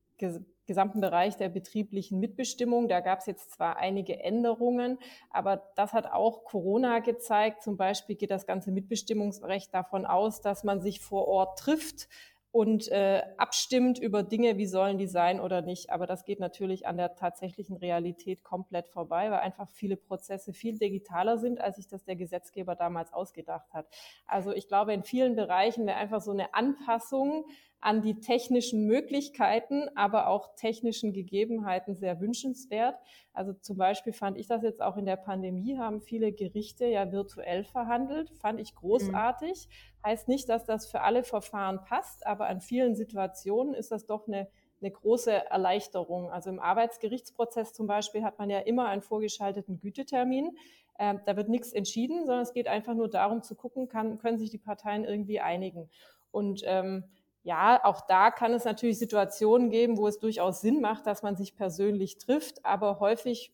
gesamten 0.68 1.00
Bereich 1.00 1.37
der 1.37 1.48
betrieblichen 1.48 2.20
Mitbestimmung. 2.20 2.87
Da 2.87 3.00
gab 3.00 3.18
es 3.18 3.26
jetzt 3.26 3.50
zwar 3.50 3.78
einige 3.78 4.22
Änderungen, 4.22 4.98
aber 5.31 5.64
das 5.74 5.92
hat 5.92 6.07
auch 6.07 6.44
Corona 6.44 7.00
gezeigt. 7.00 7.64
Zum 7.64 7.76
Beispiel 7.76 8.14
geht 8.14 8.31
das 8.31 8.46
ganze 8.46 8.70
Mitbestimmungsrecht 8.70 9.74
davon 9.74 10.07
aus, 10.07 10.40
dass 10.40 10.62
man 10.62 10.81
sich 10.81 11.00
vor 11.00 11.26
Ort 11.26 11.59
trifft 11.59 12.09
und 12.50 12.88
äh, 12.88 13.22
abstimmt 13.37 13.98
über 13.98 14.22
Dinge, 14.22 14.57
wie 14.57 14.66
sollen 14.66 14.98
die 14.98 15.06
sein 15.06 15.38
oder 15.40 15.60
nicht. 15.60 15.90
Aber 15.90 16.06
das 16.06 16.25
geht 16.25 16.40
natürlich 16.40 16.87
an 16.87 16.96
der 16.96 17.14
tatsächlichen 17.14 17.77
Realität 17.77 18.42
komplett 18.42 18.88
vorbei, 18.88 19.31
weil 19.31 19.40
einfach 19.40 19.69
viele 19.69 19.96
Prozesse 19.96 20.52
viel 20.52 20.79
digitaler 20.79 21.38
sind, 21.38 21.60
als 21.60 21.77
sich 21.77 21.88
das 21.88 22.04
der 22.04 22.16
Gesetzgeber 22.16 22.75
damals 22.75 23.12
ausgedacht 23.12 23.73
hat. 23.73 23.87
Also 24.27 24.52
ich 24.52 24.66
glaube, 24.66 24.94
in 24.94 25.02
vielen 25.02 25.37
Bereichen 25.37 25.87
wäre 25.87 25.98
einfach 25.98 26.21
so 26.21 26.31
eine 26.31 26.54
Anpassung 26.54 27.44
an 27.81 28.02
die 28.02 28.18
technischen 28.18 28.87
Möglichkeiten, 28.87 29.88
aber 29.94 30.29
auch 30.29 30.54
technischen 30.56 31.12
Gegebenheiten 31.12 31.94
sehr 31.94 32.20
wünschenswert. 32.20 32.96
Also 33.33 33.52
zum 33.52 33.76
Beispiel 33.76 34.12
fand 34.12 34.37
ich 34.37 34.48
das 34.48 34.62
jetzt 34.62 34.83
auch 34.83 34.96
in 34.96 35.06
der 35.06 35.16
Pandemie, 35.16 35.79
haben 35.79 36.00
viele 36.00 36.33
Gerichte 36.33 36.87
ja 36.87 37.12
virtuell 37.12 37.64
verhandelt, 37.64 38.31
fand 38.40 38.60
ich 38.60 38.74
großartig. 38.74 39.68
Mhm. 39.68 40.06
Heißt 40.06 40.29
nicht, 40.29 40.48
dass 40.48 40.64
das 40.64 40.90
für 40.90 41.02
alle 41.02 41.22
Verfahren 41.22 41.85
passt, 41.85 42.26
aber 42.26 42.48
an 42.48 42.60
vielen 42.60 42.96
Situationen 42.96 43.74
ist 43.74 43.92
das 43.92 44.06
doch 44.06 44.26
eine 44.26 44.48
eine 44.81 44.90
große 44.90 45.33
Erleichterung. 45.33 46.31
Also 46.31 46.50
im 46.50 46.60
Arbeitsgerichtsprozess 46.60 47.72
zum 47.72 47.87
Beispiel 47.87 48.22
hat 48.22 48.38
man 48.38 48.50
ja 48.50 48.60
immer 48.60 48.87
einen 48.88 49.02
vorgeschalteten 49.02 49.81
Gütetermin. 49.81 50.56
Ähm, 50.98 51.20
da 51.26 51.37
wird 51.37 51.48
nichts 51.48 51.72
entschieden, 51.72 52.26
sondern 52.26 52.42
es 52.42 52.52
geht 52.52 52.68
einfach 52.68 52.94
nur 52.94 53.08
darum 53.08 53.42
zu 53.42 53.54
gucken, 53.54 53.88
kann, 53.88 54.18
können 54.18 54.38
sich 54.38 54.50
die 54.50 54.58
Parteien 54.58 55.04
irgendwie 55.04 55.40
einigen. 55.40 55.88
Und 56.31 56.62
ähm, 56.64 57.04
ja, 57.43 57.85
auch 57.85 58.03
da 58.03 58.31
kann 58.31 58.53
es 58.53 58.65
natürlich 58.65 58.99
Situationen 58.99 59.71
geben, 59.71 59.97
wo 59.97 60.07
es 60.07 60.19
durchaus 60.19 60.61
Sinn 60.61 60.81
macht, 60.81 61.07
dass 61.07 61.23
man 61.23 61.37
sich 61.37 61.57
persönlich 61.57 62.19
trifft, 62.19 62.65
aber 62.65 63.01
häufig 63.01 63.53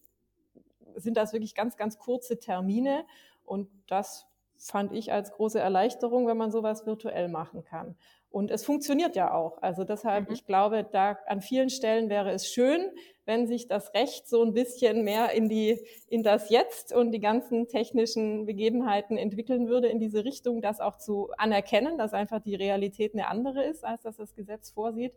sind 0.97 1.17
das 1.17 1.33
wirklich 1.33 1.55
ganz, 1.55 1.77
ganz 1.77 1.99
kurze 1.99 2.39
Termine 2.39 3.05
und 3.45 3.69
das 3.87 4.27
fand 4.57 4.93
ich 4.93 5.13
als 5.13 5.33
große 5.33 5.59
Erleichterung, 5.59 6.27
wenn 6.27 6.37
man 6.37 6.51
sowas 6.51 6.87
virtuell 6.87 7.29
machen 7.29 7.65
kann. 7.65 7.97
Und 8.35 8.51
es 8.51 8.65
funktioniert 8.65 9.15
ja 9.15 9.33
auch. 9.33 9.63
Also 9.63 9.85
deshalb, 9.85 10.27
mhm. 10.27 10.35
ich 10.35 10.45
glaube, 10.45 10.85
da 10.91 11.17
an 11.29 11.41
vielen 11.41 11.71
Stellen 11.71 12.09
wäre 12.09 12.33
es 12.33 12.49
schön, 12.49 12.91
wenn 13.27 13.47
sich 13.47 13.69
das 13.69 13.95
Recht 13.95 14.27
so 14.29 14.43
ein 14.43 14.53
bisschen 14.53 15.05
mehr 15.05 15.31
in 15.31 15.49
die, 15.49 15.79
in 16.09 16.25
das 16.25 16.51
Jetzt 16.51 16.93
und 16.93 17.13
die 17.13 17.21
ganzen 17.21 17.69
technischen 17.69 18.45
Begebenheiten 18.45 19.17
entwickeln 19.17 19.69
würde 19.69 19.87
in 19.87 20.01
diese 20.01 20.25
Richtung, 20.25 20.63
das 20.63 20.81
auch 20.81 20.99
zu 20.99 21.31
anerkennen, 21.39 21.97
dass 21.97 22.13
einfach 22.13 22.41
die 22.41 22.57
Realität 22.57 23.15
eine 23.15 23.29
andere 23.29 23.63
ist, 23.63 23.85
als 23.85 24.03
dass 24.03 24.17
das 24.17 24.35
Gesetz 24.35 24.73
vorsieht, 24.73 25.13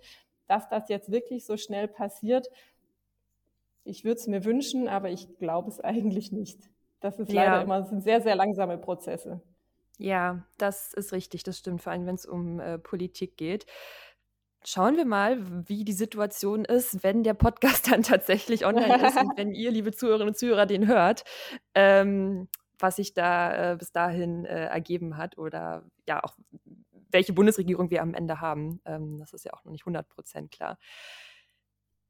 dass 0.46 0.70
das 0.70 0.88
jetzt 0.88 1.12
wirklich 1.12 1.44
so 1.44 1.58
schnell 1.58 1.88
passiert. 1.88 2.52
Ich 3.84 4.04
würde 4.04 4.20
es 4.20 4.28
mir 4.28 4.46
wünschen, 4.46 4.88
aber 4.88 5.10
ich 5.10 5.40
glaube 5.40 5.70
es 5.70 5.80
eigentlich 5.84 6.32
nicht. 6.32 6.70
Das 7.00 7.18
ist 7.18 7.32
leider 7.32 7.56
ja. 7.56 7.62
immer, 7.64 7.80
das 7.80 7.90
sind 7.90 8.04
sehr, 8.04 8.22
sehr 8.22 8.36
langsame 8.36 8.78
Prozesse. 8.78 9.42
Ja, 9.98 10.44
das 10.58 10.94
ist 10.94 11.12
richtig, 11.12 11.44
das 11.44 11.58
stimmt, 11.58 11.82
vor 11.82 11.92
allem 11.92 12.06
wenn 12.06 12.16
es 12.16 12.26
um 12.26 12.60
äh, 12.60 12.78
Politik 12.78 13.36
geht. 13.38 13.66
Schauen 14.64 14.98
wir 14.98 15.06
mal, 15.06 15.68
wie 15.68 15.86
die 15.86 15.94
Situation 15.94 16.66
ist, 16.66 17.04
wenn 17.04 17.24
der 17.24 17.34
Podcast 17.34 17.88
dann 17.92 18.04
tatsächlich 18.04 18.66
online 18.66 19.08
ist 19.08 19.18
und 19.18 19.32
wenn 19.38 19.54
ihr, 19.54 19.72
liebe 19.72 19.92
Zuhörerinnen 19.92 20.30
und 20.30 20.38
Zuhörer, 20.38 20.66
den 20.66 20.88
hört, 20.88 21.24
ähm, 21.74 22.48
was 22.80 22.98
sich 22.98 23.14
da 23.14 23.74
äh, 23.74 23.76
bis 23.78 23.92
dahin 23.92 24.46
äh, 24.46 24.66
ergeben 24.66 25.18
hat 25.18 25.38
oder 25.38 25.84
ja 26.08 26.24
auch 26.24 26.36
welche 27.10 27.34
Bundesregierung 27.34 27.90
wir 27.90 28.02
am 28.02 28.14
Ende 28.14 28.42
haben. 28.42 28.82
Ähm, 28.86 29.18
das 29.18 29.34
ist 29.34 29.46
ja 29.46 29.54
auch 29.54 29.64
noch 29.64 29.72
nicht 29.72 29.84
100 29.84 30.08
Prozent 30.10 30.52
klar. 30.52 30.78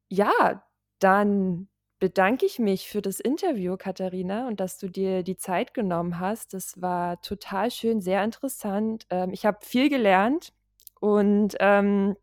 Ja, 0.10 0.64
dann 1.00 1.70
bedanke 2.00 2.46
ich 2.46 2.60
mich 2.60 2.90
für 2.90 3.02
das 3.02 3.20
Interview, 3.20 3.78
Katharina, 3.78 4.48
und 4.48 4.60
dass 4.60 4.78
du 4.78 4.88
dir 4.90 5.24
die 5.24 5.38
Zeit 5.38 5.74
genommen 5.74 6.20
hast. 6.20 6.54
Das 6.54 6.82
war 6.82 7.22
total 7.22 7.72
schön, 7.72 8.02
sehr 8.02 8.24
interessant. 8.24 9.06
Ähm, 9.10 9.32
ich 9.34 9.46
habe 9.46 9.58
viel 9.62 9.90
gelernt 9.90 10.54
und 11.00 11.56
ähm, 11.60 12.16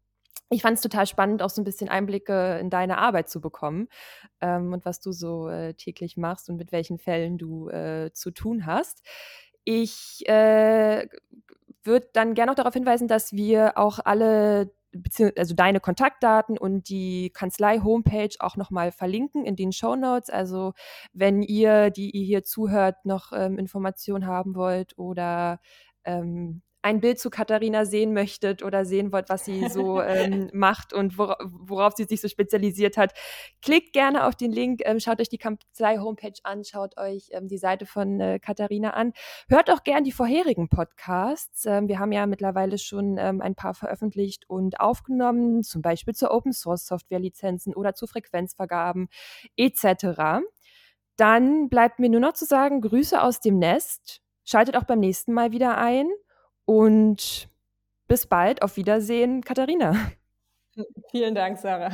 ich 0.50 0.62
fand 0.62 0.76
es 0.76 0.82
total 0.82 1.06
spannend, 1.06 1.42
auch 1.42 1.50
so 1.50 1.60
ein 1.60 1.64
bisschen 1.64 1.88
Einblicke 1.88 2.58
in 2.60 2.70
deine 2.70 2.98
Arbeit 2.98 3.28
zu 3.28 3.40
bekommen 3.40 3.88
ähm, 4.40 4.72
und 4.72 4.84
was 4.84 5.00
du 5.00 5.10
so 5.12 5.48
äh, 5.48 5.74
täglich 5.74 6.16
machst 6.16 6.48
und 6.48 6.56
mit 6.56 6.70
welchen 6.70 6.98
Fällen 6.98 7.38
du 7.38 7.68
äh, 7.70 8.10
zu 8.12 8.30
tun 8.30 8.66
hast. 8.66 9.02
Ich 9.64 10.22
äh, 10.28 11.08
würde 11.82 12.08
dann 12.12 12.34
gerne 12.34 12.50
noch 12.52 12.56
darauf 12.56 12.74
hinweisen, 12.74 13.08
dass 13.08 13.32
wir 13.32 13.76
auch 13.78 13.98
alle 14.04 14.70
also 15.36 15.55
deine 15.55 15.80
Kontaktdaten 15.80 16.59
und 16.59 16.88
die 16.88 17.30
Kanzlei-Homepage 17.30 18.36
auch 18.38 18.57
nochmal 18.57 18.92
verlinken 18.92 19.45
in 19.45 19.57
den 19.57 19.72
Show 19.72 19.97
Notes. 19.97 20.30
Also 20.30 20.72
wenn 21.12 21.42
ihr, 21.42 21.90
die 21.90 22.11
ihr 22.11 22.24
hier 22.24 22.45
zuhört, 22.45 23.05
noch 23.05 23.32
ähm, 23.32 23.59
Informationen 23.59 24.26
haben 24.26 24.55
wollt 24.55 24.97
oder 24.99 25.61
ähm, 26.05 26.62
ein 26.85 27.01
Bild 27.01 27.18
zu 27.18 27.30
Katharina 27.30 27.87
sehen 27.87 28.12
möchtet 28.12 28.62
oder 28.62 28.85
sehen 28.85 29.11
wollt, 29.11 29.30
was 29.30 29.47
sie 29.47 29.68
so 29.68 30.03
ähm, 30.03 30.51
macht 30.53 30.93
und 30.93 31.16
wora 31.16 31.39
worauf 31.41 31.95
sie 31.97 32.05
sich 32.05 32.20
so 32.20 32.28
spezialisiert 32.28 32.99
hat, 32.99 33.14
klickt 33.62 33.95
gerne 33.95 34.26
auf 34.26 34.37
den 34.37 34.53
Link, 34.53 34.82
ähm, 34.85 35.01
schaut 35.01 35.18
euch 35.18 35.30
die 35.30 35.39
Kanzlei-Homepage 35.39 36.39
an, 36.43 36.62
schaut 36.62 36.99
euch 36.99 37.28
ähm, 37.30 37.49
die 37.49 37.57
Seite 37.57 37.87
von 37.87 38.20
äh, 38.20 38.39
Katharina 38.39 38.91
an. 38.91 39.14
Hört 39.49 39.70
auch 39.70 39.82
gern 39.82 40.05
die 40.05 40.12
vorherigen 40.12 40.68
Podcasts. 40.68 41.64
Ähm, 41.64 41.89
wir 41.89 41.99
haben 41.99 42.12
ja 42.12 42.26
mittlerweile 42.26 42.76
schon 42.76 43.16
ähm, 43.16 43.41
ein 43.41 43.55
paar 43.55 43.72
veröffentlicht 43.72 44.45
und 44.51 44.78
aufgenommen, 44.78 45.62
zum 45.62 45.80
Beispiel 45.80 46.14
zu 46.14 46.30
Open-Source-Software-Lizenzen 46.30 47.74
oder 47.74 47.95
zu 47.95 48.07
Frequenzvergaben 48.07 49.09
etc. 49.57 50.43
Dann 51.16 51.70
bleibt 51.70 51.99
mir 51.99 52.11
nur 52.11 52.20
noch 52.20 52.35
zu 52.35 52.45
sagen, 52.45 52.82
Grüße 52.82 53.22
aus 53.22 53.41
dem 53.41 53.59
Nest. 53.59 54.20
Schaltet 54.45 54.76
auch 54.76 54.85
beim 54.85 55.01
nächsten 55.01 55.32
Mal 55.32 55.53
wieder 55.53 55.78
ein. 55.78 56.11
Und 56.66 57.48
bis 58.08 58.26
bald. 58.26 58.62
Auf 58.62 58.76
Wiedersehen, 58.76 59.42
Katharina. 59.42 60.12
Vielen 61.10 61.34
Dank, 61.34 61.58
Sarah. 61.58 61.92